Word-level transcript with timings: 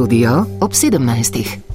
studio 0.00 0.46
ob 0.60 0.72
17. 0.74 1.69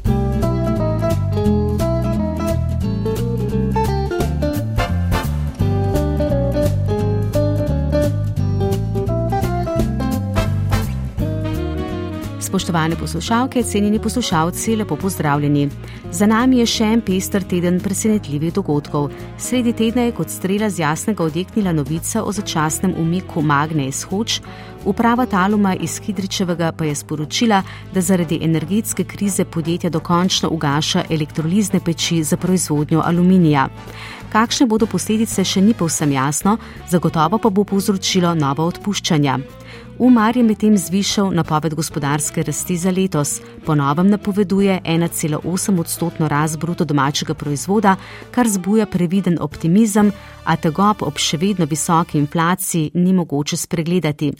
Spoštovane 12.56 12.96
poslušalke, 12.96 13.64
cenjeni 13.64 14.00
poslušalci, 14.00 14.76
lepo 14.76 14.96
pozdravljeni. 14.96 15.70
Za 16.12 16.26
nami 16.26 16.62
je 16.62 16.66
še 16.66 16.86
en 16.88 17.02
pester 17.04 17.44
teden 17.44 17.82
presenetljivih 17.84 18.54
dogodkov. 18.56 19.10
Sredi 19.38 19.74
tedna 19.76 20.06
je 20.06 20.14
kot 20.16 20.32
strela 20.32 20.70
z 20.70 20.80
jasnega 20.80 21.24
odjeknila 21.24 21.74
novica 21.76 22.24
o 22.24 22.32
začasnem 22.32 22.94
umiku 22.98 23.42
Magne 23.42 23.90
iz 23.92 24.06
Hoč, 24.08 24.38
uprava 24.86 25.26
Taluma 25.26 25.74
iz 25.76 25.98
Hidričevega 26.00 26.72
pa 26.72 26.86
je 26.86 26.96
sporočila, 26.96 27.60
da 27.94 28.02
zaradi 28.02 28.40
energetske 28.48 29.04
krize 29.04 29.46
podjetja 29.46 29.90
dokončno 29.90 30.50
ugaša 30.50 31.04
elektrolizne 31.10 31.84
peči 31.84 32.24
za 32.24 32.38
proizvodnjo 32.38 33.04
aluminija. 33.04 33.68
Kakšne 34.32 34.68
bodo 34.68 34.88
posledice, 34.88 35.44
še 35.44 35.62
ni 35.62 35.74
povsem 35.74 36.12
jasno, 36.12 36.56
zagotovo 36.90 37.38
pa 37.38 37.50
bo 37.50 37.68
povzročilo 37.68 38.32
nova 38.36 38.64
odpuščanja. 38.64 39.40
Umar 40.00 40.38
je 40.38 40.44
medtem 40.44 40.78
zvišal 40.78 41.32
napoved 41.32 41.74
gospodarske 41.74 42.44
rasti 42.44 42.78
za 42.78 42.92
letos. 42.92 43.42
Po 43.66 43.76
novem 43.76 44.10
napoveduje 44.10 44.82
1,8 44.84 45.80
odstotno 45.80 46.28
rast 46.28 46.60
bruto 46.60 46.86
domačega 46.86 47.34
proizvoda, 47.34 47.96
kar 48.32 48.48
zbuja 48.48 48.86
previden 48.86 49.38
optimizem, 49.42 50.12
a 50.44 50.56
tegob 50.56 51.00
ob 51.02 51.16
še 51.18 51.38
vedno 51.38 51.66
visoki 51.66 52.18
inflaciji 52.20 52.92
ni 52.94 53.14
mogoče 53.14 53.58
spregledati. 53.58 54.34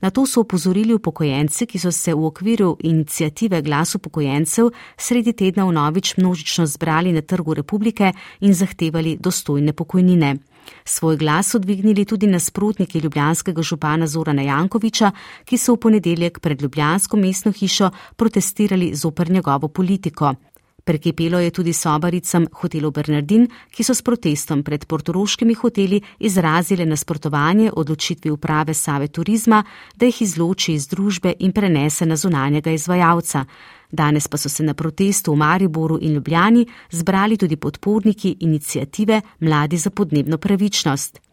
Na 0.00 0.10
to 0.10 0.26
so 0.26 0.42
upozorili 0.42 0.94
upokojenci, 0.94 1.66
ki 1.66 1.78
so 1.78 1.92
se 1.92 2.14
v 2.14 2.26
okviru 2.26 2.76
inicijative 2.80 3.62
Glas 3.62 3.94
upokojencev 3.94 4.72
sredi 4.98 5.32
tedna 5.32 5.64
v 5.70 5.72
novič 5.72 6.16
množično 6.16 6.66
zbrali 6.66 7.12
na 7.12 7.22
trgu 7.22 7.54
republike 7.54 8.12
in 8.40 8.54
zahtevali 8.54 9.16
dostojne 9.20 9.72
pokojnine. 9.72 10.36
Svoj 10.84 11.16
glas 11.16 11.50
so 11.50 11.58
dvignili 11.58 12.04
tudi 12.04 12.26
nasprotniki 12.26 12.98
ljubljanskega 13.00 13.62
župana 13.62 14.06
Zorana 14.06 14.42
Jankoviča, 14.42 15.10
ki 15.44 15.58
so 15.58 15.74
v 15.74 15.80
ponedeljek 15.86 16.40
pred 16.40 16.62
Ljubljansko 16.62 17.16
mestno 17.16 17.52
hišo 17.52 17.90
protestirali 18.16 18.94
zoper 18.94 19.30
njegovo 19.30 19.68
politiko. 19.68 20.34
Prekipelo 20.86 21.38
je 21.38 21.50
tudi 21.50 21.72
sobaricam 21.72 22.44
hotelu 22.52 22.90
Bernardin, 22.94 23.48
ki 23.74 23.82
so 23.82 23.94
s 23.94 24.04
protestom 24.06 24.62
pred 24.62 24.84
portoroškimi 24.86 25.56
hoteli 25.58 25.98
izrazile 26.18 26.86
nasprotovanje 26.86 27.72
odločitvi 27.74 28.30
uprave 28.30 28.74
Save 28.74 29.08
turizma, 29.08 29.64
da 29.96 30.06
jih 30.06 30.22
izloči 30.22 30.76
iz 30.78 30.86
družbe 30.86 31.34
in 31.38 31.52
prenese 31.52 32.06
na 32.06 32.16
zunanjega 32.16 32.70
izvajalca. 32.70 33.44
Danes 33.90 34.28
pa 34.28 34.38
so 34.38 34.48
se 34.48 34.62
na 34.62 34.74
protestu 34.74 35.34
v 35.34 35.42
Mariboru 35.42 35.98
in 36.00 36.14
Ljubljani 36.14 36.66
zbrali 36.90 37.36
tudi 37.36 37.56
podporniki 37.56 38.36
inicijative 38.40 39.20
Mladi 39.40 39.76
za 39.76 39.90
podnebno 39.90 40.38
pravičnost. 40.38 41.25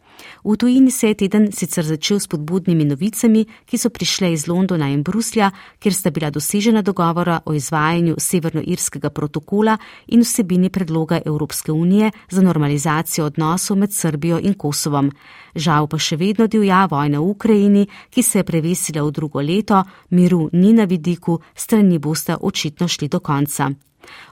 V 0.44 0.56
tujini 0.56 0.90
se 0.90 1.08
je 1.08 1.14
teden 1.14 1.52
sicer 1.52 1.84
začel 1.84 2.20
s 2.20 2.26
podbudnimi 2.26 2.84
novicami, 2.84 3.44
ki 3.64 3.78
so 3.78 3.90
prišle 3.90 4.32
iz 4.32 4.46
Londona 4.48 4.88
in 4.92 5.02
Bruslja, 5.02 5.50
kjer 5.78 5.94
sta 5.94 6.10
bila 6.10 6.30
dosežena 6.30 6.82
dogovora 6.82 7.40
o 7.44 7.54
izvajanju 7.54 8.14
severnoirskega 8.18 9.10
protokola 9.10 9.78
in 10.06 10.20
vsebini 10.20 10.70
predloga 10.70 11.20
Evropske 11.24 11.72
unije 11.72 12.10
za 12.30 12.42
normalizacijo 12.42 13.26
odnosov 13.26 13.78
med 13.78 13.92
Srbijo 13.92 14.38
in 14.42 14.54
Kosovom. 14.54 15.10
Žal 15.54 15.86
pa 15.86 15.98
še 15.98 16.16
vedno 16.16 16.46
divja 16.46 16.84
vojna 16.90 17.20
v 17.20 17.30
Ukrajini, 17.30 17.86
ki 18.10 18.22
se 18.22 18.38
je 18.38 18.44
prevesila 18.44 19.02
v 19.02 19.10
drugo 19.12 19.40
leto, 19.40 19.84
miru 20.10 20.48
ni 20.52 20.72
na 20.72 20.84
vidiku, 20.84 21.40
strani 21.54 21.98
boste 21.98 22.36
očitno 22.40 22.88
šli 22.88 23.08
do 23.08 23.20
konca. 23.20 23.70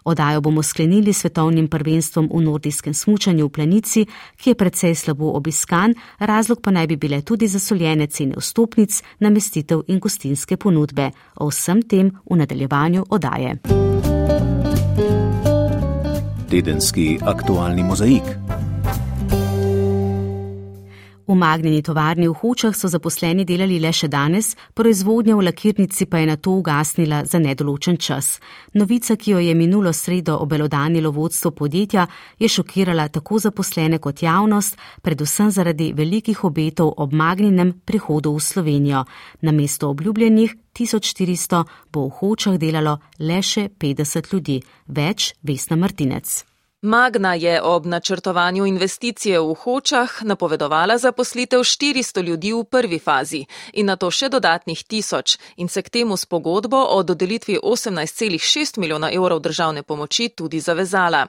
Odajo 0.04 0.40
bomo 0.40 0.62
sklenili 0.62 1.12
svetovnim 1.12 1.68
prvenstvom 1.68 2.28
v 2.34 2.42
nordijskem 2.42 2.94
smučanju 2.94 3.46
v 3.46 3.50
planici, 3.50 4.06
ki 4.36 4.50
je 4.50 4.54
precej 4.54 4.94
slabo 4.94 5.32
obiskan, 5.36 5.94
razlog 6.18 6.60
pa 6.62 6.70
naj 6.70 6.86
bi 6.86 6.96
bile 6.96 7.22
tudi 7.22 7.48
zasoljene 7.48 8.06
cene 8.06 8.34
vstopnic, 8.38 9.02
namestitev 9.18 9.82
in 9.88 10.00
gostinske 10.00 10.56
ponudbe. 10.56 11.10
O 11.36 11.48
vsem 11.50 11.82
tem 11.82 12.10
v 12.30 12.36
nadaljevanju 12.36 13.06
odaje. 13.10 13.58
Tedenski 16.50 17.18
aktualni 17.24 17.82
mozaik. 17.82 18.61
V 21.26 21.34
Magnini 21.34 21.82
tovarni 21.82 22.26
v 22.28 22.34
Hočah 22.34 22.74
so 22.74 22.88
zaposleni 22.90 23.44
delali 23.46 23.78
le 23.78 23.92
še 23.94 24.08
danes, 24.10 24.56
proizvodnja 24.74 25.36
v 25.38 25.46
lakirnici 25.46 26.06
pa 26.10 26.18
je 26.18 26.26
na 26.26 26.36
to 26.36 26.56
ugasnila 26.58 27.22
za 27.24 27.38
nedoločen 27.38 27.96
čas. 27.96 28.40
Novica, 28.74 29.16
ki 29.16 29.30
jo 29.30 29.38
je 29.38 29.54
minulo 29.54 29.92
sredo 29.92 30.36
obelodanilo 30.42 31.12
vodstvo 31.14 31.50
podjetja, 31.50 32.06
je 32.38 32.48
šokirala 32.48 33.08
tako 33.08 33.38
zaposlene 33.38 33.98
kot 34.02 34.22
javnost, 34.22 34.76
predvsem 35.02 35.50
zaradi 35.50 35.92
velikih 35.94 36.44
obetov 36.44 36.94
ob 36.96 37.12
Magninem 37.12 37.72
prihodu 37.86 38.34
v 38.34 38.40
Slovenijo. 38.40 39.04
Na 39.42 39.52
mesto 39.52 39.90
obljubljenih 39.94 40.56
1400 40.74 41.64
bo 41.92 42.08
v 42.08 42.16
Hočah 42.18 42.58
delalo 42.58 42.98
le 43.18 43.42
še 43.42 43.68
50 43.70 44.32
ljudi, 44.32 44.62
več 44.88 45.34
Vesna 45.42 45.76
Martinec. 45.76 46.51
Magna 46.84 47.34
je 47.34 47.62
ob 47.62 47.86
načrtovanju 47.86 48.66
investicije 48.66 49.40
v 49.40 49.54
Hočah 49.54 50.10
napovedovala 50.22 50.98
zaposlitev 50.98 51.60
400 51.60 52.22
ljudi 52.22 52.52
v 52.52 52.64
prvi 52.64 52.98
fazi 52.98 53.44
in 53.72 53.86
na 53.86 53.96
to 53.96 54.10
še 54.10 54.28
dodatnih 54.28 54.82
tisoč 54.84 55.36
in 55.56 55.68
se 55.68 55.82
k 55.82 55.88
temu 55.88 56.16
s 56.16 56.26
pogodbo 56.26 56.76
o 56.76 57.02
dodelitvi 57.02 57.58
18,6 57.62 58.78
milijona 58.78 59.12
evrov 59.12 59.40
državne 59.40 59.82
pomoči 59.82 60.28
tudi 60.28 60.60
zavezala. 60.60 61.26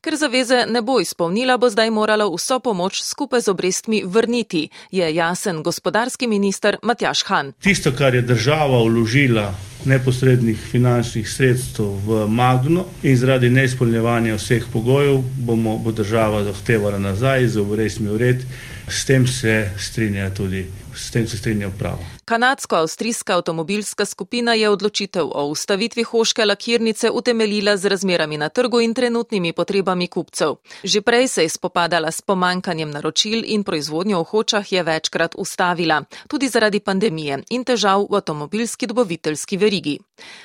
Ker 0.00 0.16
zaveze 0.16 0.66
ne 0.68 0.82
bo 0.82 1.00
izpolnila, 1.00 1.56
bo 1.56 1.70
zdaj 1.70 1.90
morala 1.90 2.28
vso 2.28 2.60
pomoč 2.60 3.00
skupaj 3.02 3.40
z 3.40 3.48
obrestmi 3.48 4.02
vrniti, 4.04 4.68
je 4.90 5.14
jasen 5.14 5.62
gospodarski 5.62 6.26
minister 6.26 6.76
Matjaš 6.82 7.24
Han. 7.24 7.52
Tisto, 7.52 7.96
kar 7.96 8.14
je 8.14 8.22
država 8.22 8.84
vložila 8.84 9.69
neposrednih 9.84 10.58
finančnih 10.70 11.28
sredstev 11.30 11.86
v 12.06 12.26
Magno 12.28 12.84
in 13.02 13.16
zaradi 13.16 13.50
neizpolnjevanja 13.50 14.36
vseh 14.36 14.64
pogojev 14.72 15.22
bomo, 15.36 15.78
bo 15.78 15.92
država 15.92 16.44
zahtevala 16.44 16.98
nazaj 16.98 17.48
z 17.48 17.60
obrestmi 17.60 18.08
vred. 18.08 18.44
S 18.88 19.04
tem 19.04 19.26
se 19.26 19.70
strinja 19.78 20.30
tudi 20.34 20.66
s 20.94 21.10
tem 21.10 21.26
se 21.26 21.38
strinja 21.38 21.68
uprava. 21.68 22.19
Kanadsko-avstrijska 22.30 23.34
avtomobilska 23.34 24.04
skupina 24.04 24.54
je 24.54 24.68
odločitev 24.70 25.26
o 25.34 25.44
ustavitvi 25.46 26.02
hoške 26.02 26.44
lakirnice 26.44 27.10
utemeljila 27.10 27.76
z 27.76 27.86
razmerami 27.86 28.36
na 28.38 28.48
trgu 28.48 28.80
in 28.80 28.94
trenutnimi 28.94 29.52
potrebami 29.52 30.06
kupcev. 30.06 30.54
Že 30.84 31.00
prej 31.02 31.28
se 31.28 31.42
je 31.42 31.48
spopadala 31.48 32.10
s 32.10 32.22
pomankanjem 32.22 32.90
naročil 32.90 33.42
in 33.46 33.64
proizvodnjo 33.64 34.20
v 34.20 34.24
hočah 34.24 34.72
je 34.72 34.82
večkrat 34.82 35.34
ustavila, 35.38 36.04
tudi 36.28 36.48
zaradi 36.48 36.80
pandemije 36.80 37.42
in 37.50 37.64
težav 37.64 38.06
v 38.10 38.14
avtomobilski 38.14 38.86
dobaviteljski 38.86 39.56
verigi. 39.56 39.98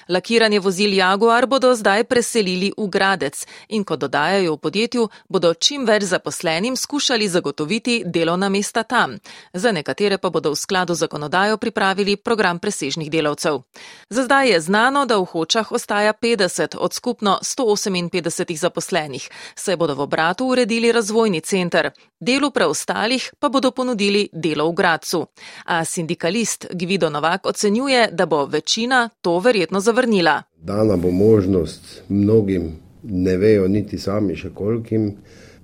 Lakiranje 0.10 0.60
vozil 0.60 0.94
Jaguar 0.94 1.46
bodo 1.46 1.76
zdaj 1.76 2.04
preselili 2.04 2.72
v 2.78 2.88
Gradec 2.90 3.46
in, 3.70 3.84
kot 3.84 4.00
dodajajo 4.00 4.56
v 4.56 4.58
podjetju, 4.58 5.10
bodo 5.30 5.54
čim 5.54 5.86
več 5.86 6.04
zaposlenim 6.04 6.76
skušali 6.76 7.30
zagotoviti 7.30 8.02
delovna 8.06 8.50
mesta 8.50 8.84
tam. 8.84 9.18
Za 9.54 9.72
nekatere 9.72 10.18
pa 10.18 10.30
bodo 10.30 10.50
v 10.52 10.56
skladu 10.56 10.94
z 10.94 11.00
zakonodajo 11.06 11.58
pripravili 11.58 11.75
program 12.24 12.60
presežnih 12.60 13.12
delavcev. 13.12 13.62
Za 14.10 14.24
zdaj 14.24 14.50
je 14.50 14.60
znano, 14.62 15.06
da 15.06 15.18
v 15.18 15.26
Hočah 15.26 15.72
ostaja 15.72 16.14
50 16.14 16.78
od 16.80 16.94
skupno 16.94 17.40
158 17.44 18.58
zaposlenih, 18.58 19.30
saj 19.56 19.76
bodo 19.78 19.96
v 19.96 20.02
obratu 20.02 20.48
uredili 20.48 20.92
razvojni 20.92 21.42
center. 21.42 21.92
Delu 22.20 22.52
preostalih 22.52 23.34
pa 23.40 23.50
bodo 23.50 23.72
ponudili 23.72 24.30
delo 24.34 24.70
v 24.70 24.74
Gracu. 24.74 25.26
A 25.66 25.86
sindikalist 25.86 26.68
Gvido 26.74 27.10
Novak 27.10 27.46
ocenjuje, 27.46 28.10
da 28.12 28.26
bo 28.26 28.46
večina 28.46 29.10
to 29.22 29.40
verjetno 29.40 29.80
zavrnila. 29.80 30.44
Dana 30.58 30.98
bo 30.98 31.12
možnost 31.12 32.02
mnogim, 32.10 32.80
ne 33.04 33.38
vejo 33.38 33.68
niti 33.68 34.00
sami 34.00 34.36
še 34.36 34.50
kolkim 34.50 35.12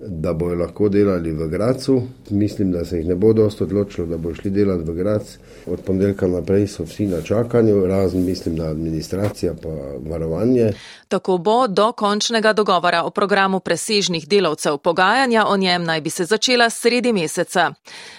da 0.07 0.33
bojo 0.33 0.55
lahko 0.55 0.89
delali 0.89 1.31
v 1.31 1.47
Gracu. 1.47 2.01
Mislim, 2.29 2.71
da 2.71 2.85
se 2.85 2.97
jih 2.97 3.07
ne 3.07 3.15
bo 3.15 3.33
dosto 3.33 3.63
odločilo, 3.63 4.07
da 4.07 4.17
bojo 4.17 4.35
šli 4.35 4.51
delati 4.51 4.91
v 4.91 4.93
Grac. 4.93 5.37
Od 5.67 5.79
ponedeljka 5.79 6.27
naprej 6.27 6.67
so 6.67 6.83
vsi 6.83 7.07
na 7.07 7.21
čakanju, 7.21 7.85
razen 7.85 8.25
mislim, 8.25 8.55
da 8.55 8.69
administracija 8.69 9.53
pa 9.63 9.69
varovanje. 10.09 10.71
Tako 11.11 11.37
bo 11.37 11.67
do 11.67 11.91
končnega 11.91 12.53
dogovora 12.53 13.03
o 13.03 13.09
programu 13.09 13.59
presežnih 13.59 14.27
delavcev. 14.27 14.77
Pogajanja 14.77 15.43
o 15.47 15.57
njem 15.57 15.83
naj 15.83 16.01
bi 16.01 16.09
se 16.09 16.23
začela 16.25 16.69
sredi 16.69 17.13
meseca. 17.13 17.71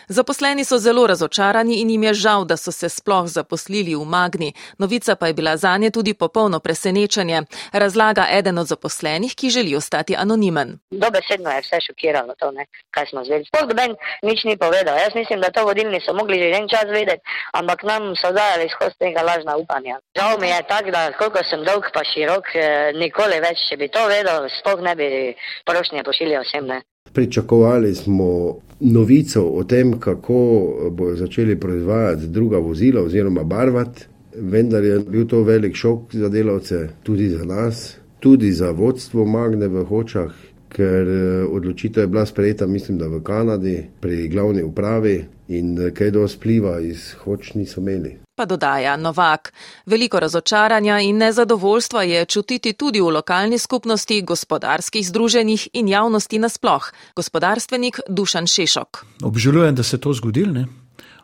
Zaposleni 0.09 0.65
so 0.65 0.79
zelo 0.79 1.06
razočarani 1.06 1.81
in 1.81 1.91
jim 1.91 2.03
je 2.03 2.15
žal, 2.15 2.44
da 2.44 2.56
so 2.56 2.73
se 2.73 2.89
sploh 2.89 3.27
zaposlili 3.27 3.94
v 3.94 4.05
Magni. 4.05 4.53
Novica 4.79 5.17
pa 5.17 5.27
je 5.27 5.35
bila 5.35 5.56
za 5.56 5.77
nje 5.77 5.91
tudi 5.91 6.15
popolno 6.15 6.61
presenečenje. 6.61 7.43
Razlaga 7.73 8.27
eden 8.31 8.59
od 8.59 8.67
zaposlenih, 8.67 9.35
ki 9.35 9.50
želi 9.50 9.77
ostati 9.77 10.17
anonimen. 10.17 10.79
Dobesedno 10.91 11.50
je 11.50 11.61
vse 11.61 11.81
šokiralo 11.87 12.35
to, 12.39 12.50
ne, 12.50 12.67
kaj 12.91 13.06
smo 13.06 13.25
zvedeli. 13.25 13.49
Sploh 13.49 13.69
doben 13.69 13.97
nič 14.23 14.44
ni 14.44 14.56
povedal. 14.56 14.97
Jaz 14.99 15.15
mislim, 15.15 15.41
da 15.41 15.49
to 15.50 15.65
vodilni 15.65 16.00
so 16.05 16.12
mogli 16.12 16.37
že 16.39 16.53
en 16.61 16.69
čas 16.69 16.85
vedeti, 16.93 17.25
ampak 17.53 17.83
nam 17.83 18.12
so 18.21 18.33
dajali 18.33 18.69
skozi 18.69 18.99
tega 18.99 19.23
lažna 19.23 19.56
upanja. 19.56 19.97
Žal 20.19 20.39
mi 20.41 20.49
je 20.49 20.61
tak, 20.69 20.91
da 20.91 21.12
koliko 21.12 21.41
sem 21.50 21.65
dolg 21.65 21.85
pa 21.94 22.05
širok, 22.05 22.44
eh, 22.55 22.81
nikoli 22.94 23.40
več, 23.43 23.67
če 23.69 23.79
bi 23.81 23.88
to 23.93 24.06
vedel, 24.11 24.49
sploh 24.61 24.82
ne 24.84 24.94
bi 24.96 25.08
prošnje 25.69 26.05
pošiljal 26.06 26.46
vsem. 26.46 26.67
Ne. 26.67 26.81
Pričakovali 27.12 27.94
smo 27.94 28.29
novico 28.81 29.43
o 29.43 29.64
tem, 29.64 29.99
kako 30.00 30.38
bodo 30.90 31.17
začeli 31.17 31.61
proizvajati 31.61 32.26
druga 32.26 32.58
vozila 32.58 33.02
oziroma 33.02 33.44
barvati, 33.44 34.06
vendar 34.34 34.84
je 34.84 34.99
bil 34.99 35.26
to 35.29 35.43
velik 35.43 35.76
šok 35.76 36.14
za 36.14 36.29
delavce, 36.29 36.88
tudi 37.02 37.29
za 37.29 37.44
nas, 37.44 37.99
tudi 38.20 38.52
za 38.52 38.70
vodstvo 38.70 39.26
Magne 39.26 39.69
v 39.69 39.84
Hočah, 39.84 40.32
ker 40.73 41.08
eh, 41.08 41.44
odločitev 41.44 42.02
je 42.02 42.06
bila 42.06 42.26
sprejeta, 42.26 42.67
mislim, 42.67 42.99
da 42.99 43.08
v 43.08 43.20
Kanadi, 43.23 43.76
pri 44.00 44.29
glavni 44.29 44.62
upravi 44.62 45.25
in 45.49 45.79
eh, 45.79 45.90
kaj 45.90 46.11
do 46.11 46.29
spliva 46.29 46.81
iz 46.81 47.12
Hoč 47.25 47.55
niso 47.55 47.81
imeli. 47.81 48.22
Pa 48.34 48.46
dodaja 48.46 48.96
Novak. 48.96 49.52
Veliko 49.87 50.20
razočaranja 50.20 51.00
in 51.00 51.17
nezadovoljstva 51.17 52.02
je 52.02 52.25
čutiti 52.25 52.73
tudi 52.73 53.00
v 53.00 53.11
lokalni 53.12 53.58
skupnosti, 53.58 54.23
gospodarskih 54.23 55.08
združenjih 55.08 55.69
in 55.73 55.88
javnosti 55.88 56.38
nasploh. 56.38 56.93
Gospodarstvenik 57.17 58.00
Dušan 58.08 58.46
Šešok. 58.46 59.05
Obžalujem, 59.23 59.75
da 59.75 59.82
se 59.82 60.00
to 60.00 60.12
zgodilo 60.12 60.64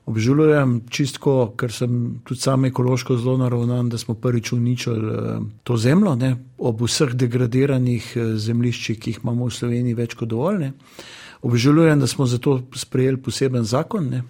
obžalujem 0.09 0.81
čistko, 0.91 1.53
ker 1.59 1.73
sem 1.73 2.21
tudi 2.25 2.41
sam 2.41 2.65
ekološko 2.69 3.19
zelo 3.21 3.37
naravnan, 3.43 3.91
da 3.93 3.99
smo 3.99 4.15
prvič 4.15 4.53
uničili 4.53 5.13
eh, 5.13 5.41
to 5.63 5.77
zemljo, 5.77 6.15
ne? 6.17 6.35
ob 6.59 6.83
vseh 6.83 7.13
degradiranih 7.15 8.13
eh, 8.17 8.35
zemljiščih, 8.41 8.99
ki 8.99 9.13
jih 9.13 9.21
imamo 9.23 9.49
v 9.49 9.57
Sloveniji 9.59 9.99
več 9.99 10.17
kot 10.19 10.33
dovolj. 10.33 10.63
Ne? 10.65 10.73
Obžalujem, 11.45 12.01
da 12.01 12.09
smo 12.11 12.27
zato 12.27 12.59
sprejeli 12.75 13.21
poseben 13.23 13.69
zakon. 13.69 14.09
Ne? 14.15 14.23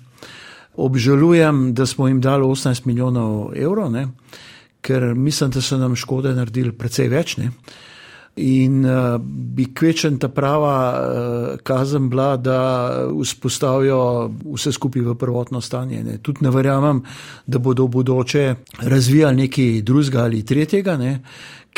Obžalujem, 0.79 1.75
da 1.75 1.87
smo 1.87 2.09
jim 2.09 2.21
dali 2.21 2.45
18 2.47 2.87
milijonov 2.87 3.51
evrov, 3.57 3.91
ne? 3.93 4.09
ker 4.81 5.15
mislim, 5.15 5.51
da 5.51 5.61
so 5.61 5.77
nam 5.77 5.97
škode 5.97 6.31
naredili 6.35 6.73
precej 6.73 7.09
več. 7.11 7.37
Ne? 7.37 7.51
In 8.39 8.85
uh, 8.87 9.17
bi 9.19 9.67
kvečen 9.75 10.21
ta 10.23 10.29
prava 10.31 10.75
uh, 10.95 11.59
kazen 11.67 12.07
bila, 12.09 12.37
da 12.37 12.61
vzpostavijo 13.11 14.31
vse 14.55 14.73
skupaj 14.73 15.03
v 15.03 15.15
prvotno 15.19 15.61
stanje. 15.61 16.05
Ne. 16.05 16.19
Tudi 16.23 16.47
ne 16.47 16.55
verjamem, 16.55 17.03
da 17.47 17.59
bodo 17.59 17.89
v 17.89 17.97
bodoče 17.99 18.45
razvijali 18.79 19.43
nekaj 19.43 19.81
drugega 19.83 20.23
ali 20.23 20.45
tretjega, 20.47 20.97
ne. 20.97 21.19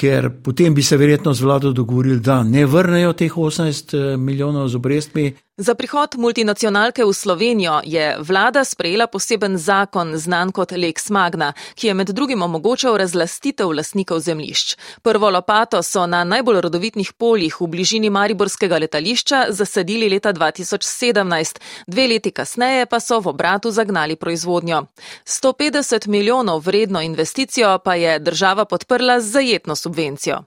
ker 0.01 0.31
potem 0.43 0.75
bi 0.75 0.83
se 0.83 0.97
verjetno 0.97 1.33
z 1.35 1.45
vlado 1.45 1.73
dogovorili, 1.73 2.21
da 2.21 2.43
ne 2.43 2.67
vrnejo 2.67 3.13
teh 3.13 3.33
18 3.37 3.97
eh, 3.97 4.17
milijonov 4.17 4.69
z 4.69 4.77
obrestmi. 4.77 5.33
Za 5.61 5.75
prihod 5.75 6.17
multinacionalke 6.17 7.05
v 7.05 7.13
Slovenijo 7.13 7.81
je 7.85 8.17
vlada 8.19 8.65
sprejela 8.65 9.07
poseben 9.07 9.59
zakon, 9.59 10.17
znan 10.17 10.53
kot 10.57 10.73
Lex 10.73 11.11
Magna, 11.11 11.53
ki 11.75 11.87
je 11.87 11.95
med 11.95 12.09
drugim 12.17 12.43
omogočal 12.43 12.97
razlastitev 12.97 13.69
lasnikov 13.69 14.21
zemljišč. 14.25 14.77
Prvo 15.03 15.31
lopato 15.31 15.83
so 15.83 16.07
na 16.07 16.25
najbolj 16.25 16.61
rodovitnih 16.61 17.13
poljih 17.13 17.61
v 17.61 17.67
bližini 17.67 18.11
Mariborskega 18.11 18.79
letališča 18.79 19.45
zasadili 19.51 20.09
leta 20.09 20.33
2017, 20.33 21.61
dve 21.87 22.07
leti 22.09 22.31
kasneje 22.31 22.87
pa 22.87 23.01
so 23.01 23.21
v 23.21 23.29
obratu 23.29 23.71
zagnali 23.71 24.17
proizvodnjo. 24.17 24.87
150 25.27 26.09
milijonov 26.09 26.65
vredno 26.65 27.01
investicijo 27.01 27.79
pa 27.85 27.95
je 27.95 28.19
država 28.19 28.65
podprla 28.65 29.21
z 29.21 29.31
zajetno 29.31 29.77
subvencijo. 29.77 30.41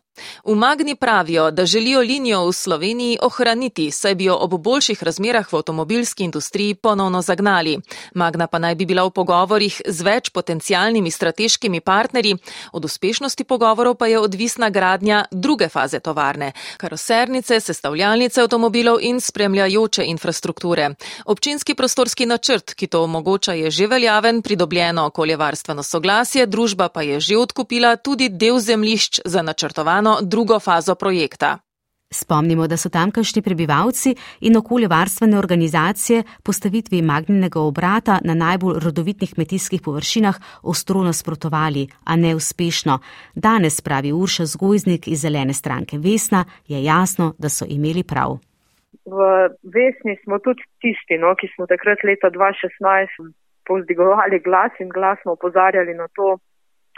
V 0.45 0.56
Magni 0.56 0.95
pravijo, 0.95 1.51
da 1.51 1.65
želijo 1.65 2.00
linijo 2.00 2.45
v 2.45 2.54
Sloveniji 2.54 3.18
ohraniti, 3.21 3.92
saj 3.92 4.15
bi 4.15 4.24
jo 4.24 4.36
ob 4.36 4.62
boljših 4.62 5.04
razmerah 5.04 5.54
v 5.54 5.56
avtomobilski 5.56 6.24
industriji 6.24 6.74
ponovno 6.75 7.21
zagnali. 7.21 7.80
Magna 8.13 8.48
pa 8.48 8.60
naj 8.60 8.75
bi 8.75 8.86
bila 8.86 9.04
v 9.04 9.10
pogovorih 9.10 9.81
z 9.86 10.01
več 10.01 10.30
potencijalnimi 10.30 11.12
strateškimi 11.12 11.81
partnerji, 11.81 12.38
od 12.71 12.86
uspešnosti 12.86 13.44
pogovorov 13.44 13.95
pa 13.95 14.07
je 14.07 14.19
odvisna 14.19 14.69
gradnja 14.69 15.25
druge 15.31 15.69
faze 15.69 16.00
tovarne- 16.00 16.51
karosernice, 16.81 17.60
sestavljalnice 17.60 18.42
avtomobilov 18.42 18.98
in 19.01 19.21
spremljajoče 19.21 20.04
infrastrukture. 20.04 20.89
Občinski 21.25 21.75
prostorski 21.75 22.25
načrt, 22.25 22.74
ki 22.74 22.88
to 22.88 23.04
omogoča, 23.04 23.54
je 23.54 23.71
že 23.71 23.88
veljaven, 23.88 24.42
pridobljeno 24.42 25.06
okoljevarstveno 25.06 25.83
soglasje, 25.83 26.45
družba 26.45 26.89
pa 26.89 27.01
je 27.01 27.19
že 27.19 27.38
odkupila 27.38 27.95
tudi 27.95 28.30
del 28.30 28.60
zemlišč 28.60 29.19
za 29.25 29.42
načrtovanje 29.42 30.02
načrtovano 30.03 30.17
drugo 30.21 30.59
fazo 30.59 30.95
projekta. 30.95 31.57
Spomnimo, 32.11 32.67
da 32.67 32.77
so 32.77 32.89
tamkajšnji 32.89 33.41
prebivalci 33.41 34.15
in 34.41 34.57
okoljevarstvene 34.57 35.38
organizacije 35.38 36.23
postavitvi 36.45 37.01
magnenega 37.01 37.59
obrata 37.59 38.19
na 38.23 38.33
najbolj 38.33 38.75
rodovitnih 38.85 39.33
kmetijskih 39.35 39.81
površinah 39.85 40.35
ostro 40.63 41.01
nasprotovali, 41.03 41.88
a 42.05 42.15
neuspešno. 42.15 43.00
Danes, 43.35 43.81
pravi 43.81 44.11
Urša 44.13 44.45
Zgojznik 44.45 45.07
iz 45.07 45.21
Zelene 45.21 45.53
stranke 45.53 45.97
Vesna, 45.97 46.45
je 46.67 46.83
jasno, 46.83 47.33
da 47.38 47.50
so 47.50 47.65
imeli 47.69 48.03
prav. 48.03 48.38
V 49.05 49.19
Vesni 49.73 50.13
smo 50.23 50.39
tudi 50.39 50.61
tisti, 50.81 51.17
no, 51.17 51.33
ki 51.35 51.47
smo 51.55 51.65
takrat 51.65 52.00
leta 52.03 52.29
2016 52.29 53.33
povzdigovali 53.67 54.39
glas 54.39 54.71
in 54.79 54.89
glasno 54.89 55.31
opozarjali 55.31 55.94
na 55.94 56.07
to, 56.15 56.38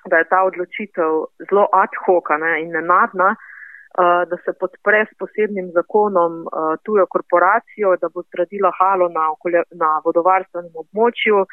da 0.06 0.18
je 0.18 0.30
ta 0.30 0.44
odločitev 0.44 1.12
zelo 1.50 1.68
ad 1.74 1.94
hoc 2.06 2.30
in 2.62 2.72
nenadna, 2.72 3.36
uh, 3.36 4.22
da 4.30 4.38
se 4.46 4.54
podpre 4.60 5.06
s 5.10 5.18
posebnim 5.18 5.72
zakonom 5.78 6.42
uh, 6.46 6.76
tujo 6.84 7.06
korporacijo, 7.06 7.96
da 8.02 8.10
bo 8.14 8.22
zgradila 8.22 8.72
halo 8.80 9.10
na, 9.10 9.32
okolje, 9.32 9.64
na 9.72 10.02
vodovarstvenem 10.06 10.74
območju, 10.84 11.46
uh, 11.46 11.48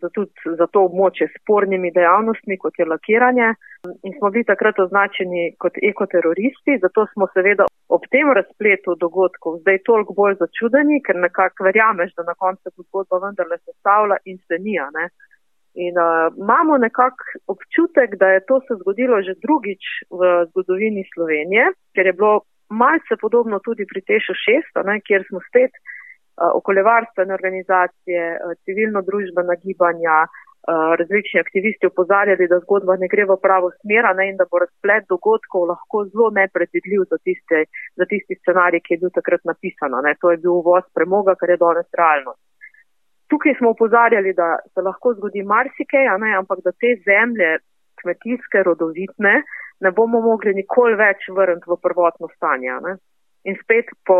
za, 0.00 0.08
tudi, 0.14 0.32
za 0.58 0.66
to 0.66 0.84
območje 0.88 1.28
s 1.28 1.36
spornimi 1.42 1.92
dejavnostmi, 1.94 2.58
kot 2.58 2.78
je 2.78 2.88
lakiranje. 2.88 3.52
In 4.02 4.12
smo 4.18 4.30
bili 4.30 4.44
takrat 4.44 4.78
označeni 4.78 5.54
kot 5.58 5.78
ekoteroristi, 5.92 6.78
zato 6.82 7.06
smo 7.12 7.28
seveda 7.34 7.66
ob 7.88 8.04
tem 8.10 8.32
razpletu 8.38 8.94
dogodkov 9.00 9.60
zdaj 9.62 9.82
toliko 9.88 10.16
bolj 10.16 10.36
začudeni, 10.42 11.00
ker 11.06 11.16
nekako 11.16 11.64
verjameš, 11.68 12.14
da 12.16 12.28
na 12.28 12.34
koncu 12.34 12.70
se 12.70 12.86
zgodba 12.88 13.20
vendarle 13.26 13.58
sestavlja 13.64 14.20
in 14.24 14.38
se 14.46 14.58
nija. 14.58 14.88
Ne? 14.96 15.08
In 15.74 15.94
uh, 15.98 16.34
imamo 16.36 16.78
nekako 16.78 17.24
občutek, 17.46 18.16
da 18.18 18.28
je 18.28 18.40
to 18.48 18.60
se 18.60 18.74
zgodilo 18.80 19.22
že 19.22 19.38
drugič 19.44 19.82
v 20.10 20.20
zgodovini 20.50 21.04
Slovenije, 21.14 21.70
ker 21.94 22.06
je 22.06 22.12
bilo 22.12 22.42
malce 22.68 23.14
podobno 23.20 23.58
tudi 23.58 23.86
pri 23.86 24.02
Tešu 24.02 24.34
6, 24.34 24.82
ne, 24.88 24.98
kjer 25.06 25.22
smo 25.28 25.38
spet 25.48 25.70
uh, 25.70 26.50
okoljevarstvene 26.58 27.34
organizacije, 27.34 28.22
uh, 28.34 28.58
civilno-družbena 28.66 29.54
gibanja, 29.62 30.26
uh, 30.26 30.90
različni 30.98 31.38
aktivisti 31.40 31.86
upozarjali, 31.86 32.50
da 32.50 32.58
zgodba 32.66 32.98
ne 32.98 33.06
gre 33.06 33.30
v 33.30 33.38
pravo 33.38 33.70
smer 33.78 34.10
ne, 34.18 34.28
in 34.34 34.42
da 34.42 34.50
bo 34.50 34.64
razplet 34.66 35.06
dogodkov 35.06 35.70
lahko 35.70 36.04
zelo 36.10 36.34
nepredvidljiv 36.34 37.06
za, 37.14 37.22
tiste, 37.22 37.64
za 37.94 38.10
tisti 38.10 38.42
scenarij, 38.42 38.82
ki 38.82 38.94
je 38.94 39.02
bil 39.06 39.14
takrat 39.14 39.46
napisan. 39.46 39.94
Ne. 40.02 40.18
To 40.18 40.34
je 40.34 40.42
bil 40.42 40.58
uvoz 40.58 40.82
premoga, 40.98 41.38
kar 41.38 41.54
je 41.54 41.62
danes 41.62 41.90
realnost 41.94 42.42
tukaj 43.30 43.54
smo 43.58 43.70
upozarjali, 43.70 44.32
da 44.34 44.56
se 44.74 44.82
lahko 44.82 45.14
zgodi 45.14 45.42
marsikaj, 45.42 46.06
ampak 46.38 46.58
da 46.66 46.72
te 46.72 46.94
zemlje, 47.06 47.58
kmetijske, 48.02 48.62
rodovitne, 48.68 49.42
ne 49.80 49.90
bomo 49.90 50.20
mogli 50.20 50.54
nikoli 50.54 50.96
več 50.96 51.28
vrniti 51.36 51.70
v 51.70 51.76
prvotno 51.82 52.28
stanje. 52.36 52.76
Ne? 52.86 52.96
In 53.48 53.56
spet 53.62 53.92
po 54.06 54.18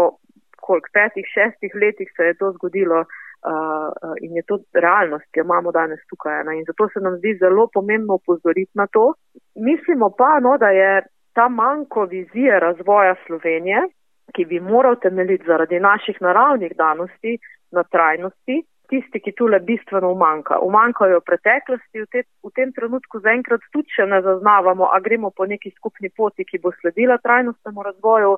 kolik, 0.61 0.89
petih, 0.93 1.27
šestih 1.35 1.75
letih 1.83 2.09
se 2.17 2.31
je 2.31 2.35
to 2.41 2.53
zgodilo 2.57 3.01
uh, 3.05 4.15
in 4.25 4.37
je 4.37 4.43
to 4.47 4.61
realnost, 4.75 5.27
ki 5.33 5.41
jo 5.41 5.47
imamo 5.49 5.73
danes 5.73 6.01
tukaj. 6.13 6.45
Ne? 6.49 6.59
In 6.61 6.65
zato 6.69 6.89
se 6.93 7.01
nam 7.01 7.17
zdi 7.19 7.37
zelo 7.41 7.69
pomembno 7.73 8.21
upozoriti 8.21 8.73
na 8.75 8.87
to. 8.87 9.15
Mislimo 9.57 10.11
pa, 10.19 10.39
no, 10.41 10.57
da 10.59 10.71
je 10.77 11.03
ta 11.35 11.49
manjko 11.49 12.05
vizije 12.05 12.61
razvoja 12.61 13.15
Slovenije, 13.27 13.87
ki 14.35 14.45
bi 14.45 14.61
moral 14.61 14.97
temeljiti 15.03 15.47
zaradi 15.47 15.81
naših 15.81 16.21
naravnih 16.21 16.73
danosti 16.77 17.39
na 17.73 17.83
trajnosti, 17.83 18.63
tisti, 18.91 19.21
ki 19.23 19.33
tule 19.39 19.61
bistveno 19.65 20.11
umanka. 20.13 20.59
Umankajo 20.67 21.21
v 21.21 21.27
preteklosti, 21.29 22.03
v, 22.03 22.07
te, 22.13 22.25
v 22.45 22.51
tem 22.57 22.73
trenutku 22.77 23.23
zaenkrat 23.25 23.65
tudi 23.75 23.95
še 23.95 24.07
ne 24.11 24.21
zaznavamo, 24.27 24.91
a 24.91 24.99
gremo 25.05 25.31
po 25.31 25.47
neki 25.47 25.73
skupni 25.77 26.11
poti, 26.11 26.45
ki 26.45 26.61
bo 26.63 26.75
sledila 26.81 27.21
trajnostnemu 27.23 27.87
razvoju 27.91 28.35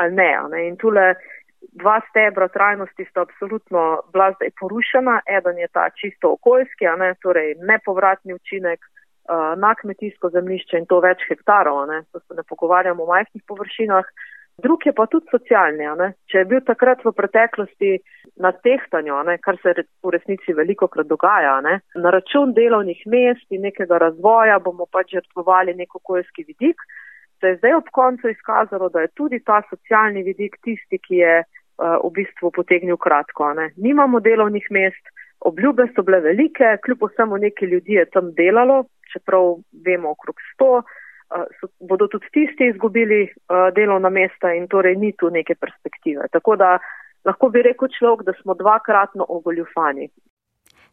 ali 0.00 0.16
ne. 0.16 0.32
ne. 0.50 0.66
In 0.68 0.76
tule 0.80 1.14
dva 1.78 2.00
stebra 2.08 2.48
trajnosti 2.48 3.04
sta 3.10 3.26
absolutno 3.26 4.02
bila 4.12 4.32
zdaj 4.36 4.50
porušena. 4.60 5.20
Eden 5.38 5.58
je 5.58 5.68
ta 5.68 5.88
čisto 5.94 6.32
okoljski, 6.38 6.88
ne, 6.98 7.14
torej 7.22 7.54
nepovratni 7.60 8.34
učinek 8.34 8.80
uh, 8.82 9.52
na 9.58 9.74
kmetijsko 9.74 10.32
zemljišče 10.34 10.82
in 10.82 10.86
to 10.90 11.00
več 11.04 11.22
hektarov, 11.28 11.86
ne. 11.92 12.02
To 12.12 12.20
se 12.20 12.38
ne 12.38 12.44
pogovarjamo 12.48 13.04
o 13.04 13.10
majhnih 13.12 13.44
površinah. 13.46 14.08
Drug 14.58 14.86
je 14.86 14.92
pa 14.92 15.06
tudi 15.06 15.30
socialni. 15.30 15.86
Če 16.28 16.42
je 16.42 16.48
bil 16.48 16.60
takrat 16.66 17.00
v 17.04 17.12
preteklosti 17.16 17.92
na 18.42 18.52
tehtanju, 18.52 19.22
ne, 19.26 19.38
kar 19.40 19.56
se 19.62 19.72
v 19.80 20.12
resnici 20.12 20.52
veliko 20.56 20.88
krat 20.92 21.08
dogaja, 21.08 21.60
ne, 21.64 21.78
na 21.96 22.12
račun 22.12 22.52
delovnih 22.56 23.00
mest 23.06 23.46
in 23.50 23.64
nekega 23.66 23.98
razvoja 23.98 24.58
bomo 24.60 24.86
pač 24.86 25.16
žrtvovali 25.16 25.74
nek 25.74 25.96
okoljski 25.96 26.44
vidik. 26.48 26.76
se 27.40 27.48
je 27.48 27.56
zdaj 27.56 27.74
ob 27.74 27.88
koncu 27.90 28.28
izkazalo, 28.28 28.88
da 28.88 29.00
je 29.00 29.08
tudi 29.18 29.40
ta 29.42 29.62
socialni 29.70 30.22
vidik 30.22 30.56
tisti, 30.62 30.98
ki 30.98 31.16
je 31.16 31.42
uh, 31.42 31.98
v 32.04 32.10
bistvu 32.14 32.52
potegnil 32.54 32.96
kratko. 32.96 33.54
Ne. 33.58 33.72
Nimamo 33.76 34.20
delovnih 34.20 34.66
mest, 34.70 35.10
obljube 35.40 35.88
so 35.94 36.04
bile 36.06 36.20
velike, 36.20 36.76
kljub 36.84 37.02
vsemu 37.02 37.36
neki 37.36 37.66
ljudi 37.66 37.98
je 37.98 38.04
tam 38.14 38.30
delalo, 38.38 38.84
čeprav 39.12 39.56
vemo 39.84 40.14
okrog 40.14 40.38
sto, 40.52 40.70
uh, 40.78 41.01
so, 41.60 41.68
bodo 41.80 42.08
tudi 42.08 42.28
tisti 42.32 42.66
izgubili 42.72 43.22
uh, 43.24 43.68
delovna 43.74 44.10
mesta 44.10 44.52
in 44.54 44.68
torej 44.68 44.96
ni 44.96 45.12
tu 45.18 45.30
neke 45.30 45.54
perspektive. 45.54 46.28
Tako 46.32 46.56
da 46.56 46.78
lahko 47.24 47.48
bi 47.48 47.62
rekel 47.62 47.88
človek, 47.98 48.26
da 48.26 48.32
smo 48.42 48.54
dvakratno 48.54 49.26
ogoljufani. 49.28 50.08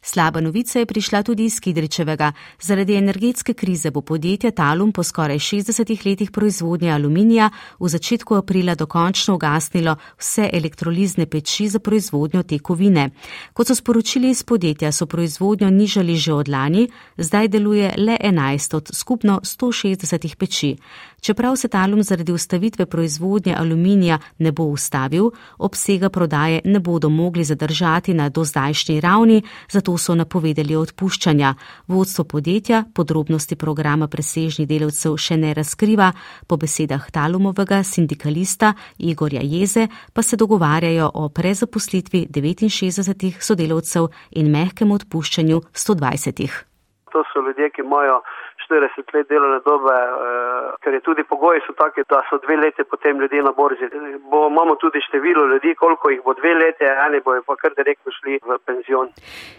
Slaba 0.02 0.40
novica 0.40 0.78
je 0.78 0.86
prišla 0.86 1.22
tudi 1.22 1.44
iz 1.44 1.60
Kidričevega. 1.60 2.32
Zaradi 2.60 2.94
energetske 2.94 3.54
krize 3.54 3.90
bo 3.90 4.00
podjetje 4.00 4.50
Talum 4.50 4.92
po 4.92 5.02
skoraj 5.02 5.38
60 5.38 6.06
letih 6.06 6.30
proizvodnje 6.30 6.90
aluminija 6.90 7.50
v 7.80 7.88
začetku 7.88 8.34
aprila 8.34 8.74
dokončno 8.74 9.34
ugasnilo 9.34 9.96
vse 10.18 10.48
elektrolizne 10.52 11.26
peči 11.26 11.68
za 11.68 11.78
proizvodnjo 11.78 12.42
te 12.42 12.58
kovine. 12.58 13.10
Kot 13.52 13.66
so 13.66 13.74
sporočili 13.74 14.30
iz 14.30 14.42
podjetja, 14.42 14.92
so 14.92 15.06
proizvodnjo 15.06 15.70
nižali 15.70 16.16
že 16.16 16.32
od 16.32 16.48
lani, 16.48 16.88
zdaj 17.16 17.48
deluje 17.48 17.94
le 17.96 18.16
11 18.24 18.76
od 18.76 18.90
skupno 18.94 19.40
160 19.44 20.36
peči. 20.36 20.76
Čeprav 21.20 21.56
se 21.56 21.68
Talum 21.68 22.02
zaradi 22.02 22.32
ustavitve 22.32 22.86
proizvodnje 22.86 23.54
aluminija 23.58 24.18
ne 24.38 24.52
bo 24.52 24.62
ustavil, 24.62 25.30
obsega 25.58 26.08
prodaje 26.08 26.60
ne 26.64 26.80
bodo 26.80 27.08
mogli 27.08 27.44
zadržati 27.44 28.14
na 28.14 28.28
dozdajšnji 28.28 29.00
ravni, 29.00 29.42
zato 29.70 29.89
so 29.98 30.14
napovedali 30.14 30.76
odpuščanja. 30.76 31.54
Vodstvo 31.88 32.24
podjetja 32.24 32.84
podrobnosti 32.94 33.56
programa 33.56 34.08
presežnih 34.08 34.68
delavcev 34.68 35.16
še 35.16 35.36
ne 35.36 35.54
razkriva, 35.54 36.12
po 36.46 36.56
besedah 36.56 37.10
Talumovega 37.10 37.82
sindikalista 37.82 38.74
Igorja 38.98 39.40
Jeze 39.42 39.88
pa 40.12 40.22
se 40.22 40.36
dogovarjajo 40.36 41.10
o 41.14 41.28
prezaposlitvi 41.28 42.26
69 42.30 43.40
sodelavcev 43.40 44.08
in 44.30 44.50
mehkem 44.50 44.92
odpuščanju 44.92 45.60
120. 45.72 46.50
To 47.12 47.22
so 47.32 47.42
ljudje, 47.46 47.70
ki 47.74 47.82
imajo 47.82 48.20
40 48.64 49.14
let 49.14 49.26
delovne 49.32 49.60
dobe, 49.70 49.96
eh, 49.96 50.70
ker 50.82 50.92
je 50.96 51.00
tudi 51.08 51.22
pogoji 51.32 51.60
so 51.66 51.72
taki, 51.82 52.00
da 52.12 52.18
so 52.28 52.36
dve 52.44 52.56
leti 52.62 52.82
potem 52.92 53.14
ljudje 53.20 53.42
na 53.48 53.52
borzi. 53.60 53.86
Bo, 54.30 54.38
imamo 54.52 54.74
tudi 54.82 54.98
število 55.08 55.42
ljudi, 55.52 55.74
koliko 55.82 56.10
jih 56.10 56.20
bo 56.26 56.32
dve 56.40 56.52
leti, 56.62 56.84
eni 57.06 57.20
bojo 57.26 57.42
pa 57.46 57.54
kar 57.62 57.72
direktno 57.80 58.12
šli 58.18 58.32
v 58.48 58.58
penzion. 58.66 59.06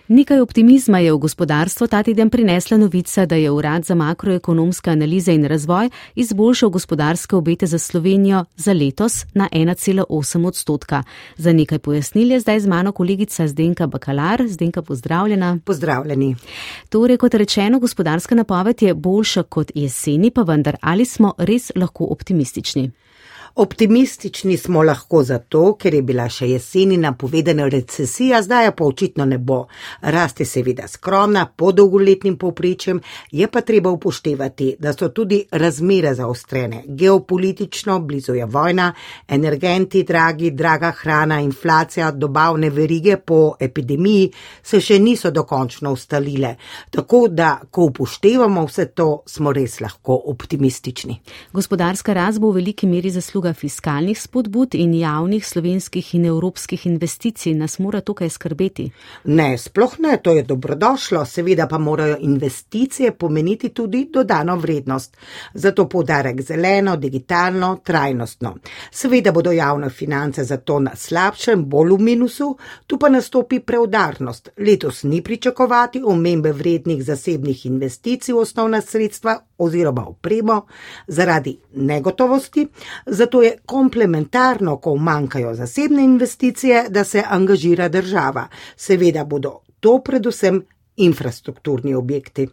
Nekaj 0.08 0.40
optimizma 0.48 0.98
je 1.00 1.12
v 1.14 1.24
gospodarstvo 1.26 1.88
ta 1.88 2.04
teden 2.04 2.30
prinesla 2.30 2.78
novica, 2.78 3.26
da 3.26 3.36
je 3.36 3.52
Urad 3.52 3.84
za 3.90 3.96
makroekonomske 3.96 4.90
analize 4.90 5.32
in 5.34 5.46
razvoj 5.54 5.90
izboljšal 6.16 6.70
gospodarske 6.70 7.36
obete 7.36 7.66
za 7.66 7.80
Slovenijo 7.80 8.46
za 8.56 8.74
letos 8.74 9.14
na 9.36 9.48
1,8 9.52 10.48
odstotka. 10.48 11.04
Za 11.38 11.54
nekaj 11.54 11.80
pojasnil 11.80 12.32
je 12.32 12.40
zdaj 12.40 12.60
z 12.60 12.68
mano 12.68 12.92
kolegica 12.92 13.48
Zdenka 13.48 13.88
Bakalar. 13.88 14.48
Zdenka, 14.48 14.82
pozdravljena. 14.82 15.58
Pozdravljeni. 15.66 16.36
Torej, 16.90 17.18
kot 17.18 17.34
rečeno, 17.34 17.80
gospodarska 17.80 18.36
napoved 18.36 18.82
je 18.82 18.91
boljša 18.94 19.44
kot 19.44 19.72
jeseni, 19.76 20.32
pa 20.32 20.44
vendar 20.44 20.78
ali 20.82 21.06
smo 21.06 21.34
res 21.38 21.72
lahko 21.76 22.08
optimistični? 22.12 22.92
Optimistični 23.56 24.58
smo 24.58 24.84
lahko 24.84 25.24
zato, 25.24 25.76
ker 25.76 25.94
je 25.94 26.02
bila 26.02 26.30
še 26.32 26.48
jeseni 26.54 26.96
napovedana 26.98 27.66
recesija, 27.68 28.40
zdaj 28.42 28.70
pa 28.78 28.86
očitno 28.86 29.26
ne 29.28 29.38
bo. 29.38 29.66
Rast 30.02 30.40
je 30.40 30.46
seveda 30.48 30.88
skromna, 30.88 31.44
pod 31.46 31.76
dolgoletnim 31.76 32.38
povprečjem, 32.40 33.02
je 33.32 33.48
pa 33.52 33.62
treba 33.62 33.92
upoštevati, 33.92 34.76
da 34.80 34.94
so 34.94 35.10
tudi 35.10 35.42
razmere 35.52 36.14
zaostrene. 36.16 36.84
Geopolitično 36.88 37.98
blizu 38.00 38.38
je 38.40 38.46
vojna, 38.46 38.94
energenti 39.28 40.04
dragi, 40.04 40.52
draga 40.52 40.94
hrana, 41.02 41.42
inflacija, 41.42 42.12
dobavne 42.12 42.70
verige 42.70 43.18
po 43.18 43.56
epidemiji 43.60 44.32
se 44.64 44.80
še 44.80 45.00
niso 45.00 45.32
dokončno 45.32 45.92
ustalile. 45.92 46.56
Tako 46.90 47.26
da, 47.28 47.58
ko 47.72 47.90
upoštevamo 47.92 48.64
vse 48.66 48.88
to, 48.96 49.10
smo 49.28 49.52
res 49.52 49.82
lahko 49.84 50.22
optimistični. 50.32 51.20
Gospodarska 51.52 52.14
rast 52.16 52.40
bo 52.40 52.56
v 52.56 52.62
veliki 52.62 52.88
meri 52.88 53.12
zaslužila 53.12 53.41
zasluga 53.42 53.54
fiskalnih 53.54 54.22
spodbud 54.22 54.76
in 54.76 54.94
javnih 54.94 55.46
slovenskih 55.46 56.16
in 56.16 56.26
evropskih 56.26 56.86
investicij 56.86 57.54
nas 57.54 57.80
mora 57.80 58.02
tukaj 58.02 58.30
skrbeti? 58.30 58.92
Ne, 59.24 59.58
sploh 59.58 60.00
ne, 60.00 60.18
to 60.18 60.32
je 60.32 60.44
dobrodošlo, 60.44 61.26
seveda 61.26 61.68
pa 61.68 61.78
morajo 61.78 62.18
investicije 62.22 63.12
pomeniti 63.12 63.70
tudi 63.70 64.10
dodano 64.14 64.56
vrednost. 64.56 65.18
Zato 65.54 65.88
podarek 65.90 66.42
zeleno, 66.42 66.96
digitalno, 66.98 67.80
trajnostno. 67.84 68.56
Seveda 68.92 69.32
bodo 69.32 69.52
javne 69.52 69.90
finance 69.90 70.44
zato 70.44 70.80
na 70.80 70.96
slabšem, 70.96 71.66
bolj 71.66 71.96
v 71.96 72.00
minusu, 72.00 72.58
tu 72.88 72.98
pa 72.98 73.10
nastopi 73.10 73.60
preudarnost. 73.60 74.50
Letos 74.58 75.04
ni 75.04 75.22
pričakovati 75.22 76.02
omembe 76.06 76.52
vrednih 76.52 77.04
zasebnih 77.04 77.66
investicij 77.66 78.34
v 78.34 78.38
osnovna 78.38 78.82
sredstva 78.82 79.40
oziroma 79.62 80.06
opremo 80.08 80.62
zaradi 81.08 81.58
negotovosti, 81.76 82.68
zato 83.06 83.42
je 83.42 83.58
komplementarno, 83.66 84.78
ko 84.78 84.96
manjkajo 84.96 85.54
zasebne 85.56 86.04
investicije, 86.04 86.86
da 86.90 87.04
se 87.04 87.24
angažira 87.30 87.90
država. 87.90 88.48
Seveda 88.76 89.24
bodo 89.26 89.60
to 89.80 90.00
predvsem 90.04 90.64
infrastrukturni 91.06 91.94
objekti. 91.96 92.48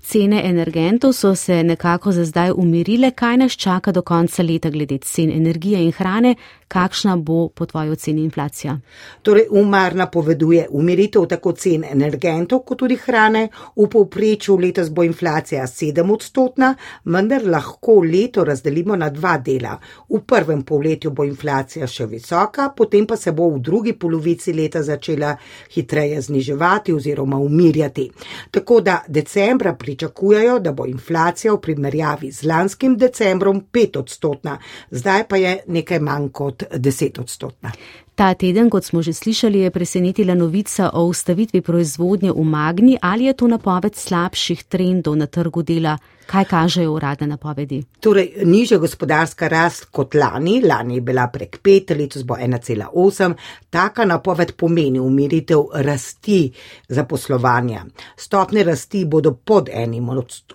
Cene 0.00 0.42
energentov 0.44 1.12
so 1.12 1.34
se 1.34 1.62
nekako 1.62 2.12
za 2.12 2.24
zdaj 2.24 2.52
umirile. 2.56 3.10
Kaj 3.10 3.36
nas 3.36 3.52
čaka 3.52 3.92
do 3.92 4.02
konca 4.02 4.42
leta 4.42 4.70
glede 4.70 4.98
cen 4.98 5.30
energije 5.30 5.84
in 5.84 5.92
hrane? 5.92 6.34
Kakšna 6.68 7.16
bo 7.16 7.48
po 7.48 7.66
tvoji 7.66 7.90
oceni 7.90 8.22
inflacija? 8.24 8.78
Torej, 9.22 9.46
umar 9.50 9.94
napoveduje 9.94 10.66
umiritev 10.70 11.26
tako 11.28 11.52
cen 11.52 11.84
energentov, 11.84 12.62
kot 12.64 12.78
tudi 12.78 12.96
hrane. 12.96 13.48
V 13.76 13.88
povprečju 13.92 14.56
letos 14.56 14.90
bo 14.90 15.04
inflacija 15.04 15.66
7 15.66 16.12
odstotna, 16.12 16.74
vendar 17.04 17.44
lahko 17.44 18.00
leto 18.00 18.44
razdelimo 18.44 18.96
na 18.96 19.10
dva 19.10 19.36
dela. 19.38 19.76
V 20.08 20.22
prvem 20.26 20.62
polletju 20.62 21.10
bo 21.10 21.24
inflacija 21.24 21.86
še 21.86 22.06
visoka, 22.06 22.70
potem 22.76 23.06
pa 23.06 23.16
se 23.16 23.32
bo 23.32 23.50
v 23.50 23.60
drugi 23.60 23.92
polovici 23.92 24.52
leta 24.52 24.82
začela 24.82 25.36
hitreje 25.74 26.20
zniževati 26.20 26.92
oziroma 26.92 27.36
umirjati 27.36 27.91
povedati. 27.92 28.10
Tako 28.50 28.80
da 28.80 29.00
decembra 29.08 29.74
pričakujejo, 29.74 30.58
da 30.58 30.72
bo 30.72 30.86
inflacija 30.86 31.52
v 31.52 31.60
primerjavi 31.60 32.32
z 32.32 32.46
lanskim 32.46 32.96
decembrom 32.98 33.62
5 33.72 33.98
odstotna, 33.98 34.58
zdaj 34.90 35.24
pa 35.28 35.36
je 35.36 35.58
nekaj 35.66 36.00
manj 36.00 36.28
kot 36.28 36.62
10 36.70 37.20
odstotna. 37.20 37.72
Ta 38.14 38.34
teden, 38.34 38.70
kot 38.70 38.84
smo 38.84 39.02
že 39.02 39.12
slišali, 39.12 39.58
je 39.58 39.70
presenetila 39.70 40.34
novica 40.34 40.90
o 40.92 41.04
ustavitvi 41.04 41.60
proizvodnje 41.60 42.32
v 42.32 42.44
Magni 42.44 42.98
ali 43.00 43.24
je 43.24 43.32
to 43.32 43.48
napoved 43.48 43.96
slabših 43.96 44.64
trendov 44.64 45.16
na 45.16 45.26
trgu 45.26 45.62
dela, 45.62 45.98
Kaj 46.26 46.44
kažejo 46.44 46.92
uradne 46.92 47.26
napovedi? 47.26 47.82
Torej, 48.00 48.32
nižja 48.44 48.78
gospodarska 48.78 49.48
rast 49.48 49.84
kot 49.90 50.14
lani, 50.14 50.62
lani 50.62 50.94
je 50.94 51.00
bila 51.00 51.26
prek 51.32 51.58
5, 51.62 51.96
letos 51.98 52.24
bo 52.24 52.34
1,8. 52.34 53.34
Taka 53.70 54.04
napoved 54.04 54.52
pomeni 54.56 55.00
umiritev 55.00 55.64
rasti 55.74 56.52
zaposlovanja. 56.88 57.84
Stopne 58.16 58.64
rasti 58.64 59.04
bodo 59.04 59.34
pod 59.34 59.68
enim 59.72 60.08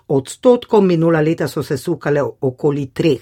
odstotkom, 0.07 0.87
minula 0.87 1.21
leta 1.21 1.47
so 1.47 1.63
se 1.63 1.77
sukale 1.77 2.21
okoli 2.41 2.85
treh. 2.93 3.21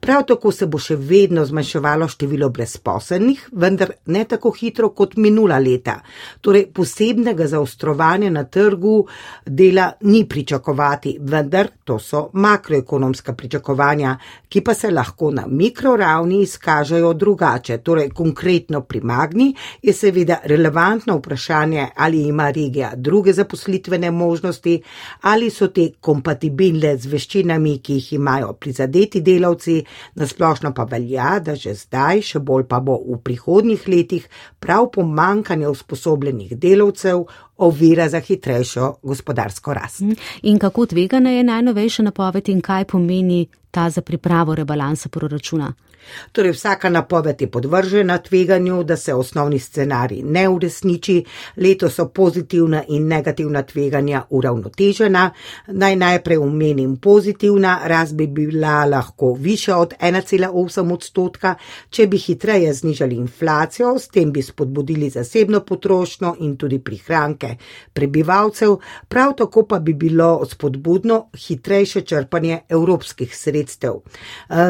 Prav 0.00 0.24
tako 0.26 0.52
se 0.52 0.66
bo 0.66 0.78
še 0.78 0.96
vedno 0.96 1.44
zmanjševalo 1.44 2.08
število 2.08 2.48
brezposelnih, 2.48 3.48
vendar 3.52 3.92
ne 4.06 4.24
tako 4.24 4.50
hitro 4.50 4.90
kot 4.90 5.16
minula 5.16 5.58
leta. 5.58 6.00
Torej, 6.40 6.66
posebnega 6.74 7.46
zaostrovanja 7.46 8.30
na 8.30 8.44
trgu 8.44 9.06
dela 9.46 9.92
ni 10.00 10.24
pričakovati, 10.28 11.18
vendar 11.20 11.68
to 11.84 11.98
so 11.98 12.30
makroekonomska 12.32 13.32
pričakovanja, 13.32 14.16
ki 14.48 14.60
pa 14.60 14.74
se 14.74 14.90
lahko 14.90 15.30
na 15.30 15.44
mikroravni 15.46 16.42
izkažejo 16.42 17.12
drugače. 17.12 17.78
Torej, 17.78 18.10
konkretno 18.10 18.80
pri 18.80 19.00
Magni 19.00 19.54
je 19.82 19.92
seveda 19.92 20.38
relevantno 20.44 21.16
vprašanje, 21.16 21.88
ali 21.96 22.22
ima 22.22 22.50
regija 22.50 22.92
druge 22.96 23.32
zaposlitvene 23.32 24.10
možnosti, 24.10 24.82
ali 25.20 25.50
so 25.50 25.68
te 25.68 25.88
kompatibilne 26.00 26.96
z 26.96 27.12
veščinami, 27.12 27.78
ki 27.78 27.98
jih 27.98 28.12
imajo 28.12 28.52
prizadeti 28.52 29.20
delavci, 29.20 29.82
nasplošno 30.14 30.74
pa 30.74 30.84
velja, 30.84 31.38
da 31.38 31.54
že 31.54 31.74
zdaj, 31.74 32.22
še 32.22 32.38
bolj 32.38 32.66
pa 32.68 32.80
bo 32.80 32.98
v 33.06 33.18
prihodnjih 33.24 33.88
letih, 33.88 34.28
prav 34.60 34.90
pomankanje 34.94 35.68
usposobljenih 35.68 36.56
delavcev 36.58 37.26
ovira 37.62 38.08
za 38.08 38.20
hitrejšo 38.20 38.94
gospodarsko 39.02 39.74
rast. 39.74 40.00
Mhm. 40.00 40.12
In 40.42 40.58
kako 40.58 40.86
tvegana 40.86 41.30
je 41.30 41.42
najnovejša 41.42 42.02
napoved 42.02 42.48
in 42.48 42.60
kaj 42.60 42.84
pomeni 42.84 43.46
ta 43.70 43.90
za 43.90 44.00
pripravo 44.00 44.54
rebalansa 44.54 45.08
proračuna? 45.08 45.72
Torej 46.32 46.52
vsaka 46.52 46.88
napoved 46.88 47.40
je 47.40 47.50
podvržena 47.50 48.18
tveganju, 48.18 48.82
da 48.82 48.96
se 48.96 49.14
osnovni 49.14 49.58
scenarij 49.58 50.22
ne 50.22 50.48
uresniči, 50.48 51.24
leto 51.56 51.90
so 51.90 52.08
pozitivna 52.08 52.82
in 52.88 53.06
negativna 53.08 53.62
tveganja 53.62 54.22
uravnotežena. 54.30 55.30
Naj 55.66 55.96
najprej 55.96 56.38
omenim 56.38 56.96
pozitivna, 56.96 57.80
rast 57.84 58.14
bi 58.14 58.26
bila 58.26 58.84
lahko 58.84 59.34
više 59.34 59.74
od 59.74 59.94
1,8 60.00 60.92
odstotka, 60.92 61.54
če 61.90 62.06
bi 62.06 62.18
hitreje 62.18 62.74
znižali 62.74 63.16
inflacijo, 63.16 63.98
s 63.98 64.08
tem 64.08 64.32
bi 64.32 64.42
spodbudili 64.42 65.10
zasebno 65.10 65.60
potrošnjo 65.60 66.34
in 66.40 66.56
tudi 66.56 66.78
prihranke 66.78 67.56
prebivalcev, 67.92 68.76
prav 69.08 69.34
tako 69.36 69.66
pa 69.66 69.78
bi 69.78 69.94
bilo 69.94 70.44
spodbudno 70.50 71.28
hitrejše 71.46 72.00
črpanje 72.00 72.60
evropskih 72.68 73.36
sredstev. 73.36 73.92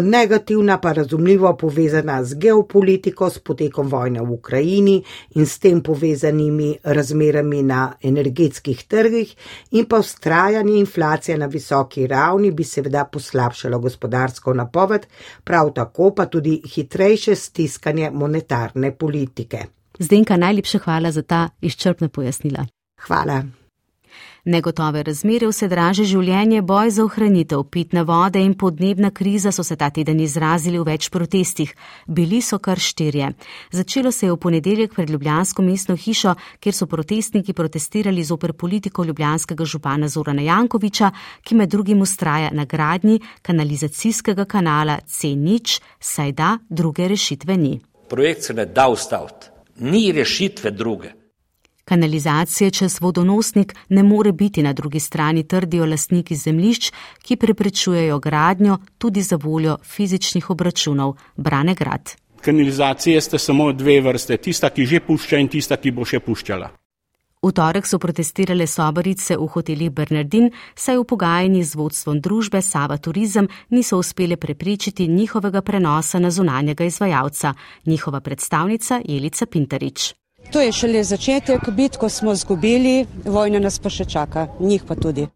Negativna 0.03 0.81
pa 0.81 0.93
razumljiva 0.93 1.22
razumljivo 1.23 1.57
povezana 1.57 2.25
z 2.25 2.35
geopolitiko, 2.35 3.31
s 3.31 3.39
potekom 3.39 3.89
vojne 3.89 4.21
v 4.21 4.33
Ukrajini 4.33 5.03
in 5.35 5.47
s 5.47 5.59
tem 5.59 5.81
povezanimi 5.83 6.77
razmerami 6.83 7.63
na 7.63 7.93
energetskih 8.03 8.85
trgih, 8.85 9.35
in 9.71 9.87
pa 9.87 9.99
ustrajanje 9.99 10.79
inflacije 10.79 11.39
na 11.39 11.47
visoki 11.47 12.07
ravni 12.07 12.51
bi 12.51 12.65
seveda 12.65 13.05
poslabšalo 13.05 13.79
gospodarsko 13.79 14.55
napoved, 14.55 15.07
prav 15.45 15.73
tako 15.75 16.11
pa 16.15 16.27
tudi 16.27 16.61
hitrejše 16.75 17.35
stiskanje 17.35 18.11
monetarne 18.11 18.93
politike. 18.99 19.67
Zdenka, 19.99 20.37
najlepša 20.37 20.79
hvala 20.79 21.13
za 21.13 21.23
ta 21.23 21.49
izčrpna 21.61 22.09
pojasnila. 22.09 22.67
Hvala. 23.07 23.62
Negotove 24.45 25.05
razmere, 25.07 25.47
vse 25.47 25.69
draže 25.71 26.03
življenje, 26.03 26.65
boj 26.67 26.89
za 26.91 27.05
ohranitev 27.05 27.61
pitne 27.71 28.03
vode 28.03 28.41
in 28.43 28.57
podnebna 28.59 29.13
kriza 29.15 29.53
so 29.55 29.63
se 29.63 29.77
ta 29.79 29.87
teden 29.95 30.19
izrazili 30.19 30.81
v 30.81 30.87
več 30.89 31.07
protestih. 31.15 31.71
Bili 32.09 32.41
so 32.43 32.59
kar 32.59 32.83
štirje. 32.83 33.29
Začelo 33.71 34.11
se 34.11 34.27
je 34.27 34.33
v 34.33 34.41
ponedeljek 34.43 34.99
pred 34.99 35.15
Ljubljansko 35.15 35.63
mestno 35.63 35.95
hišo, 35.95 36.35
kjer 36.59 36.75
so 36.75 36.91
protestniki 36.91 37.55
protestirali 37.55 38.27
zoper 38.27 38.57
politiko 38.59 39.07
ljubljanskega 39.07 39.65
župana 39.65 40.11
Zorana 40.11 40.43
Jankoviča, 40.43 41.13
ki 41.47 41.55
med 41.55 41.71
drugim 41.71 42.03
ustraja 42.03 42.51
na 42.51 42.67
gradnji 42.67 43.21
kanalizacijskega 43.47 44.45
kanala 44.45 44.99
C0, 45.07 45.79
saj 46.01 46.33
da 46.33 46.59
druge 46.69 47.07
rešitve 47.15 47.57
ni. 47.57 47.79
Projekt 48.11 48.51
se 48.51 48.55
ne 48.59 48.67
da 48.67 48.91
ustaviti. 48.91 49.55
Ni 49.79 50.09
rešitve 50.13 50.75
druge. 50.75 51.22
Kanalizacije 51.93 52.71
čez 52.71 53.01
vodonosnik 53.01 53.75
ne 53.89 54.03
more 54.03 54.33
biti 54.33 54.63
na 54.63 54.73
drugi 54.73 55.01
strani, 55.01 55.43
trdijo 55.43 55.87
lastniki 55.87 56.37
zemlišč, 56.37 56.93
ki 57.23 57.37
preprečujejo 57.37 58.19
gradnjo 58.19 58.79
tudi 58.99 59.23
za 59.23 59.37
voljo 59.37 59.77
fizičnih 59.85 60.51
obračunov. 60.51 61.13
Brane 61.37 61.75
grad. 61.75 62.15
Kanalizacije 62.41 63.21
sta 63.21 63.39
samo 63.39 63.73
dve 63.73 64.01
vrste, 64.01 64.37
tista, 64.37 64.71
ki 64.71 64.87
že 64.87 65.01
pušča 65.01 65.39
in 65.39 65.49
tista, 65.49 65.77
ki 65.77 65.93
bo 65.93 66.09
še 66.09 66.21
puščala. 66.21 66.71
V 67.43 67.53
torek 67.53 67.87
so 67.87 67.99
protestirale 67.99 68.67
sobarice 68.67 69.37
v 69.37 69.51
hotelih 69.53 69.91
Bernardin, 69.91 70.49
saj 70.75 70.97
v 70.97 71.05
pogajanji 71.05 71.63
z 71.63 71.77
vodstvom 71.77 72.25
družbe 72.25 72.63
Sava 72.63 72.97
Turizem 72.97 73.49
niso 73.71 73.99
uspele 73.99 74.37
prepričati 74.37 75.09
njihovega 75.09 75.61
prenosa 75.61 76.19
na 76.19 76.31
zunanjega 76.31 76.85
izvajalca, 76.85 77.55
njihova 77.87 78.21
predstavnica 78.21 79.03
Jelica 79.05 79.47
Pintarič. 79.47 80.22
To 80.51 80.61
je 80.61 80.73
šele 80.73 81.05
začetek, 81.05 81.71
bitko 81.71 82.09
smo 82.09 82.35
zgubili, 82.35 83.07
vojna 83.25 83.59
nas 83.59 83.79
pa 83.79 83.91
še 83.91 84.05
čaka, 84.05 84.49
njih 84.61 84.83
pa 84.89 84.95
tudi. 84.95 85.27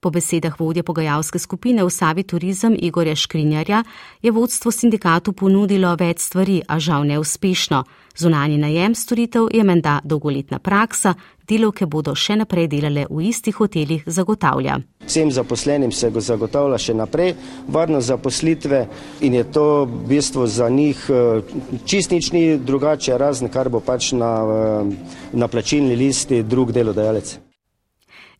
Po 0.00 0.10
besedah 0.10 0.60
vodje 0.60 0.82
pogajalske 0.82 1.38
skupine 1.38 1.84
v 1.84 1.90
Savi 1.90 2.22
Turizem 2.22 2.76
Igorja 2.78 3.16
Škrinjarja 3.16 3.82
je 4.22 4.30
vodstvo 4.30 4.70
sindikatu 4.70 5.32
ponudilo 5.32 5.96
več 5.96 6.20
stvari, 6.20 6.60
a 6.68 6.78
žal 6.78 7.08
neuspešno. 7.08 7.84
Zunani 8.18 8.58
najem 8.58 8.94
storitev 8.94 9.48
je 9.52 9.64
menda 9.64 10.00
dolgoletna 10.04 10.58
praksa, 10.58 11.14
delovke 11.48 11.86
bodo 11.86 12.14
še 12.16 12.38
naprej 12.40 12.68
delale 12.72 13.04
v 13.10 13.28
istih 13.28 13.58
hotelih, 13.60 14.06
zagotavlja. 14.06 14.78
Vsem 15.06 15.30
zaposlenim 15.30 15.92
se 15.92 16.10
zagotavlja 16.10 16.78
še 16.78 16.94
naprej 16.96 17.34
varnost 17.68 18.08
zaposlitve 18.08 18.86
in 19.20 19.34
je 19.34 19.44
to 19.52 19.84
v 19.84 20.02
bistvu 20.08 20.46
za 20.46 20.68
njih 20.68 21.04
eh, 21.10 21.42
čist 21.84 22.10
nič 22.10 22.32
ni 22.32 22.58
drugače, 22.58 23.18
razen 23.18 23.52
kar 23.52 23.68
bo 23.68 23.80
pač 23.80 24.12
na, 24.12 24.32
eh, 24.42 25.18
na 25.32 25.48
plačilni 25.48 25.96
listi 25.96 26.42
drug 26.42 26.72
delodajalec. 26.72 27.45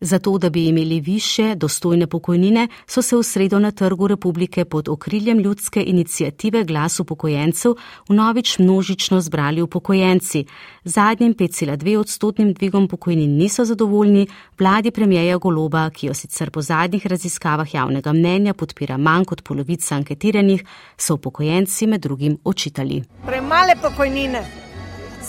Zato, 0.00 0.38
da 0.38 0.50
bi 0.50 0.66
imeli 0.66 1.00
više, 1.00 1.54
dostojne 1.54 2.06
pokojnine, 2.06 2.68
so 2.86 3.02
se 3.02 3.16
v 3.16 3.22
sredo 3.22 3.58
na 3.58 3.70
trgu 3.70 4.06
republike 4.06 4.64
pod 4.64 4.88
okriljem 4.88 5.38
ljudske 5.38 5.82
inicijative 5.86 6.64
Glas 6.64 7.00
upokojencev 7.00 7.72
v 8.08 8.14
novič 8.14 8.58
množično 8.58 9.20
zbrali 9.20 9.62
upokojenci. 9.62 10.44
Zadnjim 10.84 11.34
5,2 11.34 11.98
odstotnim 11.98 12.52
dvigom 12.52 12.88
pokojnin 12.88 13.36
niso 13.36 13.64
zadovoljni, 13.64 14.26
vladi 14.58 14.90
premijeja 14.90 15.38
Goloba, 15.38 15.90
ki 15.90 16.06
jo 16.06 16.14
sicer 16.14 16.50
po 16.50 16.62
zadnjih 16.62 17.06
raziskavah 17.06 17.74
javnega 17.74 18.12
mnenja 18.12 18.54
podpira 18.54 18.96
manj 18.96 19.24
kot 19.24 19.42
polovica 19.42 19.94
anketiranih, 19.94 20.64
so 20.96 21.14
upokojenci 21.14 21.86
med 21.86 22.00
drugim 22.00 22.38
očitali. 22.44 23.02
Premale 23.26 23.72
pokojnine 23.82 24.65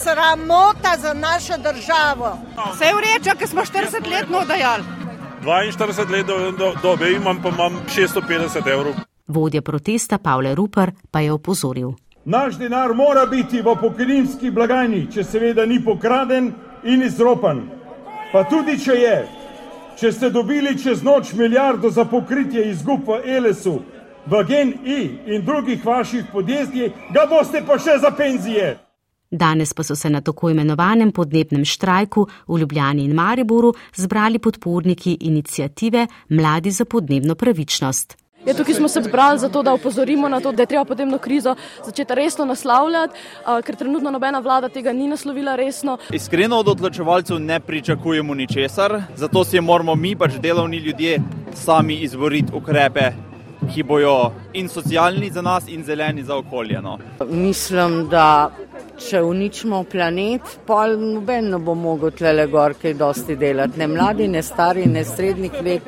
sramota 0.04 0.98
za 1.02 1.14
našo 1.14 1.58
državo. 1.58 2.38
Vse 2.74 2.86
je 2.86 2.94
v 2.94 3.00
redu, 3.08 3.38
ker 3.40 3.48
smo 3.48 3.62
40 3.62 4.12
let 4.12 4.30
nodajali. 4.30 4.84
42 5.44 6.12
let 6.12 6.26
do, 6.26 6.52
do, 6.52 6.74
dobe 6.82 7.12
imam, 7.12 7.42
pa 7.42 7.50
imam 7.50 7.80
650 7.96 8.72
evrov. 8.72 8.94
Vodja 9.28 9.62
protesta 9.62 10.18
Pavle 10.18 10.56
Rupar 10.56 10.92
pa 11.12 11.20
je 11.20 11.32
opozoril. 11.32 11.92
Naš 12.26 12.56
denar 12.56 12.94
mora 12.94 13.26
biti 13.26 13.62
v 13.62 13.76
pokojninski 13.82 14.52
blagajni, 14.52 15.08
če 15.12 15.24
seveda 15.24 15.66
ni 15.66 15.80
pokraden 15.84 16.52
in 16.84 17.04
izropan. 17.04 17.62
Pa 18.32 18.44
tudi 18.44 18.76
če 18.80 18.96
je, 19.00 19.18
če 20.00 20.12
ste 20.12 20.30
dobili 20.30 20.76
čez 20.80 21.04
noč 21.04 21.34
milijardo 21.34 21.90
za 21.90 22.06
pokritje 22.06 22.66
izgub 22.72 23.08
v 23.08 23.22
Elesu, 23.38 23.80
v 24.28 24.44
GNI 24.44 25.00
in 25.26 25.46
drugih 25.46 25.86
vaših 25.86 26.26
podjetij, 26.32 26.92
ga 27.14 27.24
boste 27.30 27.64
pa 27.68 27.80
še 27.80 27.96
za 28.04 28.12
penzije. 28.12 28.76
Danes 29.32 29.74
pa 29.74 29.84
so 29.84 29.96
se 29.96 30.10
na 30.10 30.22
tako 30.22 30.50
imenovanem 30.50 31.12
podnebnem 31.12 31.66
štrajku 31.66 32.28
v 32.48 32.60
Ljubljani 32.60 33.04
in 33.04 33.14
Mariboru 33.14 33.74
zbrali 33.96 34.40
podporniki 34.40 35.18
inicijative 35.22 36.08
Mladi 36.30 36.72
za 36.72 36.86
podnebno 36.86 37.36
pravičnost. 37.36 38.18
Ja, 38.46 38.54
tukaj 38.54 38.74
smo 38.74 38.88
se 38.88 39.02
zbrali 39.02 39.40
zato, 39.40 39.64
da 39.64 39.74
opozorimo 39.74 40.30
na 40.30 40.40
to, 40.40 40.52
da 40.52 40.62
je 40.62 40.66
treba 40.68 40.86
podnebno 40.86 41.18
krizo 41.18 41.56
začeti 41.86 42.16
resno 42.16 42.46
naslavljati, 42.46 43.14
ker 43.66 43.76
trenutno 43.76 44.12
nobena 44.12 44.40
vlada 44.40 44.70
tega 44.70 44.94
ni 44.94 45.08
naslovila 45.08 45.56
resno. 45.56 45.98
Iskreno 46.14 46.58
od 46.58 46.68
odločevalcev 46.68 47.40
ne 47.40 47.60
pričakujemo 47.60 48.34
ničesar, 48.34 49.02
zato 49.16 49.44
si 49.44 49.62
moramo 49.62 49.96
mi, 49.96 50.16
pač 50.16 50.40
delovni 50.40 50.78
ljudje, 50.78 51.20
sami 51.54 51.96
izboriti 51.96 52.54
ukrepe, 52.56 53.12
ki 53.74 53.84
bojo 53.84 54.32
in 54.54 54.70
socialni 54.70 55.30
za 55.30 55.42
nas, 55.42 55.68
in 55.68 55.84
zeleni 55.84 56.24
za 56.24 56.36
okolje. 56.36 56.82
No. 56.82 56.98
Mislim, 57.30 58.08
da 58.10 58.52
če 59.10 59.22
uničimo 59.22 59.84
planet, 59.84 60.42
pa 60.66 60.88
noben 60.88 61.52
ne 61.52 61.60
bo 61.60 61.76
mogel 61.76 62.12
tle 62.12 62.48
gor 62.48 62.74
kaj 62.82 62.94
dosti 62.94 63.36
delati, 63.36 63.80
ne 63.80 63.88
mladi, 63.88 64.28
ne 64.28 64.42
stari, 64.44 64.86
ne 64.86 65.04
srednjih 65.06 65.62
let. 65.64 65.88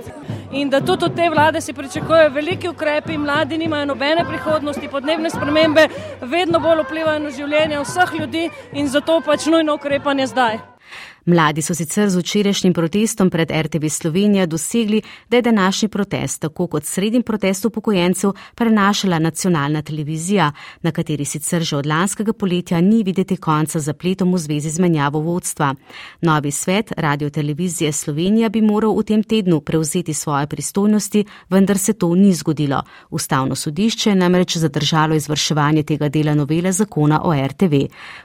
In 0.52 0.70
da 0.70 0.82
tudi 0.82 1.06
od 1.06 1.16
te 1.16 1.30
vlade 1.30 1.62
se 1.62 1.74
pričakujejo 1.74 2.30
veliki 2.34 2.70
ukrepi, 2.70 3.18
mladi 3.18 3.58
nimajo 3.58 3.86
nobene 3.86 4.26
prihodnosti, 4.26 4.88
podnebne 4.88 5.30
spremembe 5.30 5.88
vedno 6.22 6.60
bolj 6.60 6.82
vplivajo 6.88 7.20
na 7.20 7.30
življenje 7.30 7.84
vseh 7.84 8.16
ljudi 8.20 8.50
in 8.74 8.88
zato 8.88 9.22
pač 9.26 9.46
nujno 9.46 9.76
ukrepanje 9.78 10.28
zdaj. 10.28 10.60
Mladi 11.26 11.62
so 11.62 11.76
sicer 11.76 12.10
z 12.10 12.18
včerajšnjim 12.18 12.74
protestom 12.74 13.30
pred 13.30 13.52
RTV 13.52 13.88
Slovenija 13.90 14.46
dosegli, 14.46 15.02
da 15.30 15.38
je 15.38 15.42
današnji 15.42 15.88
protest, 15.88 16.42
tako 16.42 16.68
kot 16.68 16.86
srednji 16.86 17.24
protest 17.24 17.66
upokojencev, 17.66 18.32
prenašala 18.56 19.20
nacionalna 19.20 19.82
televizija, 19.82 20.52
na 20.82 20.92
kateri 20.92 21.26
sicer 21.26 21.64
že 21.64 21.78
od 21.78 21.86
lanskega 21.86 22.34
poletja 22.34 22.82
ni 22.82 23.04
videti 23.04 23.38
konca 23.38 23.80
zapletom 23.80 24.34
v 24.34 24.38
zvezi 24.38 24.70
z 24.70 24.80
menjavo 24.80 25.20
vodstva. 25.20 25.76
Novi 26.22 26.52
svet 26.52 26.92
Radio 26.98 27.30
Televizije 27.30 27.92
Slovenija 27.92 28.50
bi 28.50 28.62
moral 28.62 28.96
v 28.98 29.04
tem 29.04 29.24
tednu 29.24 29.62
prevzeti 29.62 30.14
svoje 30.14 30.48
pristojnosti, 30.48 31.26
vendar 31.50 31.78
se 31.78 31.94
to 31.94 32.16
ni 32.16 32.34
zgodilo. 32.34 32.84
Ustavno 33.10 33.56
sodišče 33.56 34.10
je 34.10 34.16
namreč 34.16 34.58
zadržalo 34.58 35.16
izvrševanje 35.16 35.84
tega 35.84 36.10
dela 36.10 36.36
novele 36.36 36.72
zakona 36.72 37.22
o 37.24 37.34
RTV. 37.48 37.74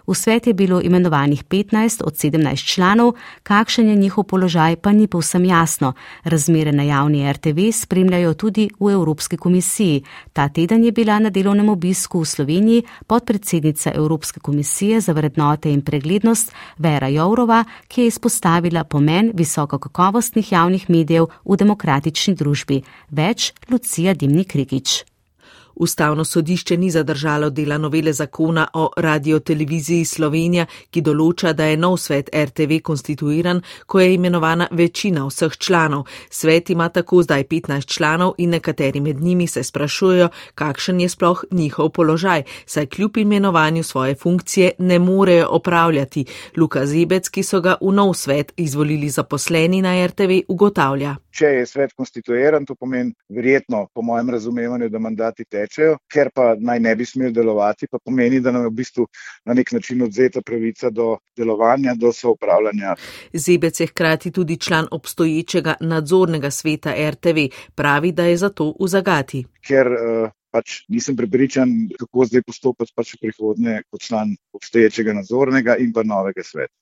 V 0.07 0.14
svet 0.14 0.46
je 0.46 0.54
bilo 0.54 0.80
imenovanih 0.80 1.44
15 1.44 2.02
od 2.04 2.14
17 2.14 2.64
članov 2.64 2.84
članov, 2.85 3.14
kakšen 3.42 3.88
je 3.88 3.97
njihov 3.97 4.25
položaj, 4.25 4.77
pa 4.77 4.92
ni 4.92 5.07
povsem 5.07 5.44
jasno. 5.44 5.92
Razmere 6.25 6.73
na 6.73 6.83
javni 6.83 7.33
RTV 7.33 7.73
spremljajo 7.73 8.35
tudi 8.35 8.68
v 8.81 8.90
Evropski 8.92 9.37
komisiji. 9.37 10.03
Ta 10.33 10.49
teden 10.49 10.85
je 10.85 10.92
bila 10.92 11.18
na 11.18 11.31
delovnem 11.31 11.68
obisku 11.68 12.20
v 12.20 12.25
Sloveniji 12.25 12.83
podpredsednica 13.07 13.92
Evropske 13.94 14.40
komisije 14.40 15.01
za 15.01 15.12
vrednote 15.12 15.73
in 15.73 15.83
preglednost 15.83 16.53
Vera 16.79 17.09
Jourova, 17.09 17.64
ki 17.88 18.01
je 18.01 18.07
izpostavila 18.07 18.85
pomen 18.85 19.33
visokokakovostnih 19.35 20.53
javnih 20.53 20.90
medijev 20.90 21.27
v 21.44 21.57
demokratični 21.57 22.35
družbi. 22.35 22.83
Več 23.11 23.53
Lucija 23.70 24.14
Dimnik 24.14 24.55
Rikič. 24.55 25.13
Ustavno 25.77 26.25
sodišče 26.25 26.77
ni 26.77 26.91
zadržalo 26.91 27.51
dela 27.51 27.79
novele 27.79 28.13
zakona 28.13 28.69
o 28.73 28.91
radioteleviziji 28.97 30.05
Slovenija, 30.05 30.67
ki 30.91 31.03
določa, 31.03 31.53
da 31.53 31.65
je 31.65 31.77
nov 31.77 31.97
svet 31.99 32.31
RTV 32.35 32.81
konstituiran, 32.83 33.63
ko 33.87 34.01
je 34.01 34.15
imenovana 34.15 34.69
večina 34.71 35.27
vseh 35.27 35.57
članov. 35.59 36.07
Svet 36.31 36.71
ima 36.71 36.89
tako 36.89 37.23
zdaj 37.23 37.45
15 37.45 37.87
članov 37.87 38.35
in 38.39 38.51
nekateri 38.51 39.01
med 39.01 39.21
njimi 39.21 39.47
se 39.47 39.63
sprašujejo, 39.63 40.29
kakšen 40.55 41.01
je 41.01 41.09
sploh 41.09 41.45
njihov 41.51 41.91
položaj, 41.91 42.43
saj 42.67 42.87
kljub 42.87 43.17
imenovanju 43.17 43.83
svoje 43.83 44.15
funkcije 44.15 44.71
ne 44.79 44.99
morejo 44.99 45.49
opravljati. 45.51 46.25
Luka 46.57 46.87
Zebec, 46.87 47.29
ki 47.29 47.43
so 47.43 47.61
ga 47.61 47.77
v 47.81 47.93
nov 47.93 48.15
svet 48.15 48.53
izvolili 48.57 49.09
zaposleni 49.11 49.83
na 49.83 50.07
RTV, 50.07 50.45
ugotavlja. 50.49 51.17
Če 51.35 51.47
je 51.47 51.67
svet 51.67 51.93
konstituiran, 51.97 52.67
to 52.67 52.75
pomeni 52.75 53.13
verjetno, 53.29 53.89
po 53.95 54.03
mojem 54.03 54.31
razumevanju, 54.31 54.89
da 54.89 54.99
mandati 54.99 55.45
tečejo, 55.64 55.96
ker 56.12 56.31
pa 56.35 56.53
naj 56.59 56.81
ne 56.81 56.94
bi 56.96 57.07
smel 57.09 57.33
delovati, 57.33 57.88
pa 57.90 57.98
pomeni, 57.98 58.40
da 58.40 58.53
nam 58.53 58.66
je 58.66 58.72
v 58.72 58.77
bistvu 58.83 59.07
na 59.44 59.57
nek 59.57 59.72
način 59.72 60.03
odzeta 60.03 60.42
pravica 60.42 60.90
do 60.90 61.16
delovanja, 61.37 61.94
do 61.96 62.12
soupravljanja. 62.12 62.94
Zebec 63.33 63.81
je 63.81 63.87
hkrati 63.87 64.31
tudi 64.31 64.57
član 64.61 64.88
obstoječega 64.90 65.74
nadzornega 65.81 66.50
sveta 66.50 66.94
RTV, 67.11 67.48
pravi, 67.74 68.12
da 68.12 68.24
je 68.24 68.37
zato 68.37 68.72
v 68.81 68.88
zagati. 68.88 69.44
Ker 69.66 69.87
uh, 69.87 70.31
pač 70.55 70.85
nisem 70.88 71.17
prepričan, 71.19 71.71
kako 71.99 72.29
zdaj 72.31 72.45
postopati 72.47 72.95
pač 72.95 73.14
v 73.17 73.21
prihodnje 73.27 73.81
kot 73.90 74.07
član 74.07 74.37
obstoječega 74.55 75.17
nadzornega 75.19 75.77
in 75.83 75.90
pa 75.93 76.05
novega 76.07 76.45
sveta. 76.47 76.73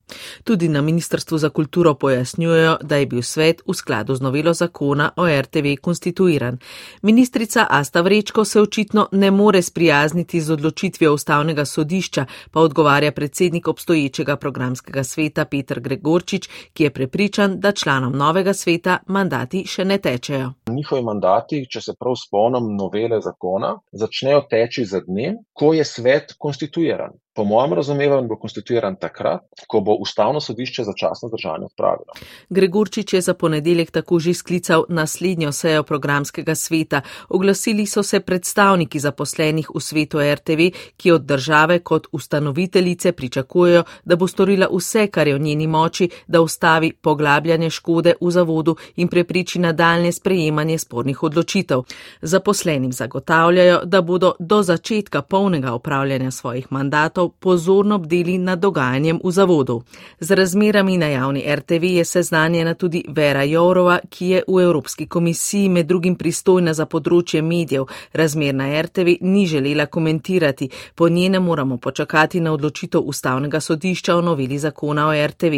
Tudi 0.45 0.69
na 0.69 0.83
Ministrstvu 0.83 1.39
za 1.39 1.49
kulturo 1.51 1.95
pojasnjujejo, 1.95 2.77
da 2.83 2.97
je 3.01 3.07
bil 3.07 3.23
svet 3.23 3.63
v 3.67 3.75
skladu 3.75 4.15
z 4.15 4.21
novelo 4.21 4.53
zakona 4.55 5.11
o 5.17 5.25
RTV 5.29 5.77
konstituiran. 5.81 6.59
Ministrica 7.03 7.67
Asta 7.71 8.01
Vrečko 8.01 8.45
se 8.45 8.61
očitno 8.61 9.09
ne 9.13 9.31
more 9.31 9.63
sprijazniti 9.63 10.41
z 10.41 10.53
odločitvijo 10.53 11.15
ustavnega 11.15 11.65
sodišča, 11.65 12.27
pa 12.51 12.61
odgovarja 12.61 13.13
predsednik 13.13 13.69
obstoječega 13.69 14.37
programskega 14.37 15.05
sveta 15.05 15.45
Petr 15.45 15.81
Gregorčič, 15.81 16.49
ki 16.73 16.85
je 16.85 16.91
prepričan, 16.91 17.61
da 17.61 17.73
članom 17.73 18.13
novega 18.17 18.53
sveta 18.53 18.99
mandati 19.07 19.65
še 19.67 19.85
ne 19.85 19.99
tečejo. 19.99 20.53
Njihovi 20.71 21.03
mandati, 21.03 21.65
če 21.71 21.81
se 21.81 21.95
prav 21.99 22.17
spomnim 22.19 22.75
novele 22.77 23.21
zakona, 23.21 23.62
začnejo 23.93 24.45
teči 24.51 24.85
za 24.89 25.01
dnem, 25.07 25.41
ko 25.53 25.73
je 25.77 25.85
svet 25.85 26.35
konstituiran. 26.39 27.15
Po 27.35 27.45
mojem 27.45 27.73
razumevanju 27.73 28.29
bo 28.29 28.37
konstituiran 28.37 28.97
takrat, 28.97 29.41
ko 29.67 29.81
bo 29.81 29.95
ustavno 29.95 30.41
sodišče 30.41 30.85
začasno 30.85 31.29
zdržanje 31.29 31.65
odpravilo. 31.65 32.13
Gregorčič 32.51 33.13
je 33.13 33.21
za 33.21 33.35
ponedeljek 33.35 33.91
tako 33.91 34.19
že 34.19 34.35
sklical 34.35 34.85
naslednjo 34.89 35.53
sejo 35.53 35.83
programskega 35.83 36.55
sveta. 36.55 37.01
Oglasili 37.29 37.87
so 37.87 38.03
se 38.03 38.21
predstavniki 38.21 38.99
zaposlenih 38.99 39.71
v 39.75 39.81
svetu 39.81 40.19
RTV, 40.35 40.69
ki 40.97 41.13
od 41.13 41.25
države 41.25 41.79
kot 41.79 42.07
ustanoviteljice 42.13 43.13
pričakujejo, 43.13 43.85
da 44.05 44.17
bo 44.17 44.27
storila 44.27 44.69
vse, 44.73 45.07
kar 45.07 45.29
je 45.29 45.35
v 45.35 45.41
njeni 45.41 45.67
moči, 45.67 46.09
da 46.27 46.41
ustavi 46.41 46.93
poglabljanje 46.93 47.71
škode 47.71 48.15
v 48.21 48.31
zavodu 48.31 48.77
in 48.97 49.09
prepriči 49.09 49.59
nadaljne 49.59 50.13
sprejemanje 50.13 50.79
spornih 50.79 51.23
odločitev. 51.23 51.83
Zaposlenim 52.23 52.93
zagotavljajo, 52.93 53.81
da 53.85 54.03
bodo 54.03 54.33
do 54.39 54.63
začetka 54.63 55.23
polnega 55.23 55.75
upravljanja 55.75 56.31
svojih 56.31 56.73
mandatov 56.73 57.22
pozorno 57.29 57.99
bdeli 57.99 58.39
nad 58.39 58.59
dogajanjem 58.59 59.21
v 59.25 59.31
zavodu. 59.31 59.83
Z 60.21 60.31
razmerami 60.31 60.99
na 60.99 61.07
javni 61.07 61.45
RTV 61.55 61.85
je 61.85 62.05
seznanjena 62.05 62.75
tudi 62.75 63.05
Vera 63.09 63.43
Jourova, 63.43 63.99
ki 64.11 64.27
je 64.27 64.43
v 64.49 64.61
Evropski 64.63 65.07
komisiji 65.07 65.69
med 65.69 65.87
drugim 65.87 66.17
pristojna 66.17 66.75
za 66.75 66.87
področje 66.87 67.43
medijev. 67.43 67.87
Razmer 68.13 68.55
na 68.55 68.83
RTV 68.83 69.17
ni 69.21 69.47
želela 69.47 69.87
komentirati. 69.87 70.69
Po 70.95 71.09
njenem 71.09 71.43
moramo 71.43 71.77
počakati 71.77 72.41
na 72.41 72.53
odločitev 72.53 73.01
ustavnega 73.01 73.61
sodišča 73.61 74.17
o 74.17 74.21
noveli 74.21 74.59
zakona 74.59 75.09
o 75.09 75.27
RTV. 75.27 75.55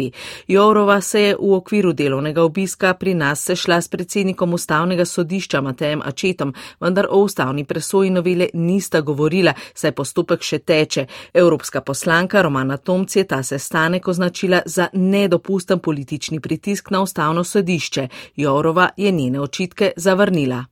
Jourova 0.47 1.01
se 1.01 1.21
je 1.21 1.35
v 1.39 1.53
okviru 1.53 1.93
delovnega 1.93 2.43
obiska 2.43 2.93
pri 2.93 3.13
nas 3.13 3.43
sešla 3.43 3.81
s 3.81 3.87
predsednikom 3.87 4.53
ustavnega 4.53 5.05
sodišča 5.05 5.61
Matejem 5.61 6.01
Ačetom, 6.05 6.53
vendar 6.79 7.07
o 7.09 7.19
ustavni 7.19 7.63
presoji 7.65 8.09
novele 8.09 8.49
nista 8.53 9.01
govorila, 9.01 9.53
saj 9.73 9.91
postopek 9.91 10.43
še 10.43 10.59
teče. 10.59 11.05
Evropska 11.55 11.81
poslanka 11.81 12.41
Romana 12.41 12.77
Tomc 12.77 13.15
je 13.15 13.23
ta 13.23 13.43
sestanek 13.43 14.07
označila 14.07 14.61
za 14.65 14.87
nedopusten 14.93 15.79
politični 15.79 16.39
pritisk 16.39 16.89
na 16.91 17.01
ustavno 17.01 17.43
sodišče. 17.43 18.07
Jourova 18.35 18.89
je 18.97 19.11
njene 19.11 19.39
očitke 19.39 19.91
zavrnila. 19.97 20.65